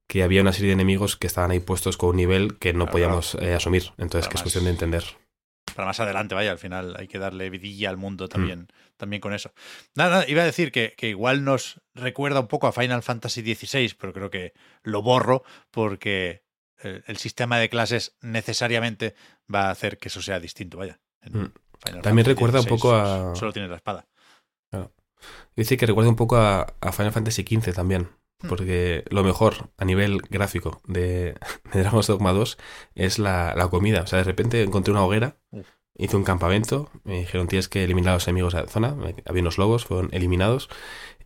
[0.07, 2.87] que había una serie de enemigos que estaban ahí puestos con un nivel que no
[2.87, 3.93] podíamos eh, asumir.
[3.97, 5.20] Entonces, que es cuestión de entender
[5.81, 8.29] para más adelante, vaya, al final hay que darle vidilla al mundo mm.
[8.29, 8.67] también,
[8.97, 9.51] también con eso.
[9.95, 14.13] Nada, iba a decir que, igual nos recuerda un poco a Final Fantasy XVI, pero
[14.13, 14.53] creo que
[14.83, 16.43] lo borro porque
[16.77, 19.15] el, sistema de clases necesariamente
[19.51, 20.99] va a hacer que eso sea distinto, vaya.
[21.23, 21.45] Mm.
[22.03, 23.35] También recuerda un poco a...
[23.35, 24.07] Solo tiene la espada.
[25.55, 28.07] Dice que recuerda un poco a, Final Fantasy XV también.
[28.41, 28.47] Hmm.
[28.47, 31.35] Porque lo mejor a nivel gráfico de,
[31.73, 32.57] de Dragon's Dogma 2
[32.95, 34.01] es la, la, comida.
[34.01, 35.37] O sea, de repente encontré una hoguera,
[35.95, 38.95] hice un campamento, me dijeron tienes que eliminar a los enemigos de la zona.
[39.25, 40.69] Había unos lobos, fueron eliminados.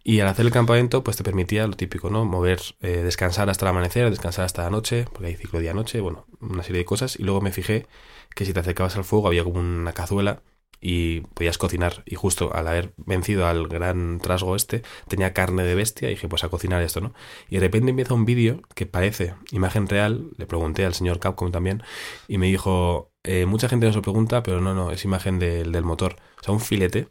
[0.07, 2.25] Y al hacer el campamento, pues te permitía lo típico, ¿no?
[2.25, 6.27] Mover, eh, descansar hasta el amanecer, descansar hasta la noche, porque hay ciclo día-noche, bueno,
[6.41, 7.19] una serie de cosas.
[7.19, 7.87] Y luego me fijé
[8.35, 10.43] que si te acercabas al fuego había como una cazuela
[10.87, 12.03] y podías cocinar.
[12.05, 16.27] Y justo al haber vencido al gran trasgo este, tenía carne de bestia y dije,
[16.29, 17.15] pues a cocinar esto, ¿no?
[17.49, 21.51] Y de repente empieza un vídeo que parece imagen real, le pregunté al señor Capcom
[21.51, 21.81] también,
[22.27, 25.71] y me dijo, eh, mucha gente nos lo pregunta, pero no, no, es imagen del,
[25.71, 26.17] del motor.
[26.39, 27.07] O sea, un filete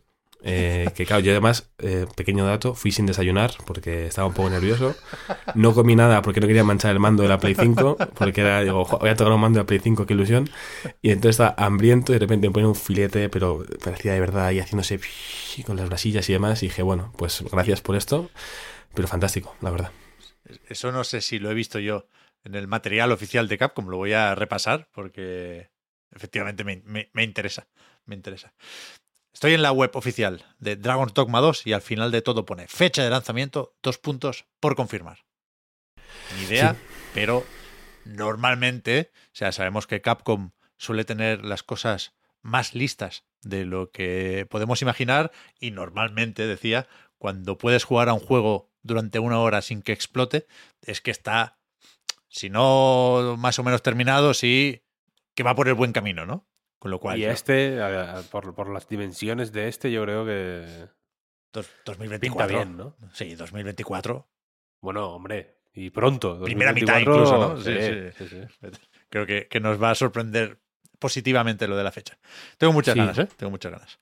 [0.46, 4.50] eh, que claro, yo además, eh, pequeño dato, fui sin desayunar porque estaba un poco
[4.50, 4.94] nervioso.
[5.54, 8.60] No comí nada porque no quería manchar el mando de la Play 5, porque era,
[8.60, 10.50] digo, voy a tocar un mando de la Play 5, qué ilusión.
[11.00, 14.50] Y entonces estaba hambriento y de repente me ponen un filete, pero parecía de verdad
[14.50, 15.00] y haciéndose
[15.64, 16.62] con las brasillas y demás.
[16.62, 18.30] Y dije, bueno, pues gracias por esto,
[18.92, 19.92] pero fantástico, la verdad.
[20.68, 22.06] Eso no sé si lo he visto yo
[22.42, 25.70] en el material oficial de Capcom, lo voy a repasar porque
[26.10, 27.66] efectivamente me, me interesa,
[28.04, 28.52] me interesa.
[29.34, 32.68] Estoy en la web oficial de Dragon's Dogma 2 y al final de todo pone
[32.68, 35.26] fecha de lanzamiento, dos puntos por confirmar.
[36.36, 36.76] Ni idea,
[37.14, 37.44] pero
[38.04, 44.46] normalmente, o sea, sabemos que Capcom suele tener las cosas más listas de lo que
[44.48, 46.86] podemos imaginar y normalmente, decía,
[47.18, 50.46] cuando puedes jugar a un juego durante una hora sin que explote,
[50.80, 51.58] es que está,
[52.28, 54.84] si no más o menos terminado, sí
[55.34, 56.46] que va por el buen camino, ¿no?
[56.90, 57.18] Lo cual.
[57.18, 57.78] Y este,
[58.30, 60.88] por, las dimensiones de este, yo creo que
[61.84, 62.20] 2024.
[62.20, 62.96] Pinta bien, ¿no?
[63.12, 64.28] Sí, 2024.
[64.80, 66.40] Bueno, hombre, y pronto.
[66.42, 67.60] Primera mitad 2024, incluso, ¿no?
[67.60, 68.36] Sí, sí, sí.
[68.60, 68.80] sí, sí.
[69.08, 70.63] Creo que, que nos va a sorprender
[70.98, 72.16] positivamente lo de la fecha.
[72.58, 72.98] Tengo muchas Sí.
[73.00, 73.28] ganas, ¿eh?
[73.36, 73.98] Tengo muchas ganas.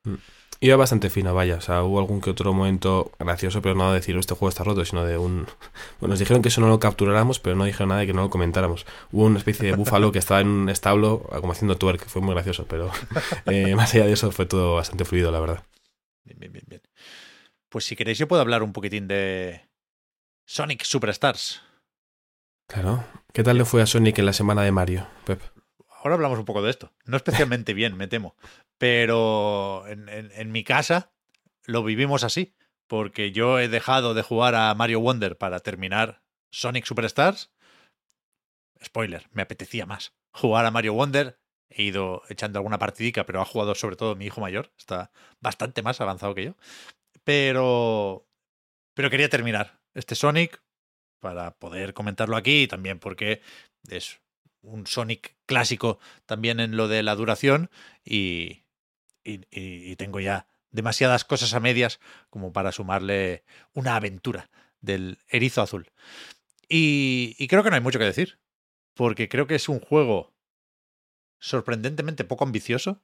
[0.60, 1.56] Iba bastante fina, vaya.
[1.56, 4.62] O sea, hubo algún que otro momento gracioso, pero no de decir este juego está
[4.62, 5.46] roto, sino de un.
[6.00, 8.22] Bueno, nos dijeron que eso no lo capturáramos, pero no dijeron nada de que no
[8.22, 8.86] lo comentáramos.
[9.10, 12.34] Hubo una especie de búfalo que estaba en un establo como haciendo twerk, fue muy
[12.34, 12.90] gracioso, pero
[13.46, 15.64] eh, más allá de eso fue todo bastante fluido, la verdad.
[16.24, 16.82] Bien, bien, bien, bien.
[17.68, 19.62] Pues si queréis, yo puedo hablar un poquitín de
[20.46, 21.62] Sonic Superstars.
[22.68, 23.04] Claro.
[23.32, 25.40] ¿Qué tal le fue a Sonic en la semana de Mario, Pep?
[26.02, 26.92] Ahora hablamos un poco de esto.
[27.04, 28.36] No especialmente bien, me temo.
[28.78, 31.12] Pero en, en- en mi casa
[31.64, 32.54] lo vivimos así.
[32.88, 37.50] Porque yo he dejado de jugar a Mario Wonder para terminar Sonic Superstars.
[38.84, 41.38] Spoiler, me apetecía más jugar a Mario Wonder.
[41.70, 44.72] He ido echando alguna partidica, pero ha jugado sobre todo mi hijo mayor.
[44.76, 45.10] Está
[45.40, 46.56] bastante más avanzado que yo.
[47.24, 48.26] Pero.
[48.94, 50.62] Pero quería terminar este Sonic
[51.20, 53.40] para poder comentarlo aquí y también porque
[53.88, 54.20] es
[54.62, 57.70] un Sonic clásico también en lo de la duración
[58.04, 58.62] y,
[59.24, 63.44] y, tengo ya demasiadas cosas a medias como para sumarle
[63.74, 65.90] una aventura del erizo azul.
[66.68, 68.38] Y, creo que no hay mucho que decir,
[68.94, 70.34] porque creo que es un juego
[71.38, 73.02] sorprendentemente poco ambicioso,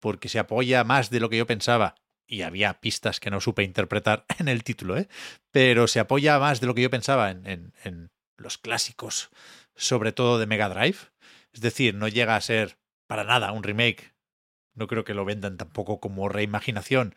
[0.00, 1.94] porque se apoya más de lo que yo pensaba,
[2.26, 5.08] y había pistas que no supe interpretar en el título, ¿eh?
[5.50, 9.30] pero se apoya más de lo que yo pensaba en, en- en los clásicos,
[9.80, 10.98] sobre todo de Mega Drive.
[11.52, 14.14] Es decir, no llega a ser para nada un remake.
[14.74, 17.14] No creo que lo vendan tampoco como reimaginación.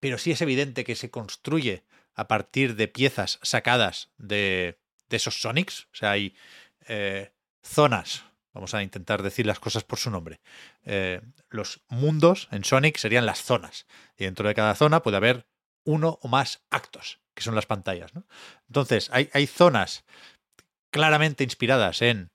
[0.00, 1.84] Pero sí es evidente que se construye
[2.14, 4.78] a partir de piezas sacadas de,
[5.08, 5.84] de esos Sonics.
[5.92, 6.36] O sea, hay
[6.86, 7.32] eh,
[7.62, 8.24] zonas.
[8.52, 10.40] Vamos a intentar decir las cosas por su nombre.
[10.84, 13.86] Eh, los mundos en Sonic serían las zonas.
[14.16, 15.48] Y dentro de cada zona puede haber
[15.84, 18.12] uno o más actos, que son las pantallas.
[18.68, 20.04] Entonces, hay, hay zonas
[20.90, 22.30] claramente inspiradas en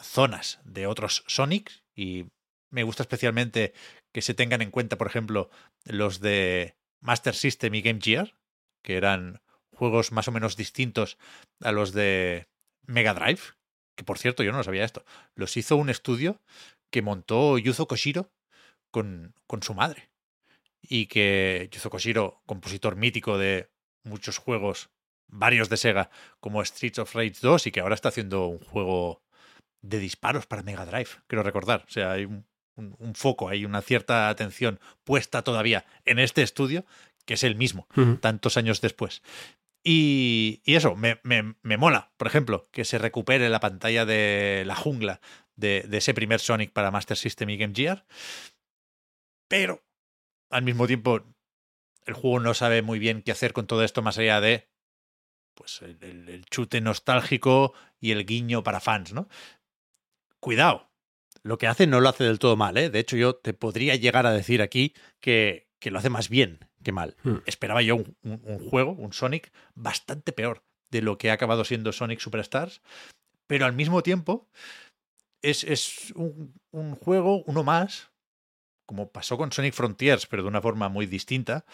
[0.00, 2.26] zonas de otros Sonics y
[2.70, 3.72] me gusta especialmente
[4.12, 5.50] que se tengan en cuenta, por ejemplo,
[5.84, 8.34] los de Master System y Game Gear,
[8.82, 9.40] que eran
[9.72, 11.18] juegos más o menos distintos
[11.60, 12.48] a los de
[12.82, 13.40] Mega Drive,
[13.96, 15.04] que por cierto yo no lo sabía esto,
[15.34, 16.40] los hizo un estudio
[16.90, 18.30] que montó Yuzo Koshiro
[18.90, 20.10] con, con su madre.
[20.80, 23.70] Y que Yuzo Koshiro, compositor mítico de
[24.04, 24.90] muchos juegos,
[25.28, 26.10] varios de Sega,
[26.40, 29.22] como Streets of Rage 2 y que ahora está haciendo un juego
[29.82, 31.84] de disparos para Mega Drive, quiero recordar.
[31.86, 32.44] O sea, hay un,
[32.76, 36.84] un- un foco, hay una cierta atención puesta todavía en este estudio,
[37.26, 37.86] que es el mismo,
[38.18, 39.22] tantos años después.
[39.84, 44.64] Y, y eso, me, me- me mola, por ejemplo, que se recupere la pantalla de
[44.66, 45.20] la jungla
[45.56, 48.04] de, de ese primer Sonic para Master System y Game Gear.
[49.48, 49.82] Pero,
[50.50, 51.24] al mismo tiempo,
[52.06, 54.68] el juego no sabe muy bien qué hacer con todo esto más allá de
[55.58, 59.28] pues el, el- el chute nostálgico y el guiño para fans, ¿no?
[60.40, 60.88] Cuidado,
[61.42, 62.90] lo que hace no lo hace del todo mal, ¿eh?
[62.90, 66.60] De hecho, yo te podría llegar a decir aquí que, que lo hace más bien
[66.84, 67.16] que mal.
[67.24, 67.38] Hmm.
[67.44, 71.64] Esperaba yo un, un- un juego, un Sonic, bastante peor de lo que ha acabado
[71.64, 72.80] siendo Sonic Superstars,
[73.48, 74.48] pero al mismo tiempo
[75.42, 78.10] es, es un, un juego, uno más,
[78.86, 81.64] como pasó con Sonic Frontiers, pero de una forma muy distinta.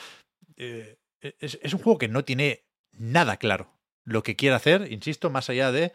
[0.57, 3.74] eh, es, es un juego que no tiene nada claro
[4.05, 5.93] lo que quiere hacer, insisto, más allá de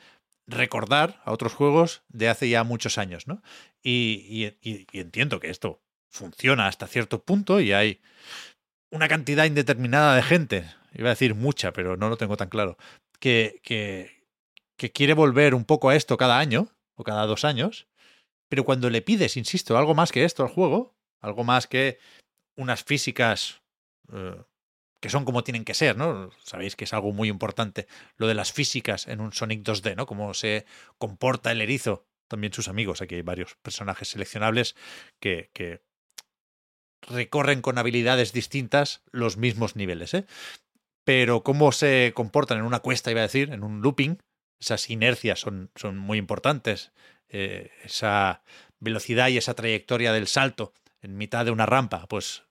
[0.47, 3.41] recordar a otros juegos de hace ya muchos años, ¿no?
[3.83, 8.01] Y, y- entiendo que esto funciona hasta cierto punto y hay
[8.91, 12.77] una cantidad indeterminada de gente, iba a decir mucha, pero no lo tengo tan claro,
[13.19, 14.23] que, que,
[14.75, 17.87] que quiere volver un poco a esto cada año o cada dos años,
[18.49, 21.99] pero cuando le pides, insisto, algo más que esto al juego, algo más que
[22.55, 23.61] unas físicas
[24.11, 24.41] eh,
[24.99, 26.29] que son como tienen que ser, ¿no?
[26.43, 30.05] Sabéis que es algo muy importante lo de las físicas en un Sonic 2D, ¿no?
[30.05, 30.65] Cómo se
[30.97, 33.01] comporta el erizo, también sus amigos.
[33.01, 34.75] Aquí hay varios personajes seleccionables
[35.19, 35.81] que, que
[37.01, 40.25] recorren con habilidades distintas los mismos niveles, ¿eh?
[41.05, 44.21] Pero cómo se comportan en una cuesta, iba a decir, en un looping,
[44.59, 46.91] esas inercias son, son muy importantes.
[47.29, 48.43] Eh, esa
[48.79, 52.43] velocidad y esa trayectoria del salto en mitad de una rampa, pues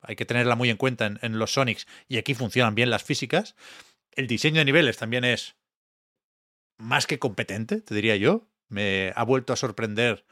[0.00, 3.56] hay que tenerla muy en cuenta en, los Sonics y aquí funcionan bien las físicas.
[4.12, 5.56] El diseño de niveles también es
[6.78, 8.48] más que competente, te diría yo.
[8.68, 10.26] Me ha vuelto a sorprender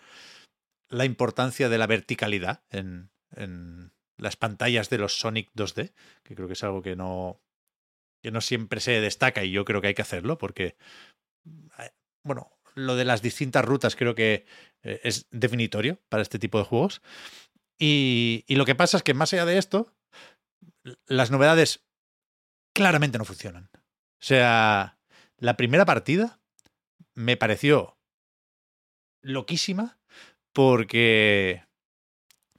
[0.88, 5.92] la importancia de la verticalidad en, en las pantallas de los Sonic 2D,
[6.22, 7.40] que creo que es algo que no,
[8.22, 10.76] que no siempre se destaca y yo creo que hay que hacerlo porque,
[11.78, 11.90] eh,
[12.22, 14.46] bueno, lo de las distintas rutas creo que
[14.82, 17.02] eh, es definitorio para este tipo de juegos.
[17.78, 19.92] Y, lo que pasa es que más allá de esto,
[21.06, 21.84] las novedades
[22.72, 23.70] claramente no funcionan.
[23.74, 24.98] O sea,
[25.38, 26.40] la primera partida
[27.14, 27.98] me pareció
[29.22, 29.98] loquísima
[30.52, 31.64] porque,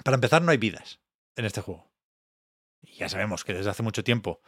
[0.04, 1.00] para empezar, no hay vidas
[1.36, 1.92] en este juego.
[2.82, 4.42] Y ya sabemos que desde hace mucho tiempo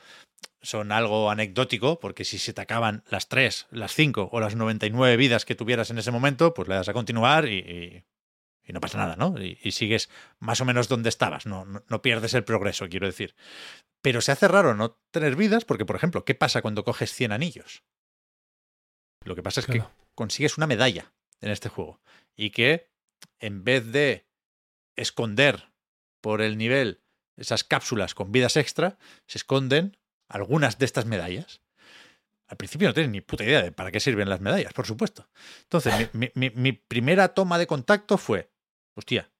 [0.61, 5.15] son algo anecdótico, porque si se te acaban las 3, las 5 o las 99
[5.17, 8.03] vidas que tuvieras en ese momento, pues le das a continuar y,
[8.73, 9.35] no pasa nada, ¿no?
[9.41, 13.35] Y, sigues más o menos donde estabas, no, no, pierdes el progreso, quiero decir.
[14.01, 17.31] Pero se hace raro no tener vidas, porque, por ejemplo, ¿qué pasa cuando coges 100
[17.31, 17.83] anillos?
[19.23, 19.83] Lo que pasa es que
[20.15, 21.99] consigues una medalla en este juego
[22.35, 22.89] y que
[23.39, 24.27] en vez de
[24.95, 25.71] esconder
[26.21, 27.01] por el nivel
[27.37, 31.61] esas cápsulas con vidas extra, se esconden algunas de estas medallas.
[32.47, 35.29] Al principio no tienes ni puta idea de para qué sirven las medallas, por supuesto.
[35.63, 38.49] Entonces, mi, primera toma de contacto fue,
[38.97, 39.31] hostia,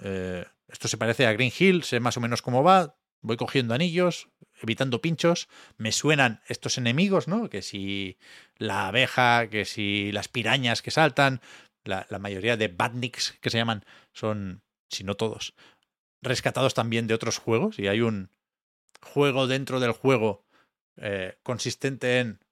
[0.00, 3.74] eh, esto se parece a Green Hill, sé más o menos cómo va, voy cogiendo
[3.74, 4.28] anillos,
[4.60, 7.50] evitando pinchos, me suenan estos enemigos, ¿no?
[7.50, 8.18] Que si
[8.56, 11.40] la abeja, que si las pirañas que saltan,
[11.84, 15.54] la, mayoría de badniks que se llaman son, si no todos,
[16.22, 18.30] rescatados también de otros juegos y hay un
[19.02, 20.46] juego dentro del juego
[20.96, 22.43] eh, consistente en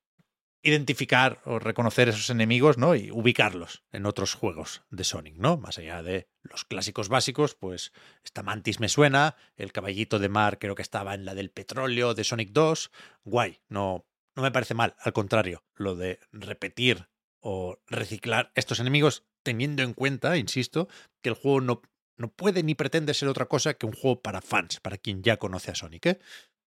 [0.63, 2.95] identificar o reconocer esos enemigos, ¿no?
[2.95, 5.57] Y ubicarlos en otros juegos de Sonic, ¿no?
[5.57, 7.93] Más allá de los clásicos básicos, pues
[8.25, 12.15] esta Mantis me suena, el caballito de mar creo que estaba en la del petróleo
[12.15, 12.91] de Sonic 2,
[13.25, 14.07] guay, no,
[14.37, 17.09] no me parece mal, al contrario, lo de repetir
[17.41, 20.89] o reciclar estos enemigos teniendo en cuenta, insisto,
[21.21, 21.83] que el juego no
[22.17, 25.39] no puede ni pretende ser otra cosa que un juego para fans, para quien ya
[25.39, 26.07] conoce a Sonic.
[26.07, 26.19] ¿eh?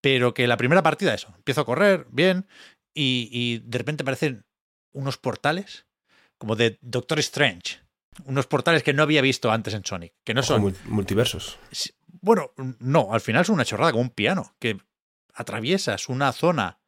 [0.02, 2.48] Pero que la primera partida, eso, empiezo a correr bien
[2.96, 4.46] y, de repente aparecen
[4.94, 5.86] unos portales
[6.38, 7.82] como de Doctor Strange.
[8.24, 10.14] Unos portales que no había visto antes en Sonic.
[10.24, 10.74] Que no son.
[10.86, 11.60] multiversos.
[12.22, 14.56] Bueno, no, al final son una chorrada como un piano.
[14.60, 14.78] Que
[15.34, 16.80] atraviesas una zona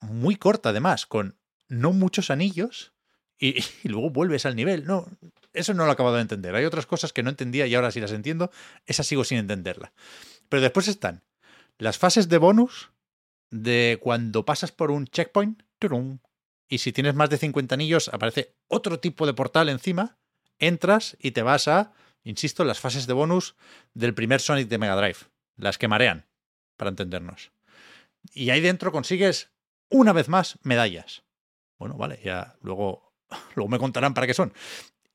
[0.00, 1.38] muy corta, además, con
[1.68, 2.92] no muchos anillos.
[3.38, 4.86] Y, y, luego vuelves al nivel.
[4.86, 5.06] No,
[5.52, 6.56] eso no lo he acabado de entender.
[6.56, 8.50] Hay otras cosas que no entendía y ahora sí las entiendo.
[8.86, 9.92] Esa sigo sin entenderla.
[10.48, 11.22] Pero después están
[11.78, 12.90] las fases de bonus
[13.50, 15.62] de cuando pasas por un checkpoint.
[16.68, 20.16] Y si tienes más de 50 anillos, aparece otro tipo de portal encima.
[20.58, 21.92] Entras y te vas a,
[22.22, 23.54] insisto, las fases de bonus
[23.92, 25.18] del primer Sonic de Mega Drive.
[25.56, 26.26] Las que marean,
[26.76, 27.52] para entendernos.
[28.32, 29.50] Y ahí dentro consigues
[29.90, 31.22] una vez más medallas.
[31.78, 33.12] Bueno, vale, ya luego,
[33.54, 34.52] luego me contarán para qué son.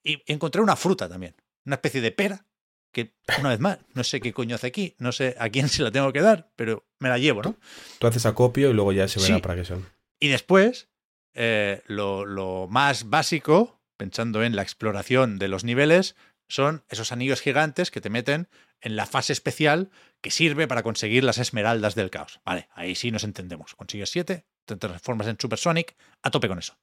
[0.03, 1.35] Y encontré una fruta también,
[1.65, 2.45] una especie de pera,
[2.91, 5.83] que una vez más, no sé qué coño hace aquí, no sé a quién se
[5.83, 7.55] la tengo que dar, pero me la llevo, ¿no?
[7.99, 9.85] Tú haces acopio y luego ya se verá para qué son.
[10.19, 10.89] Y después,
[11.33, 16.15] eh, lo, lo más básico, pensando en la exploración de los niveles,
[16.47, 18.49] son esos anillos gigantes que te meten
[18.81, 19.91] en la fase especial
[20.21, 22.41] que sirve para conseguir las esmeraldas del caos.
[22.43, 23.75] Vale, ahí sí nos entendemos.
[23.75, 26.77] Consigues siete, te transformas en Super Sonic, a tope con eso.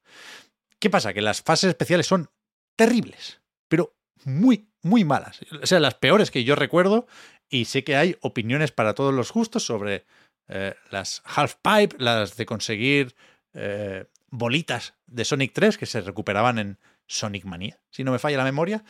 [0.79, 1.13] ¿Qué pasa?
[1.13, 2.29] Que las fases especiales son
[2.75, 5.39] terribles, pero muy, muy malas.
[5.61, 7.07] O sea, las peores que yo recuerdo,
[7.49, 10.05] y sé que hay opiniones para todos los gustos sobre
[10.47, 13.15] eh, las half pipe, las de conseguir
[13.53, 16.77] eh, bolitas de Sonic 3 que se recuperaban en
[17.07, 18.83] Sonic Mania, si no me falla la memoria,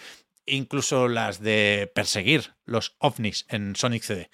[0.46, 4.30] incluso las de perseguir los ovnis en Sonic CD.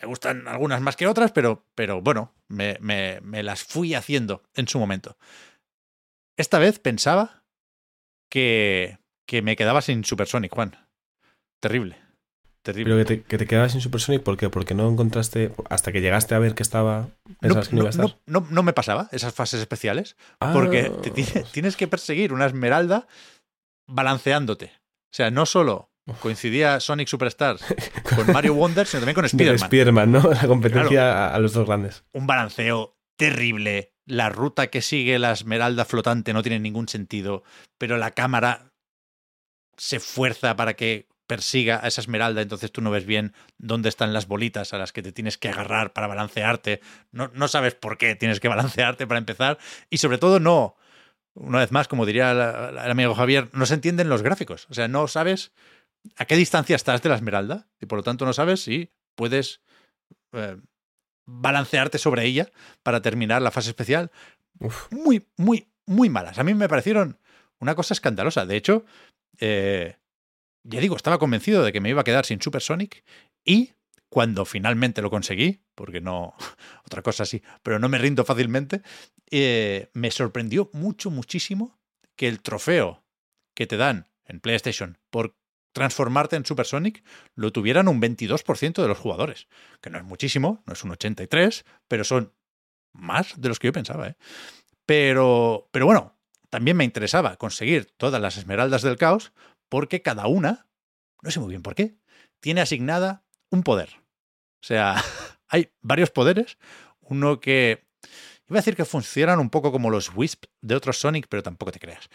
[0.00, 4.68] Me gustan algunas más que otras, pero, pero bueno, me, me las fui haciendo en
[4.68, 5.16] su momento.
[6.36, 7.42] Esta vez pensaba
[8.28, 8.97] que,
[9.28, 10.74] que me quedaba sin Supersonic, Juan.
[11.60, 11.96] Terrible.
[12.62, 12.94] Terrible.
[12.94, 14.48] Pero que te, que te quedabas sin Supersonic, ¿por qué?
[14.48, 17.10] Porque no encontraste, hasta que llegaste a ver que estaba...
[18.26, 21.42] No, no, me pasaba esas fases especiales, porque ah.
[21.52, 23.06] tienes que perseguir una esmeralda
[23.86, 24.72] balanceándote.
[25.12, 25.90] O sea, no solo
[26.20, 27.62] coincidía Sonic Superstars
[28.16, 29.62] con Mario Wonder, sino también con Spider-Man.
[29.62, 30.20] Spider-Man, ¿no?
[30.30, 32.02] La competencia a los dos grandes.
[32.12, 37.42] Un balanceo terrible, la ruta que sigue la esmeralda flotante no tiene ningún sentido,
[37.76, 38.67] pero la cámara
[39.78, 44.12] se fuerza para que persiga a esa esmeralda, entonces tú no ves bien dónde están
[44.12, 46.80] las bolitas a las que te tienes que agarrar para balancearte,
[47.12, 49.58] no, no sabes por qué tienes que balancearte para empezar,
[49.90, 50.76] y sobre todo no,
[51.34, 54.88] una vez más, como diría el, amigo Javier, no se entienden los gráficos, o sea,
[54.88, 55.52] no sabes
[56.16, 59.60] a qué distancia estás de la esmeralda, y por lo tanto no sabes si puedes
[60.32, 60.56] eh,
[61.26, 62.50] balancearte sobre ella
[62.82, 64.10] para terminar la fase especial.
[64.90, 66.38] Muy, muy, muy malas.
[66.38, 67.18] A mí me parecieron
[67.60, 68.46] una cosa escandalosa.
[68.46, 68.84] De hecho,
[69.38, 69.96] eh,
[70.64, 73.04] ya digo, estaba convencido de que me iba a quedar sin Super Sonic
[73.44, 73.72] y
[74.08, 76.34] cuando finalmente lo conseguí, porque no,
[76.86, 78.82] otra cosa sí, pero no me rindo fácilmente,
[79.30, 81.78] eh, me sorprendió mucho, muchísimo
[82.16, 83.04] que el trofeo
[83.54, 85.36] que te dan en PlayStation por
[85.72, 89.48] transformarte en Super Sonic lo tuvieran un 22% de los jugadores,
[89.80, 92.32] que no es muchísimo, no es un 83, pero son
[92.92, 94.08] más de los que yo pensaba.
[94.08, 94.16] ¿eh?
[94.86, 96.17] Pero, pero bueno,
[96.50, 99.32] también me interesaba conseguir todas las esmeraldas del caos
[99.68, 100.66] porque cada una,
[101.22, 101.96] no sé muy bien por qué,
[102.40, 103.90] tiene asignada un poder.
[104.60, 104.96] O sea,
[105.48, 106.58] hay varios poderes,
[107.00, 107.86] uno que...
[108.48, 111.70] Iba a decir que funcionan un poco como los Wisp de otros Sonic, pero tampoco
[111.70, 112.08] te creas.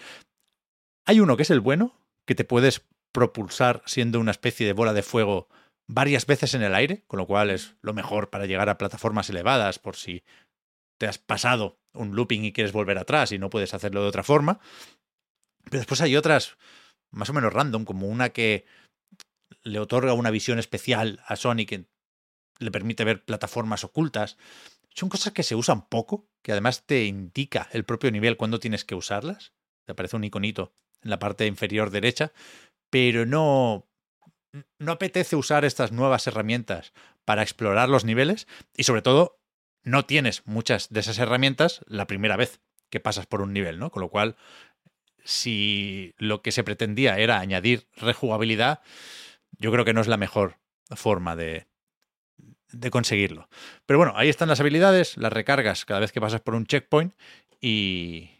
[1.05, 1.95] Hay uno que es el bueno,
[2.25, 5.47] que te puedes propulsar siendo una especie de bola de fuego
[5.87, 9.29] varias veces en el aire, con lo cual es lo mejor para llegar a plataformas
[9.29, 10.23] elevadas por si
[10.97, 14.23] te has pasado un looping y quieres volver atrás y no puedes hacerlo de otra
[14.23, 14.59] forma.
[15.65, 16.57] Pero después hay otras
[17.13, 18.65] más o menos random, como una que
[19.61, 21.85] le otorga una visión especial a Sonic, que
[22.59, 24.37] le permite ver plataformas ocultas.
[24.89, 28.83] Son cosas que se usan poco, que además te indica el propio nivel cuando tienes
[28.83, 29.53] que usarlas.
[29.85, 32.33] Te aparece un iconito en la parte inferior derecha,
[32.89, 33.87] pero no,
[34.79, 36.93] no apetece usar estas nuevas herramientas
[37.25, 39.39] para explorar los niveles y sobre todo
[39.83, 43.91] no tienes muchas de esas herramientas la primera vez que pasas por un nivel, ¿no?
[43.91, 44.35] Con lo cual,
[45.23, 48.81] si lo que se pretendía era añadir rejugabilidad,
[49.57, 50.59] yo creo que no es la mejor
[50.95, 51.67] forma de,
[52.91, 53.49] conseguirlo.
[53.85, 57.13] Pero bueno, ahí están las habilidades, las recargas cada vez que pasas por un checkpoint
[57.61, 58.31] y,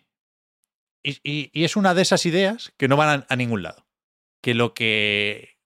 [1.03, 3.85] y, es una de esas ideas que no van a, ningún lado.
[4.41, 5.57] Que lo que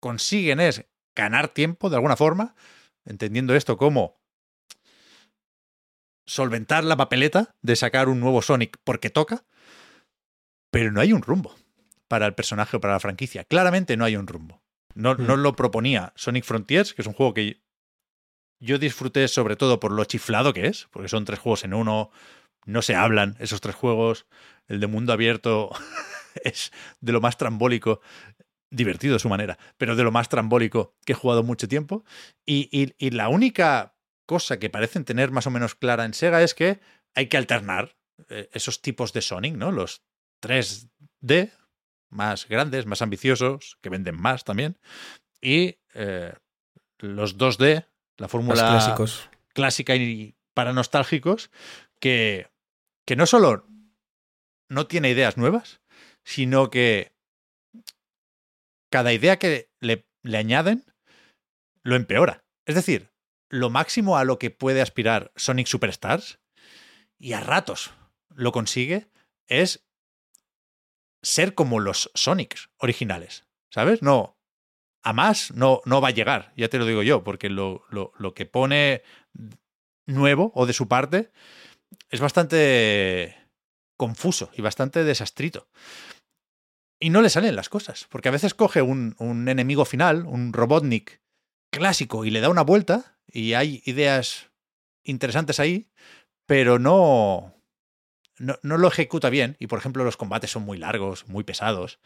[0.00, 0.84] consiguen es
[1.14, 2.54] ganar tiempo de alguna forma,
[3.04, 4.15] entendiendo esto como
[6.26, 9.44] solventar la papeleta de sacar un nuevo Sonic porque toca,
[10.70, 11.54] pero no hay un rumbo
[12.08, 13.44] para el personaje o para la franquicia.
[13.44, 14.62] Claramente no hay un rumbo.
[14.94, 15.40] No, no hmm.
[15.40, 17.62] lo proponía Sonic Frontiers, que es un juego que
[18.60, 22.10] yo disfruté sobre todo por lo chiflado que es, porque son tres juegos en uno,
[22.64, 24.26] no se hablan esos tres juegos,
[24.66, 25.70] el de mundo abierto
[26.44, 28.00] es de lo más trambólico,
[28.70, 32.04] divertido a su manera, pero de lo más trambólico que he jugado mucho tiempo.
[32.44, 33.95] Y, la única
[34.26, 36.80] cosa que parecen tener más o menos clara en Sega es que
[37.14, 37.96] hay que alternar
[38.28, 39.72] eh, esos tipos de Sonic, ¿no?
[39.72, 40.02] Los
[40.42, 41.52] 3D
[42.10, 44.78] más grandes, más ambiciosos, que venden más también,
[45.40, 46.34] y eh,
[46.98, 47.86] los 2D,
[48.16, 48.94] la fórmula
[49.52, 51.50] clásica y para nostálgicos,
[52.00, 52.50] que,
[53.06, 53.66] que no solo
[54.68, 55.80] no tiene ideas nuevas,
[56.24, 57.12] sino que
[58.90, 60.84] cada idea que le, le añaden
[61.82, 62.44] lo empeora.
[62.64, 63.10] Es decir,
[63.48, 66.40] lo máximo a lo que puede aspirar Sonic Superstars,
[67.18, 67.92] y a ratos
[68.34, 69.08] lo consigue,
[69.46, 69.86] es
[71.22, 73.46] ser como los Sonics originales.
[73.70, 74.02] ¿Sabes?
[74.02, 74.36] No.
[75.02, 78.12] A más no, no va a llegar, ya te lo digo yo, porque lo, lo,
[78.18, 79.02] lo que pone
[80.06, 81.30] nuevo o de su parte
[82.10, 83.36] es bastante
[83.96, 85.68] confuso y bastante desastrito.
[86.98, 90.52] Y no le salen las cosas, porque a veces coge un, un enemigo final, un
[90.52, 91.20] Robotnik
[91.70, 94.50] clásico, y le da una vuelta, y hay ideas
[95.04, 95.88] interesantes ahí,
[96.46, 97.54] pero no,
[98.38, 99.56] no, no, lo ejecuta bien.
[99.58, 101.98] Y por ejemplo, los combates son muy largos, muy pesados.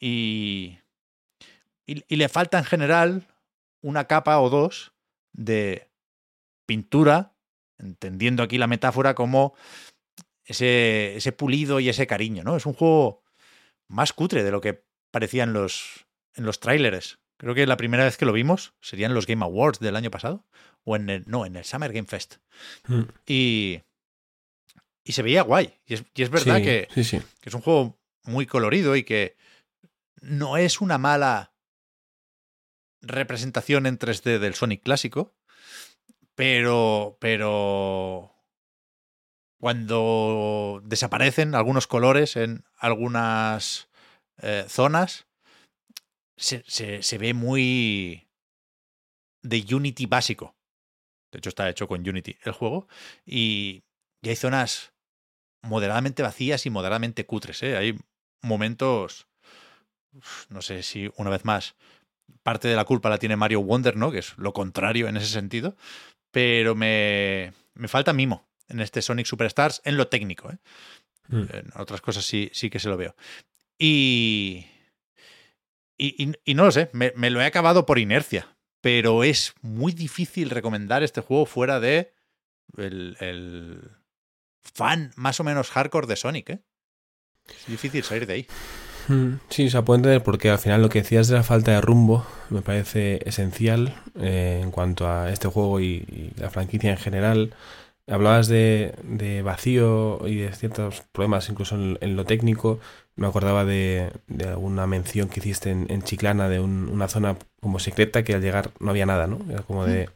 [0.00, 0.78] Y,
[1.86, 3.26] y, le falta en general
[3.80, 4.92] una capa o dos
[5.32, 5.88] de
[6.66, 7.34] pintura,
[7.78, 9.54] entendiendo aquí la metáfora como
[10.44, 12.56] ese, ese pulido y ese cariño, ¿no?
[12.56, 13.24] Es un juego
[13.88, 17.18] más cutre de lo que parecía en los, en los trailers.
[17.38, 20.44] Creo que la primera vez que lo vimos serían los Game Awards del año pasado.
[20.84, 22.36] O en el, no, en el Summer Game Fest.
[22.86, 23.02] Mm.
[23.26, 23.80] Y,
[25.04, 25.78] y se veía guay.
[25.86, 27.22] Y es, y es verdad que, sí, sí.
[27.40, 29.36] que es un juego muy colorido y que
[30.20, 31.52] no es una mala
[33.00, 35.36] representación en 3D del Sonic clásico,
[36.34, 38.34] pero, pero
[39.60, 43.88] cuando desaparecen algunos colores en algunas
[44.42, 45.27] eh, zonas,
[46.38, 48.28] se, se, ve muy
[49.42, 50.56] de Unity básico.
[51.32, 52.88] De hecho, está hecho con Unity el juego.
[53.26, 53.84] Y,
[54.22, 54.92] y hay zonas
[55.62, 57.62] moderadamente vacías y moderadamente cutres.
[57.62, 57.76] ¿eh?
[57.76, 57.98] Hay
[58.42, 59.26] momentos,
[60.48, 61.74] no sé si una vez más,
[62.42, 64.10] parte de la culpa la tiene Mario Wonder, ¿no?
[64.10, 65.76] Que es lo contrario en ese sentido.
[66.30, 70.50] Pero me, me falta mimo en este Sonic Superstars en lo técnico.
[70.50, 70.58] ¿eh?
[71.28, 71.44] Mm.
[71.52, 73.14] En otras cosas sí, sí que se lo veo.
[73.78, 74.66] Y,
[75.98, 80.50] y, y, no lo sé, me, lo he acabado por inercia, pero es muy difícil
[80.50, 82.12] recomendar este juego fuera de
[82.76, 83.80] el,
[84.62, 86.50] fan más o menos hardcore de Sonic.
[86.50, 86.60] ¿eh?
[87.48, 88.46] Es difícil salir de ahí.
[89.08, 91.80] Mm, sí, se puede entender porque al final lo que decías de la falta de
[91.80, 96.98] rumbo me parece esencial eh, en cuanto a este juego y, y la franquicia en
[96.98, 97.54] general
[98.08, 102.80] Hablabas de, de, vacío y de ciertos problemas, incluso en, lo técnico.
[103.18, 108.22] Me acordaba de, de, alguna mención que hiciste en, Chiclana de una zona como secreta
[108.22, 109.40] que al llegar no había nada, ¿no?
[109.50, 110.08] Era como de,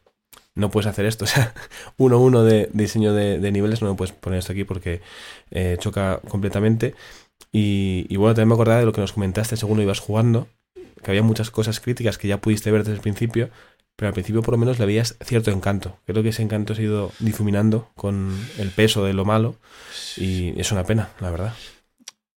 [0.54, 1.24] no puedes hacer esto.
[1.26, 1.52] O sea,
[1.96, 5.00] uno uno de, diseño de, niveles no me puedes poner esto aquí porque
[5.50, 6.94] eh, choca completamente.
[7.50, 10.46] Y, y, bueno, también me acordaba de lo que nos comentaste según lo ibas jugando,
[11.02, 13.50] que había muchas cosas críticas que ya pudiste ver desde el principio,
[13.96, 15.98] pero al principio por lo menos le veías cierto encanto.
[16.06, 19.56] Creo que ese encanto se ha ido difuminando con el peso de lo malo
[20.16, 21.54] y es una pena, la verdad.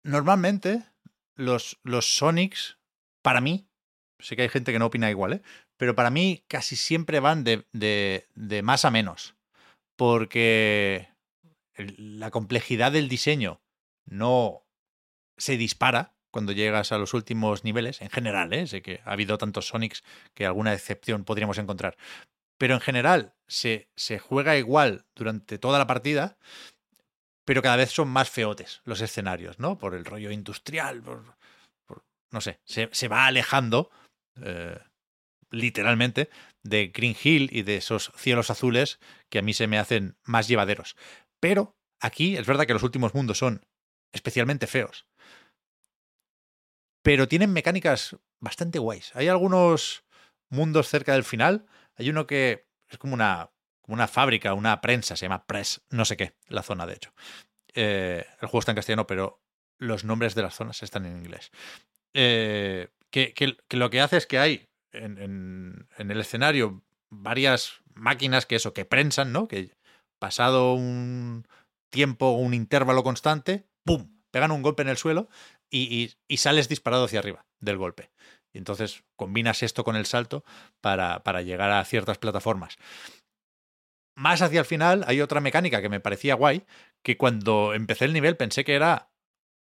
[0.06, 0.84] Normalmente
[1.36, 2.78] los, los Sonics,
[3.24, 3.68] para mí,
[4.20, 5.42] sé que hay gente que no opina igual, ¿eh?
[5.78, 9.36] pero para mí casi siempre van de, de, de más a menos,
[9.96, 11.10] porque
[11.76, 13.64] la complejidad del diseño
[14.06, 14.68] no
[15.38, 18.68] se dispara cuando llegas a los últimos niveles, en general, ¿eh?
[18.68, 20.04] sé que ha habido tantos Sonics
[20.36, 21.98] que alguna excepción podríamos encontrar,
[22.60, 26.38] pero en general se, se juega igual durante toda la partida,
[27.46, 29.78] pero cada vez son más feotes los escenarios, ¿no?
[29.78, 31.24] Por el rollo industrial, por,
[32.32, 33.92] no sé, se, va alejando,
[34.42, 34.78] eh,
[35.52, 36.30] literalmente,
[36.64, 39.00] de Green Hill y de esos cielos azules
[39.30, 40.96] que a mí se me hacen más llevaderos.
[41.40, 43.66] Pero aquí es verdad que los últimos mundos son
[44.12, 45.06] especialmente feos
[47.06, 49.16] pero tienen mecánicas bastante guays.
[49.16, 50.04] Hay algunos
[50.50, 51.68] mundos cerca del final.
[51.98, 53.52] Hay uno que es como una,
[53.86, 57.14] como una fábrica, una prensa, se llama Press, no sé qué, la zona de hecho.
[57.76, 59.44] Eh, el juego está en castellano, pero
[59.78, 61.52] los nombres de las zonas están en inglés.
[62.16, 66.82] Eh, que, lo que hace es que hay en, el escenario
[67.12, 69.48] varias máquinas que eso, que prensan, ¿no?
[69.48, 69.76] Que
[70.18, 71.48] pasado un
[71.92, 74.20] tiempo, un intervalo constante, ¡pum!
[74.32, 75.30] pegan un golpe en el suelo
[75.70, 78.10] y, sales disparado hacia arriba del golpe.
[78.52, 80.44] Y entonces combinas esto con el salto
[80.82, 82.78] para llegar a ciertas plataformas.
[84.16, 86.66] Más hacia el final hay otra mecánica que me parecía guay,
[87.04, 89.12] que cuando empecé el nivel pensé que era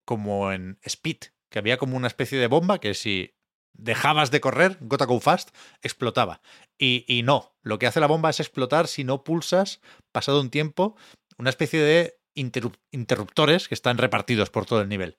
[0.05, 1.19] como en Speed,
[1.51, 3.35] que había como una especie de bomba que si
[3.73, 5.51] dejabas de correr, Gotta Go Fast,
[5.83, 6.41] explotaba.
[6.79, 9.81] Y, y, no, lo que hace la bomba es explotar si no pulsas,
[10.13, 10.97] pasado un tiempo,
[11.39, 15.17] una especie de interruptores que están repartidos por todo el nivel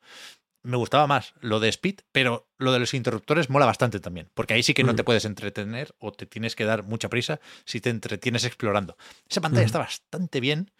[0.68, 4.53] me gustaba más lo de Speed, pero lo de los interruptores mola bastante también, porque
[4.53, 7.80] ahí sí que no te puedes entretener o te tienes que dar mucha prisa si
[7.80, 8.98] te entretienes explorando.
[9.30, 10.72] Esa pantalla está bastante bien,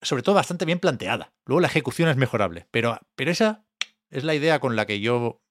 [0.00, 1.34] sobre todo bastante bien planteada.
[1.44, 3.66] Luego la ejecución es mejorable, pero, pero esa
[4.08, 5.42] es la idea con la que yo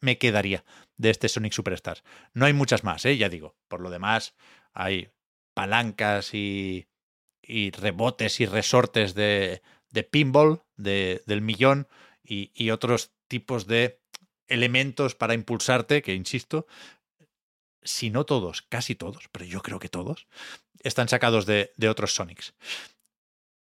[0.00, 0.64] me quedaría
[0.96, 2.04] de este Sonic Superstars.
[2.32, 3.18] No hay muchas más, ¿eh?
[3.18, 3.56] ya digo.
[3.68, 4.34] Por lo demás,
[4.72, 5.10] hay
[5.52, 6.88] palancas y,
[7.42, 9.60] y rebotes y resortes de,
[9.90, 11.88] de pinball de, del millón
[12.22, 14.00] y, y otros tipos de
[14.48, 16.66] elementos para impulsarte, que insisto,
[17.82, 20.26] si no todos, casi todos, pero yo creo que todos,
[20.80, 22.54] están sacados de, otros Sonics.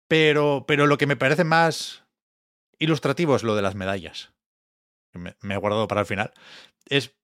[0.07, 2.03] Pero, pero lo que me parece más
[2.79, 4.33] ilustrativo es lo de las medallas.
[5.13, 6.33] Me, he guardado para el final.
[6.85, 7.15] Es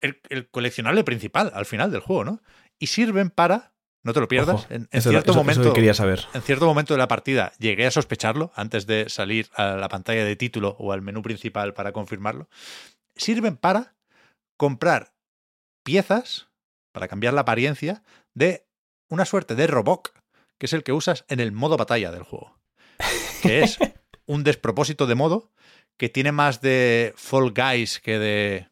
[0.00, 2.42] el, coleccionable principal al final del juego, ¿no?
[2.78, 3.69] Y sirven para
[4.02, 4.66] no te lo pierdas.
[4.70, 6.26] en, cierto momento, quería saber.
[6.34, 10.24] En cierto momento de la partida llegué a sospecharlo antes de salir a la pantalla
[10.24, 12.48] de título o al menú principal para confirmarlo.
[13.14, 13.94] Sirven para
[14.56, 15.12] comprar
[15.82, 16.50] piezas
[16.92, 18.02] para cambiar la apariencia
[18.34, 18.66] de
[19.08, 20.10] una suerte de Robok,
[20.58, 22.58] que es el que usas en el modo batalla del juego.
[23.42, 23.78] Que es
[24.26, 25.50] un despropósito de modo
[25.96, 28.70] que tiene más de Fall Guys que de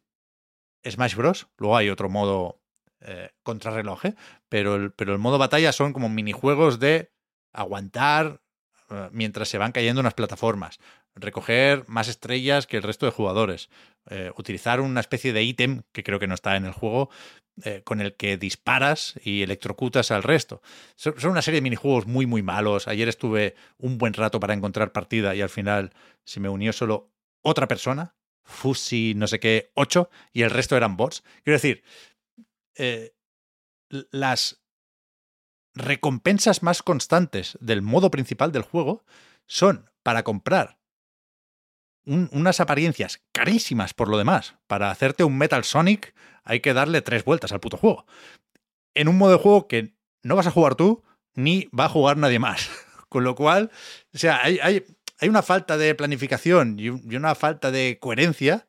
[0.89, 1.49] Smash Bros.
[1.59, 2.58] Luego hay otro modo
[3.01, 4.15] eh, contrarreloj, ¿eh?
[4.49, 7.13] pero, el, pero el modo batalla son como minijuegos de
[7.53, 8.41] aguantar
[8.91, 10.81] eh, mientras se van cayendo unas plataformas,
[11.15, 13.71] recoger más estrellas que el resto de jugadores,
[14.37, 17.11] utilizar una especie de ítem que creo que no está en el juego,
[17.85, 20.63] con el que disparas y electrocutas al resto.
[20.97, 22.89] Son, una serie de minijuegos muy, muy malos.
[22.89, 25.93] Ayer estuve un buen rato para encontrar partida y al final
[26.25, 27.11] se me unió solo
[27.43, 28.15] otra persona,
[28.45, 31.23] Fusi no sé qué 8, y el resto eran bots.
[31.43, 31.83] Quiero decir,
[32.79, 33.15] eh,
[33.91, 34.63] las
[35.75, 39.05] recompensas más constantes del modo principal del juego
[39.47, 40.79] son para comprar
[42.05, 44.57] unas apariencias carísimas por lo demás.
[44.67, 48.07] Para hacerte un Metal Sonic hay que darle tres vueltas al puto juego.
[48.95, 51.03] En un modo de juego que no vas a jugar tú
[51.35, 52.71] ni va a jugar nadie más.
[53.11, 53.71] Con lo cual,
[54.15, 54.85] o sea, hay, hay,
[55.21, 58.67] hay una falta de planificación y una falta de coherencia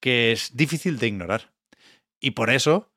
[0.00, 1.52] que es difícil de ignorar.
[2.20, 2.93] Y por eso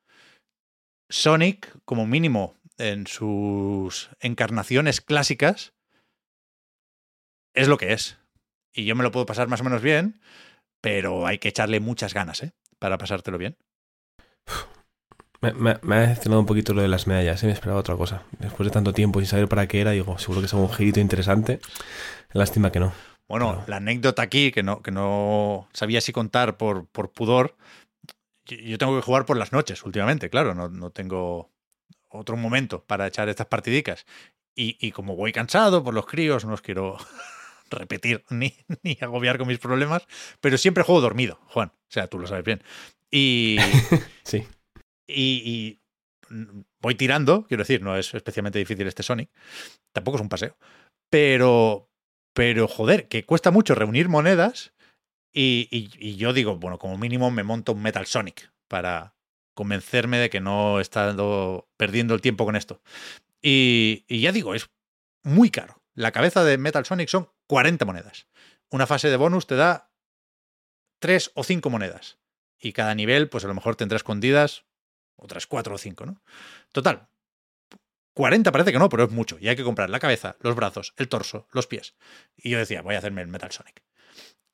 [1.08, 5.72] Sonic, como mínimo en sus encarnaciones clásicas,
[7.54, 8.18] es lo que es.
[8.72, 10.20] Y yo me lo puedo pasar más o menos bien,
[10.80, 12.52] pero hay que echarle muchas ganas, ¿eh?
[12.78, 13.56] Para pasártelo bien.
[15.40, 17.46] Me, me, ha decepcionado un poquito lo de las medallas, ¿eh?
[17.46, 18.24] me esperaba otra cosa.
[18.38, 20.98] Después de tanto tiempo sin saber para qué era, digo, seguro que es un girito
[20.98, 21.60] interesante.
[22.32, 22.92] Lástima que no.
[23.28, 27.56] Bueno, la anécdota aquí, que no, que no sabía si contar por, por pudor,
[28.48, 31.52] yo tengo que jugar por las noches últimamente, claro, no, no tengo
[32.08, 34.06] otro momento para echar estas partidicas.
[34.54, 36.96] Y, y, como voy cansado por los críos, no os quiero
[37.70, 40.06] repetir ni, ni agobiar con mis problemas,
[40.40, 41.68] pero siempre juego dormido, Juan.
[41.68, 42.62] O sea, tú lo sabes bien.
[43.10, 43.58] Y.
[44.24, 44.46] sí.
[45.06, 45.80] Y,
[46.80, 49.30] voy tirando, quiero decir, no es especialmente difícil este Sonic.
[49.92, 50.56] Tampoco es un paseo.
[51.10, 51.86] Pero.
[52.34, 54.72] Pero, joder, que cuesta mucho reunir monedas.
[55.32, 59.14] Y, yo digo, bueno, como mínimo me monto un Metal Sonic para
[59.54, 62.82] convencerme de que no estado perdiendo el tiempo con esto.
[63.42, 64.70] Y, y ya digo, es
[65.22, 65.82] muy caro.
[65.94, 68.28] La cabeza de Metal Sonic son 40 monedas.
[68.70, 69.90] Una fase de bonus te da
[71.00, 72.18] 3 o 5 monedas.
[72.58, 74.64] Y cada nivel, pues a lo mejor tendrá escondidas
[75.16, 76.22] otras 4 o 5, ¿no?
[76.72, 77.08] Total.
[78.14, 79.38] 40 parece que no, pero es mucho.
[79.40, 81.94] Y hay que comprar la cabeza, los brazos, el torso, los pies.
[82.36, 83.82] Y yo decía, voy a hacerme el Metal Sonic.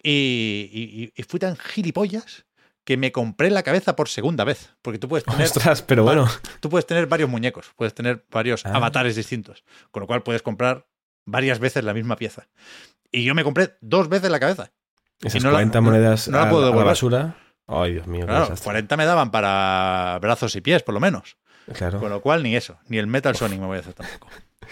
[0.04, 2.44] Y, y, y fui tan gilipollas
[2.84, 4.70] que me compré la cabeza por segunda vez.
[4.82, 5.46] Porque tú puedes tener.
[5.46, 6.28] Ostras, pero bueno.
[6.60, 8.72] Tú puedes tener varios muñecos, puedes tener varios ah.
[8.74, 9.64] avatares distintos.
[9.90, 10.86] Con lo cual puedes comprar
[11.24, 12.48] varias veces la misma pieza.
[13.10, 14.70] Y yo me compré dos veces la cabeza.
[15.22, 17.36] Esas 40 monedas no, la puedo a, la basura.
[17.66, 18.26] Ay, Dios mío.
[18.26, 21.38] Claro, 40 me daban para brazos y pies, por lo menos.
[21.72, 21.98] Claro.
[21.98, 22.78] Con lo cual, ni eso.
[22.88, 24.28] Ni el Metal Sonic me voy a hacer tampoco.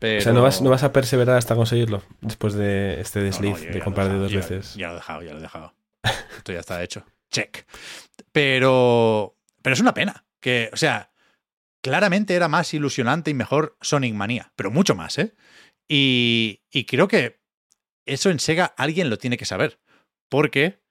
[0.00, 2.02] O sea, ¿no vas, ¿no vas a perseverar hasta conseguirlo?
[2.20, 4.74] Después de este desliz de comprar de dos veces.
[4.74, 5.74] Ya lo he dejado, ya lo he dejado.
[6.36, 7.04] Esto ya está hecho.
[7.30, 7.66] Check.
[8.32, 9.36] Pero.
[9.62, 10.26] Pero es una pena.
[10.40, 11.12] Que, o sea,
[11.82, 14.52] claramente era más ilusionante y mejor Sonic Manía.
[14.56, 15.34] Pero mucho más, ¿eh?
[15.88, 17.40] Y, creo que
[18.06, 19.80] eso en Sega alguien lo tiene que saber.
[20.28, 20.82] Porque,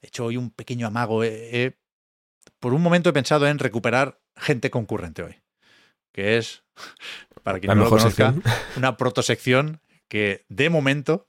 [0.00, 1.22] de hecho, hoy un pequeño amago.
[2.60, 5.42] por un momento he pensado en recuperar gente concurrente hoy.
[6.12, 6.64] Que es,
[7.42, 8.34] para quien no lo conozca,
[8.76, 11.28] una protosección que de momento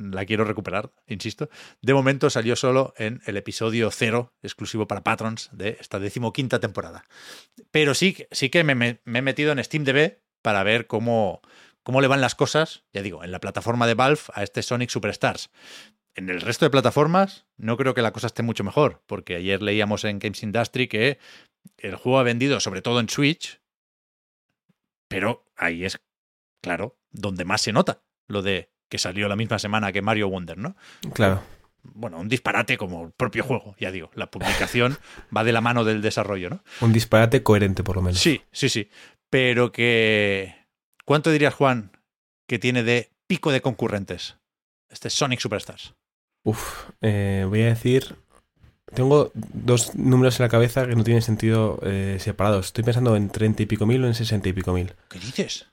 [0.00, 1.50] la quiero recuperar, insisto.
[1.82, 7.04] De momento salió solo en el episodio cero, exclusivo para patrons de esta decimoquinta temporada.
[7.70, 11.42] Pero sí, sí que me, me, he metido en SteamDB para ver cómo,
[11.82, 14.90] cómo le van las cosas, ya digo, en la plataforma de Valve a este Sonic
[14.90, 15.50] Superstars.
[16.14, 19.62] En el resto de plataformas no creo que la cosa esté mucho mejor, porque ayer
[19.62, 21.18] leíamos en Games Industry que
[21.78, 23.59] el juego ha vendido sobre todo en Switch,
[25.10, 25.98] pero ahí es,
[26.62, 30.56] claro, donde más se nota lo de que salió la misma semana que Mario Wonder,
[30.56, 30.76] ¿no?
[31.12, 31.42] Claro.
[31.82, 34.10] Bueno, un disparate como el propio juego, ya digo.
[34.14, 34.96] La publicación
[35.36, 36.62] va de la mano del desarrollo, ¿no?
[36.80, 38.20] Un disparate coherente, por lo menos.
[38.20, 38.88] Sí, sí, sí.
[39.30, 40.60] Pero que
[41.10, 41.90] ¿Cuánto dirías, Juan,
[42.46, 44.36] que tiene de pico de concurrentes
[44.90, 45.96] este Sonic Superstars?
[46.44, 48.14] Uf, eh, voy a decir.
[48.94, 52.66] Tengo dos números en la cabeza que no tienen sentido eh, separados.
[52.66, 54.94] Estoy pensando en 30 y pico mil o en 60 y pico mil.
[55.08, 55.66] ¿Qué dices?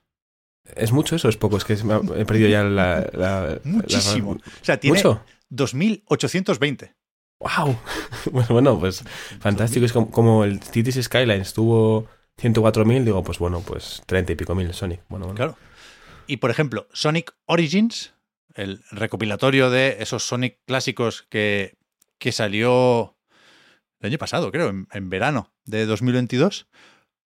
[0.76, 1.30] ¿Es mucho eso?
[1.30, 1.58] ¿Es poco?
[1.58, 3.60] Es que he perdido ya la.
[3.64, 4.32] Muchísimo.
[4.32, 6.94] o sea, tiene 2.820.
[7.40, 7.78] ¡Wow!
[8.50, 9.04] bueno, pues
[9.40, 9.86] fantástico.
[9.86, 12.08] Es como, como el Cities Skylines tuvo
[12.42, 15.02] 104.000, digo, pues bueno, pues 30 y pico mil Sonic.
[15.10, 15.58] Bueno, Claro.
[16.28, 18.14] Y por ejemplo, Sonic Origins,
[18.54, 21.78] el recopilatorio de esos Sonic clásicos que,
[22.18, 23.16] que salió
[24.00, 26.68] el año pasado, creo, en, verano de 2022.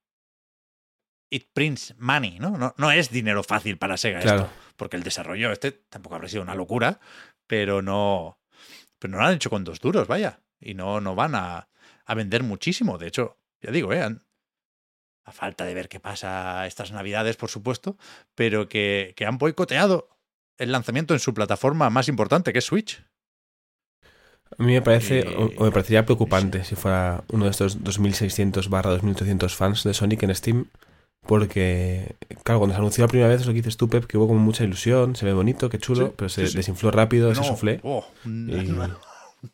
[1.29, 2.57] it prints money, ¿no?
[2.57, 2.73] ¿no?
[2.77, 6.55] No, es dinero fácil para Sega esto, porque el desarrollo este tampoco habrá sido una
[6.55, 6.99] locura,
[7.47, 8.36] pero no,
[8.99, 11.69] pero no lo han hecho con dos duros, vaya, y no, no van a,
[12.05, 12.97] a vender muchísimo.
[12.97, 14.01] De hecho, ya digo, ¿eh?
[14.01, 14.23] han,
[15.27, 17.97] a falta de ver qué pasa estas navidades, por supuesto,
[18.33, 20.09] pero que, que han boicoteado
[20.57, 23.03] el lanzamiento en su plataforma más importante, que es Switch.
[24.57, 28.69] A mí me parece, o, o me parecería preocupante si fuera uno de estos 2.600
[28.69, 30.69] barra 2.800 fans de Sonic en Steam,
[31.27, 34.17] porque, claro, cuando se anunció la primera vez, es lo que dices tú, Pep, que
[34.17, 37.33] hubo como mucha ilusión, se ve bonito, qué chulo, Sí, pero se sí, desinfló rápido,
[37.35, 37.79] se suflé.
[37.83, 38.99] oh, no, Y- no,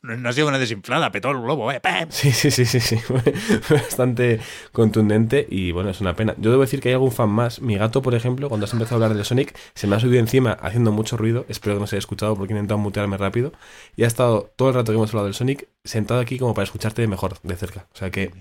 [0.01, 2.07] no ha sido una desinflada, petó el globo, eh, ¡pam!
[2.09, 2.97] Sí, sí, sí, sí, sí.
[3.61, 4.39] Fue bastante
[4.71, 6.35] contundente y bueno, es una pena.
[6.37, 7.61] Yo debo decir que hay algún fan más.
[7.61, 10.19] Mi gato, por ejemplo, cuando has empezado a hablar de Sonic, se me ha subido
[10.19, 11.45] encima haciendo mucho ruido.
[11.49, 13.53] Espero que no se haya escuchado porque he intentado mutearme rápido.
[13.95, 16.63] Y ha estado todo el rato que hemos hablado del Sonic sentado aquí como para
[16.63, 17.87] escucharte mejor, de cerca.
[17.93, 18.31] O sea que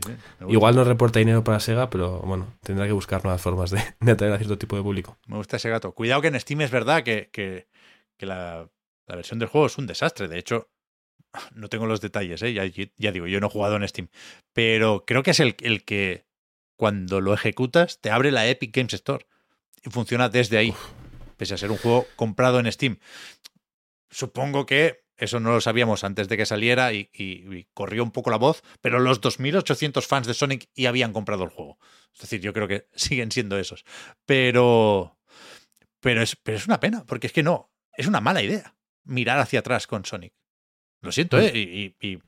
[0.48, 4.12] igual no reporta dinero para Sega, pero bueno, tendrá que buscar nuevas formas de, de
[4.12, 5.18] atraer a cierto tipo de público.
[5.26, 5.92] Me gusta ese gato.
[5.92, 7.66] Cuidado que en Steam es verdad que, que-
[8.18, 8.68] que la,
[9.08, 10.28] la versión del juego es un desastre.
[10.28, 10.68] De hecho,
[11.54, 12.52] no tengo los detalles, ¿eh?
[12.52, 12.64] ya,
[12.96, 14.08] ya digo, yo no he jugado en Steam.
[14.52, 16.24] Pero creo que es el, el que
[16.76, 19.26] cuando lo ejecutas te abre la Epic Games Store
[19.84, 20.74] y funciona desde ahí,
[21.36, 22.98] pese a ser un juego comprado en Steam.
[24.10, 28.10] Supongo que eso no lo sabíamos antes de que saliera y, y- y corrió un
[28.10, 31.78] poco la voz, pero los 2.800 fans de Sonic ya habían comprado el juego.
[32.14, 33.84] Es decir, yo creo que siguen siendo esos.
[34.26, 35.18] Pero,
[36.00, 39.38] pero es, pero es una pena, porque es que no, es una mala idea mirar
[39.38, 40.34] hacia atrás con Sonic.
[41.02, 41.50] Lo siento, ¿eh?
[41.54, 42.18] Y, y- y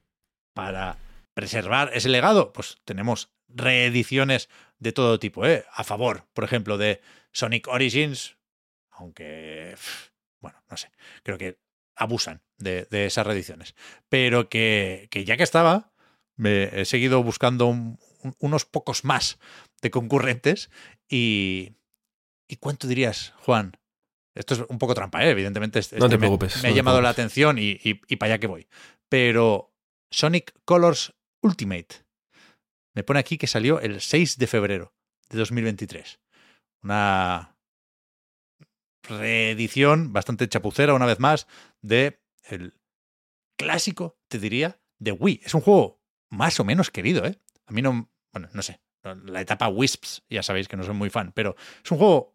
[0.55, 0.99] para
[1.35, 4.49] preservar ese legado, pues tenemos reediciones
[4.79, 5.65] de todo tipo, ¿eh?
[5.73, 7.01] A favor, por ejemplo, de
[7.33, 8.37] Sonic Origins,
[8.91, 9.75] aunque,
[10.41, 10.91] bueno, no sé,
[11.23, 11.59] creo que
[11.97, 13.75] abusan de, de esas reediciones.
[14.09, 15.93] Pero que, que ya que estaba,
[16.37, 19.39] me he seguido buscando un- un- unos pocos más
[19.83, 20.71] de concurrentes
[21.09, 21.73] y...
[22.47, 23.73] ¿Y cuánto dirías, Juan?
[24.35, 25.31] Esto es un poco trampa, ¿eh?
[25.31, 25.79] evidentemente.
[25.79, 28.33] este- No te me- preocupes, Me, ha no llamado la atención y, y, y para
[28.35, 28.69] allá que voy.
[29.09, 29.73] Pero
[30.11, 32.05] Sonic Colors Ultimate.
[32.95, 34.95] Me pone aquí que salió el 6 de febrero
[35.29, 36.21] de 2023.
[36.83, 37.57] Una
[39.09, 41.47] reedición bastante chapucera, una vez más,
[41.83, 42.75] de el
[43.59, 45.43] clásico, te diría, de Wii.
[45.45, 46.01] Es un juego
[46.31, 47.39] más o menos querido, ¿eh?
[47.67, 48.81] A mí no, bueno, no sé.
[49.25, 52.34] La etapa Wisps, ya sabéis que no soy muy fan, pero es un juego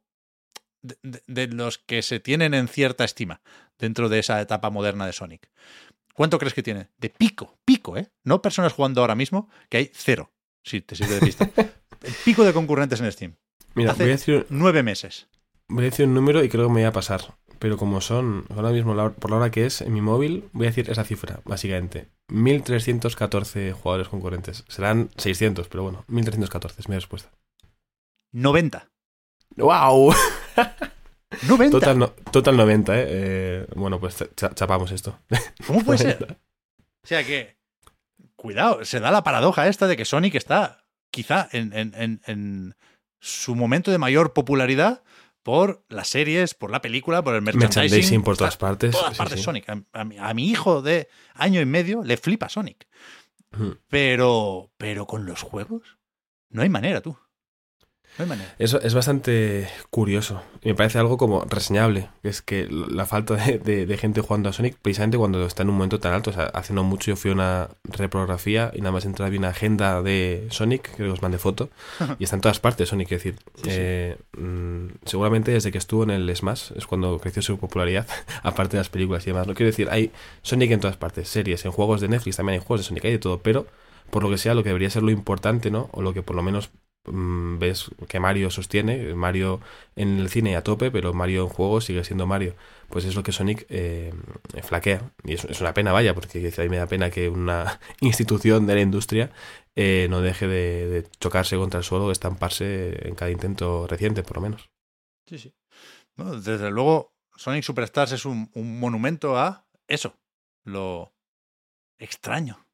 [0.82, 3.42] de, los que se tienen en cierta estima
[3.78, 5.50] dentro de esa etapa moderna de Sonic.
[6.14, 6.90] ¿Cuánto crees que tiene?
[6.98, 8.12] De pico, pico, ¿eh?
[8.24, 10.32] No personas jugando ahora mismo, que hay cero,
[10.64, 11.50] si te sirve de pista.
[12.02, 13.36] El pico de concurrentes en Steam.
[13.76, 15.28] Mira, Hace- voy a decir, Nueve meses.
[15.68, 17.36] voy a decir un número y creo que me voy a pasar.
[17.60, 20.70] Pero como son, ahora mismo, por la hora que es, en mi móvil, voy a
[20.70, 22.08] decir esa cifra, básicamente.
[22.30, 24.64] 1314 jugadores concurrentes.
[24.70, 27.32] Serán 600, pero bueno, 1314 es mi respuesta.
[28.32, 28.90] 90.
[29.58, 30.14] ¡Wow!
[31.48, 31.80] 90.
[31.80, 33.06] Total, no- total 90, ¿eh?
[33.08, 35.20] Eh, Bueno, pues cha- chapamos esto.
[35.68, 36.38] ¿Cómo puede ser?
[37.04, 37.58] O sea que,
[38.36, 42.76] cuidado, se da la paradoja esta de que Sonic está quizá en, en- en- en
[43.20, 45.04] su momento de mayor popularidad
[45.44, 47.82] por las series, por la película, por el merchandising.
[47.82, 48.92] Merchandising por todas partes.
[48.92, 49.44] todas partes sí.
[49.46, 49.70] Sonic.
[49.70, 52.88] A, a mi, a mi hijo de año y medio le flipa Sonic.
[53.54, 53.78] Ujú.
[53.88, 55.98] Pero, pero con los juegos
[56.50, 57.18] no hay manera, tú.
[58.20, 58.54] No hay manera.
[58.60, 60.42] Eso es bastante curioso.
[60.62, 62.10] Y me parece algo como reseñable.
[62.22, 65.64] Que es que la falta de, de- de gente jugando a Sonic, precisamente cuando está
[65.64, 66.30] en un momento tan alto.
[66.32, 69.38] O sea, hace no mucho yo fui a una reprografía y nada más entrar vi
[69.38, 71.70] una agenda de Sonic, creo que os mandé foto.
[72.20, 73.36] Y está en todas partes Sonic, quiero decir.
[73.56, 73.70] Sí, sí.
[73.72, 78.06] eh, mm, seguramente desde que estuvo en el Smash es cuando creció su popularidad,
[78.44, 79.48] aparte de las películas y demás.
[79.48, 82.66] Lo quiero decir, hay Sonic en todas partes, series, en juegos de Netflix también hay
[82.66, 83.66] juegos de Sonic, hay de todo, pero
[84.10, 85.88] por lo que sea, lo que debería ser lo importante, ¿no?
[85.94, 86.70] O lo que por lo menos
[87.12, 89.62] mm, ves que Mario sostiene, Mario
[89.96, 92.56] en el cine a tope, pero Mario en juegos sigue siendo Mario.
[92.90, 94.14] Pues es lo que Sonic eh,
[94.64, 95.12] flaquea.
[95.24, 98.76] Y es, una pena, vaya, porque a mí me da pena que una institución de
[98.76, 99.32] la industria
[99.76, 104.42] eh, no deje de, chocarse contra el suelo estamparse en cada intento reciente, por lo
[104.42, 104.70] menos.
[105.28, 105.54] Sí, sí.
[106.16, 110.16] Desde luego, Sonic Superstars es un monumento a eso,
[110.66, 111.14] lo
[111.98, 112.69] extraño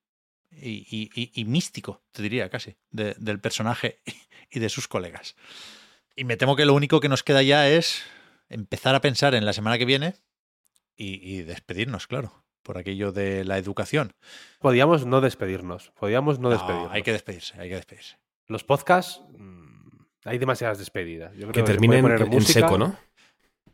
[0.68, 4.00] y, y- y- y místico, te diría casi, de- del personaje
[4.52, 5.36] y de sus colegas.
[6.16, 8.04] Y me temo que lo único que nos queda ya es
[8.50, 10.16] empezar a pensar en la semana que viene
[10.96, 14.14] y, y despedirnos, claro, por aquello de la educación.
[14.60, 15.92] Podíamos no despedirnos.
[16.00, 16.92] Podíamos no, No, despedirnos.
[16.92, 18.18] hay que despedirse, hay que despedirse.
[18.48, 19.90] Los podcasts, mm,
[20.26, 21.34] hay demasiadas despedidas.
[21.34, 22.98] Yo creo Que terminen poner en música, seco, ¿no?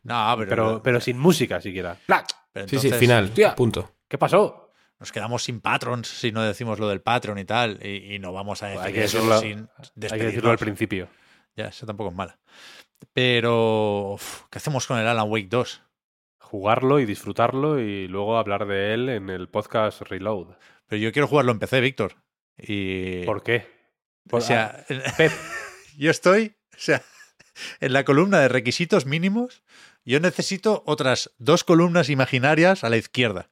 [0.03, 1.97] No, pero, Pero, pero sin música siquiera.
[2.07, 3.55] Pero Sí, sí, entonces- final, hostia.
[3.55, 3.93] punto.
[4.07, 4.70] ¿Qué pasó?
[5.01, 8.31] Nos quedamos sin patrons si no decimos lo del Patreon y tal, y, y no
[8.31, 10.25] vamos a decir Hay que eso decirlo- sin Hay que despedirnos.
[10.31, 11.09] decirlo al principio.
[11.57, 12.39] Ya, eso tampoco es mala.
[13.13, 15.81] Pero, uf, ¿qué hacemos con el Alan Wake 2?
[16.39, 20.55] Jugarlo y disfrutarlo y luego hablar de él en el podcast Reload.
[20.87, 22.15] Pero yo quiero jugarlo en PC, Víctor.
[22.57, 23.23] Y.
[23.25, 23.67] ¿Por qué?
[24.29, 24.85] O sea,
[25.17, 25.31] Pep,
[25.97, 27.01] yo estoy, o sea,
[27.79, 29.63] en la columna de requisitos mínimos,
[30.05, 33.49] yo necesito otras dos columnas imaginarias a la izquierda.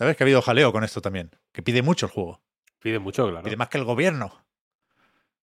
[0.00, 1.30] ¿Sabes que ha habido jaleo con esto también?
[1.52, 2.40] Que pide mucho el juego.
[2.78, 3.44] Pide mucho, claro.
[3.44, 4.46] Pide más que el gobierno.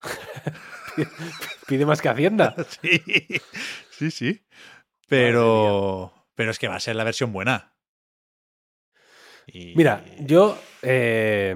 [1.68, 2.56] pide más que Hacienda.
[2.82, 3.00] sí,
[3.88, 4.44] sí, sí.
[5.06, 7.76] Pero, pero es que va a ser la versión buena.
[9.46, 9.76] Y...
[9.76, 11.54] Mira, yo, eh,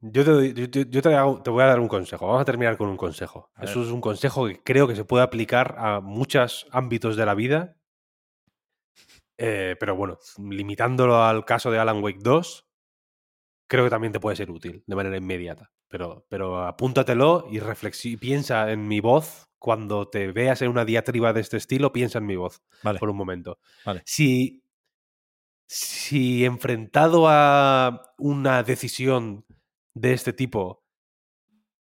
[0.00, 0.54] yo, te,
[0.88, 2.28] yo, te, voy a dar un consejo.
[2.28, 3.50] Vamos a terminar con un consejo.
[3.60, 7.34] Eso es un consejo que creo que se puede aplicar a muchos ámbitos de la
[7.34, 7.76] vida.
[9.38, 12.66] Eh, pero bueno, limitándolo al caso de Alan Wake 2,
[13.68, 15.72] creo que también te puede ser útil de manera inmediata.
[15.88, 17.60] Pero, pero apúntatelo y,
[18.04, 19.48] y piensa en mi voz.
[19.58, 22.62] Cuando te veas en una diatriba de este estilo, piensa en mi voz
[23.00, 23.58] por un momento.
[23.84, 24.02] Vale.
[24.04, 24.62] Si,
[25.66, 29.44] si enfrentado a una decisión
[29.94, 30.84] de este tipo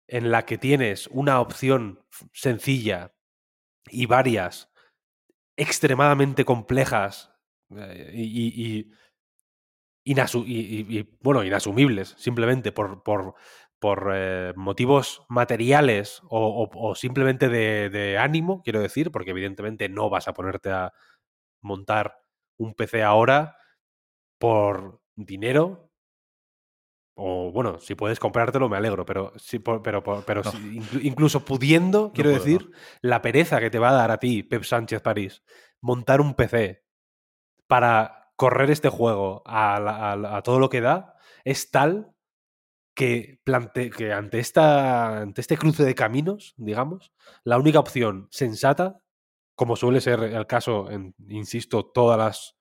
[0.09, 3.15] en la que tienes una opción sencilla
[3.91, 4.73] y varias
[5.57, 7.38] extremadamente complejas
[7.77, 8.91] eh, y,
[10.45, 13.35] y, bueno, inasumibles, simplemente por, por,
[13.79, 20.29] por eh, motivos materiales o, simplemente de, de, ánimo, quiero decir, porque evidentemente no vas
[20.29, 20.93] a ponerte a
[21.61, 22.23] montar
[22.57, 23.57] un PC ahora
[24.39, 25.89] por dinero
[27.21, 29.33] o bueno, si puedes comprártelo, me alegro, pero,
[29.83, 30.43] pero, pero
[31.03, 32.71] incluso pudiendo, quiero decir,
[33.03, 35.43] la pereza que te va a dar a ti, Pep Sánchez París,
[35.81, 36.85] montar un PC
[37.69, 42.13] para correr este juego a, todo lo que da, es tal
[42.95, 43.41] que,
[43.97, 47.13] que ante, este cruce de caminos, digamos,
[47.45, 49.01] la única opción sensata,
[49.55, 52.57] como suele ser el caso, en, insisto, todas las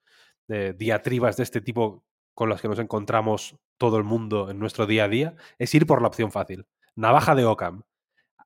[0.50, 2.06] eh, diatribas de este tipo
[2.36, 5.88] con las que nos encontramos todo el mundo en nuestro día a día, es ir
[5.88, 6.68] por la opción fácil.
[6.96, 7.84] Navaja de Ocam.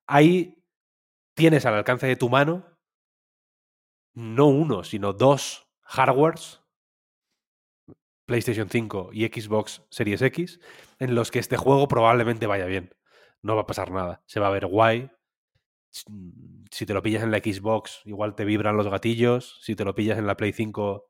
[0.07, 0.63] Ahí
[1.33, 2.65] tienes al alcance de tu mano
[4.13, 6.61] no uno, sino dos hardwares,
[8.25, 10.59] PlayStation 5 y Xbox Series X,
[10.99, 12.95] en los que este juego probablemente vaya bien.
[13.41, 14.23] No va a pasar nada.
[14.25, 15.11] Se va a ver guay.
[15.89, 19.59] Si te lo pillas en la Xbox, igual te vibran los gatillos.
[19.61, 21.09] Si te lo pillas en la Play 5,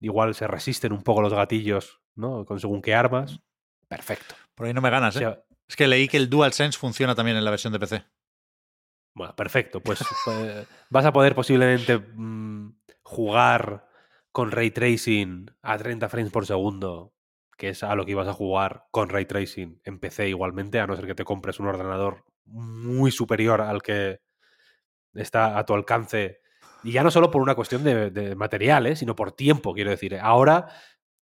[0.00, 2.44] igual se resisten un poco los gatillos ¿no?
[2.44, 3.40] Con según qué armas.
[3.88, 4.34] Perfecto.
[4.54, 5.38] Por ahí no me ganas, ¿eh?
[5.68, 8.04] es que leí que el DualSense funciona también en la versión de PC.
[9.14, 9.80] Bueno, perfecto.
[9.80, 12.72] Pues, pues vas a poder posiblemente mm,
[13.02, 13.86] jugar
[14.36, 17.14] con ray tracing a 30 frames por segundo,
[17.56, 20.86] que es a lo que ibas a jugar con ray tracing en PC igualmente, a
[20.86, 24.20] no ser que te compres un ordenador muy superior al que
[25.14, 26.42] está a tu alcance.
[26.82, 28.94] Y ya no solo por una cuestión de, de material, ¿eh?
[28.94, 30.18] sino por tiempo, quiero decir.
[30.20, 30.68] Ahora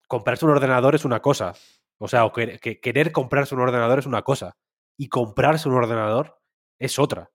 [0.09, 1.53] comprarse un ordenador es una cosa.
[1.99, 4.57] O sea, o que, querer comprarse un ordenador es una cosa.
[4.97, 6.41] Y comprarse un ordenador
[6.79, 7.31] es otra.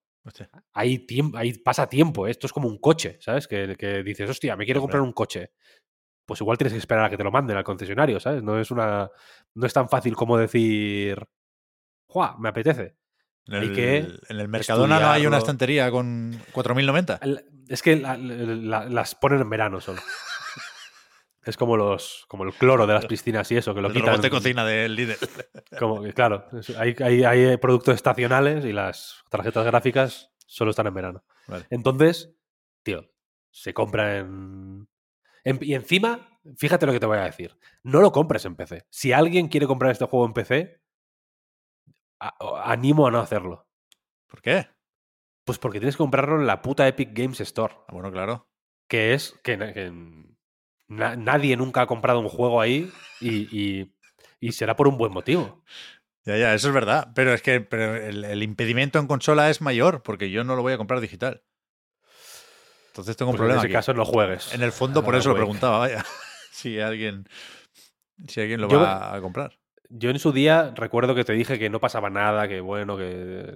[0.74, 1.06] Ahí,
[1.36, 2.28] ahí pasa tiempo.
[2.28, 2.32] ¿eh?
[2.32, 3.48] Esto es como un coche, ¿sabes?
[3.48, 5.52] Que, dices, hostia, me quiero comprar un coche.
[6.26, 8.44] Pues igual tienes que esperar a que te lo manden al concesionario, ¿sabes?
[8.44, 9.10] No es una.
[9.56, 11.26] No es tan fácil como decir.
[12.08, 12.36] ¡Jua!
[12.40, 12.98] Me apetece.
[13.48, 17.44] En el, en el Mercadona no hay una estantería con 4.090.
[17.70, 20.02] Es que las ponen en verano solo.
[21.48, 24.10] Es como los como el cloro de las piscinas y eso, que lo el quitan.
[24.10, 25.18] robot de cocina del líder.
[25.80, 26.46] Como que, claro,
[26.78, 31.24] hay, hay, productos estacionales y las tarjetas gráficas solo están en verano.
[31.70, 32.34] Entonces,
[32.84, 33.10] tío,
[33.50, 34.88] se compra en,
[35.62, 37.58] Y encima, fíjate lo que te voy a decir.
[37.84, 38.86] No lo compres en PC.
[38.90, 40.82] Si alguien quiere comprar este juego en PC,
[42.64, 43.68] animo a no hacerlo.
[44.28, 44.68] ¿Por qué?
[45.46, 47.74] Pues porque tienes que comprarlo en la puta Epic Games Store.
[47.88, 48.50] Ah, bueno, claro.
[48.90, 49.92] Que es que, que
[50.88, 52.92] nadie nunca ha comprado un juego ahí
[53.22, 53.92] y,
[54.52, 55.64] será por un buen motivo.
[56.26, 57.12] Ya, ya, eso es verdad.
[57.16, 60.78] Pero es que el, impedimento en consola es mayor, porque yo no lo voy a
[60.78, 61.44] comprar digital.
[62.88, 63.62] Entonces tengo un pues problema.
[63.62, 64.54] En ese caso no juegues.
[64.54, 66.04] En el fondo, por eso lo preguntaba, vaya.
[66.52, 67.28] si alguien.
[68.28, 69.60] Si alguien lo va a comprar.
[69.90, 73.54] Yo en su día recuerdo que te dije que no pasaba nada, que bueno, que,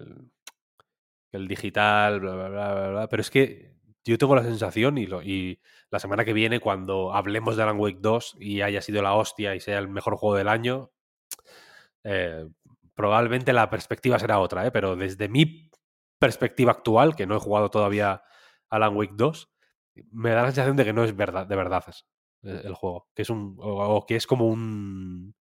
[1.31, 3.09] el digital, bla, bla, bla, bla, bla.
[3.09, 3.70] Pero es que
[4.03, 5.59] yo tengo la sensación y, lo, y
[5.89, 9.55] la semana que viene, cuando hablemos de Alan Wake 2 y haya sido la hostia
[9.55, 10.91] y sea el mejor juego del año,
[12.03, 12.47] eh,
[12.95, 14.71] probablemente la perspectiva será otra, ¿eh?
[14.71, 15.69] pero desde mi
[16.19, 18.23] perspectiva actual, que no he jugado todavía
[18.69, 19.49] Alan Wake 2,
[20.11, 21.83] me da la sensación de que no es verdad, de verdad
[22.43, 25.35] eh, el juego, que es un o, que es como un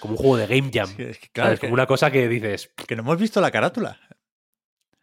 [0.00, 3.02] como un juego de game jam, es es como una cosa que dices que no
[3.02, 4.00] hemos visto la carátula.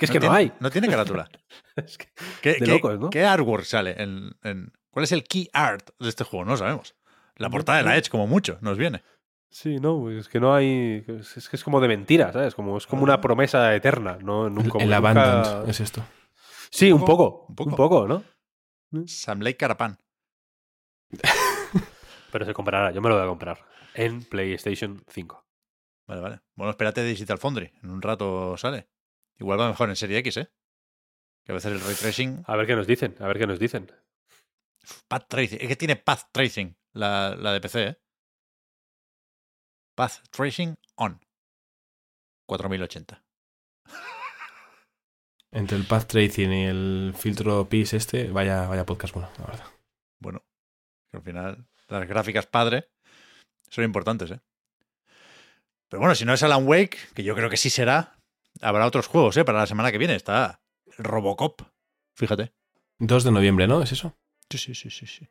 [0.01, 0.51] Que es que no hay.
[0.59, 1.29] No tiene carátula.
[1.75, 2.07] es que,
[2.41, 3.11] ¿Qué, de locos, ¿no?
[3.11, 4.33] ¿Qué artwork sale en,
[4.89, 6.43] ¿Cuál es el key art de este juego?
[6.43, 6.95] No sabemos.
[7.35, 9.03] La portada de la Edge, como mucho, nos viene.
[9.51, 11.05] Sí, no, es que no hay.
[11.07, 12.55] Es que es como de mentira, ¿sabes?
[12.55, 14.49] Como, es como una promesa eterna, ¿no?
[14.49, 16.03] Nunca, el Abandoned es esto.
[16.71, 18.23] Sí, un poco, un poco, un poco, ¿no?
[19.05, 19.99] Sam Lake Carapan.
[22.31, 23.59] Pero se comprará, yo me lo voy a comprar
[23.93, 25.45] en PlayStation 5.
[26.07, 26.39] Vale, vale.
[26.55, 27.71] Bueno, espérate Digital Foundry.
[27.83, 28.87] En un rato sale.
[29.39, 30.51] Igual va mejor en Serie X, ¿eh?
[31.45, 32.43] Que a veces el ray tracing.
[32.45, 33.91] A ver qué nos dicen, a ver qué nos dicen.
[35.07, 35.59] Path tracing.
[35.61, 38.01] Es que tiene path tracing la, la de PC, ¿eh?
[39.95, 41.19] Path Tracing On.
[42.47, 43.23] 4080.
[45.51, 49.65] Entre el Path Tracing y el filtro PIS este, vaya, vaya podcast bueno, la verdad.
[50.19, 50.43] Bueno,
[51.13, 52.89] al final las gráficas padre
[53.69, 54.39] son importantes, ¿eh?
[55.89, 58.17] Pero bueno, si no es Alan Wake, que yo creo que sí será,
[58.61, 59.45] habrá otros juegos, ¿eh?
[59.45, 60.15] Para la semana que viene.
[60.15, 60.61] Está
[60.97, 61.61] Robocop,
[62.13, 62.53] fíjate.
[62.99, 63.81] 2 de noviembre, ¿no?
[63.81, 64.15] ¿Es eso?
[64.49, 65.27] Sí, sí, sí, sí, sí.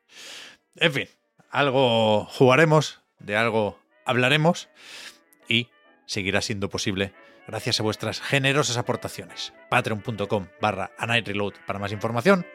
[0.77, 1.09] En fin,
[1.51, 4.69] algo jugaremos, de algo hablaremos
[5.48, 5.69] y
[6.07, 7.12] seguirá siendo posible
[7.47, 9.52] gracias a vuestras generosas aportaciones.
[9.69, 12.47] Patreon.com barra Reload para más información.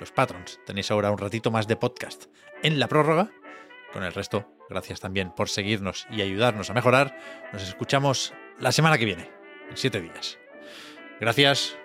[0.00, 2.24] Los patrons tenéis ahora un ratito más de podcast
[2.62, 3.30] en la prórroga.
[3.92, 7.16] Con el resto, gracias también por seguirnos y ayudarnos a mejorar.
[7.52, 9.30] Nos escuchamos la semana que viene,
[9.70, 10.38] en siete días.
[11.20, 11.78] Gracias,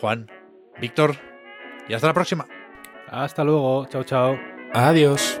[0.00, 0.30] Juan,
[0.80, 1.16] Víctor,
[1.88, 2.46] y hasta la próxima.
[3.08, 3.86] Hasta luego.
[3.86, 4.38] Chao, chao.
[4.74, 5.40] Adiós.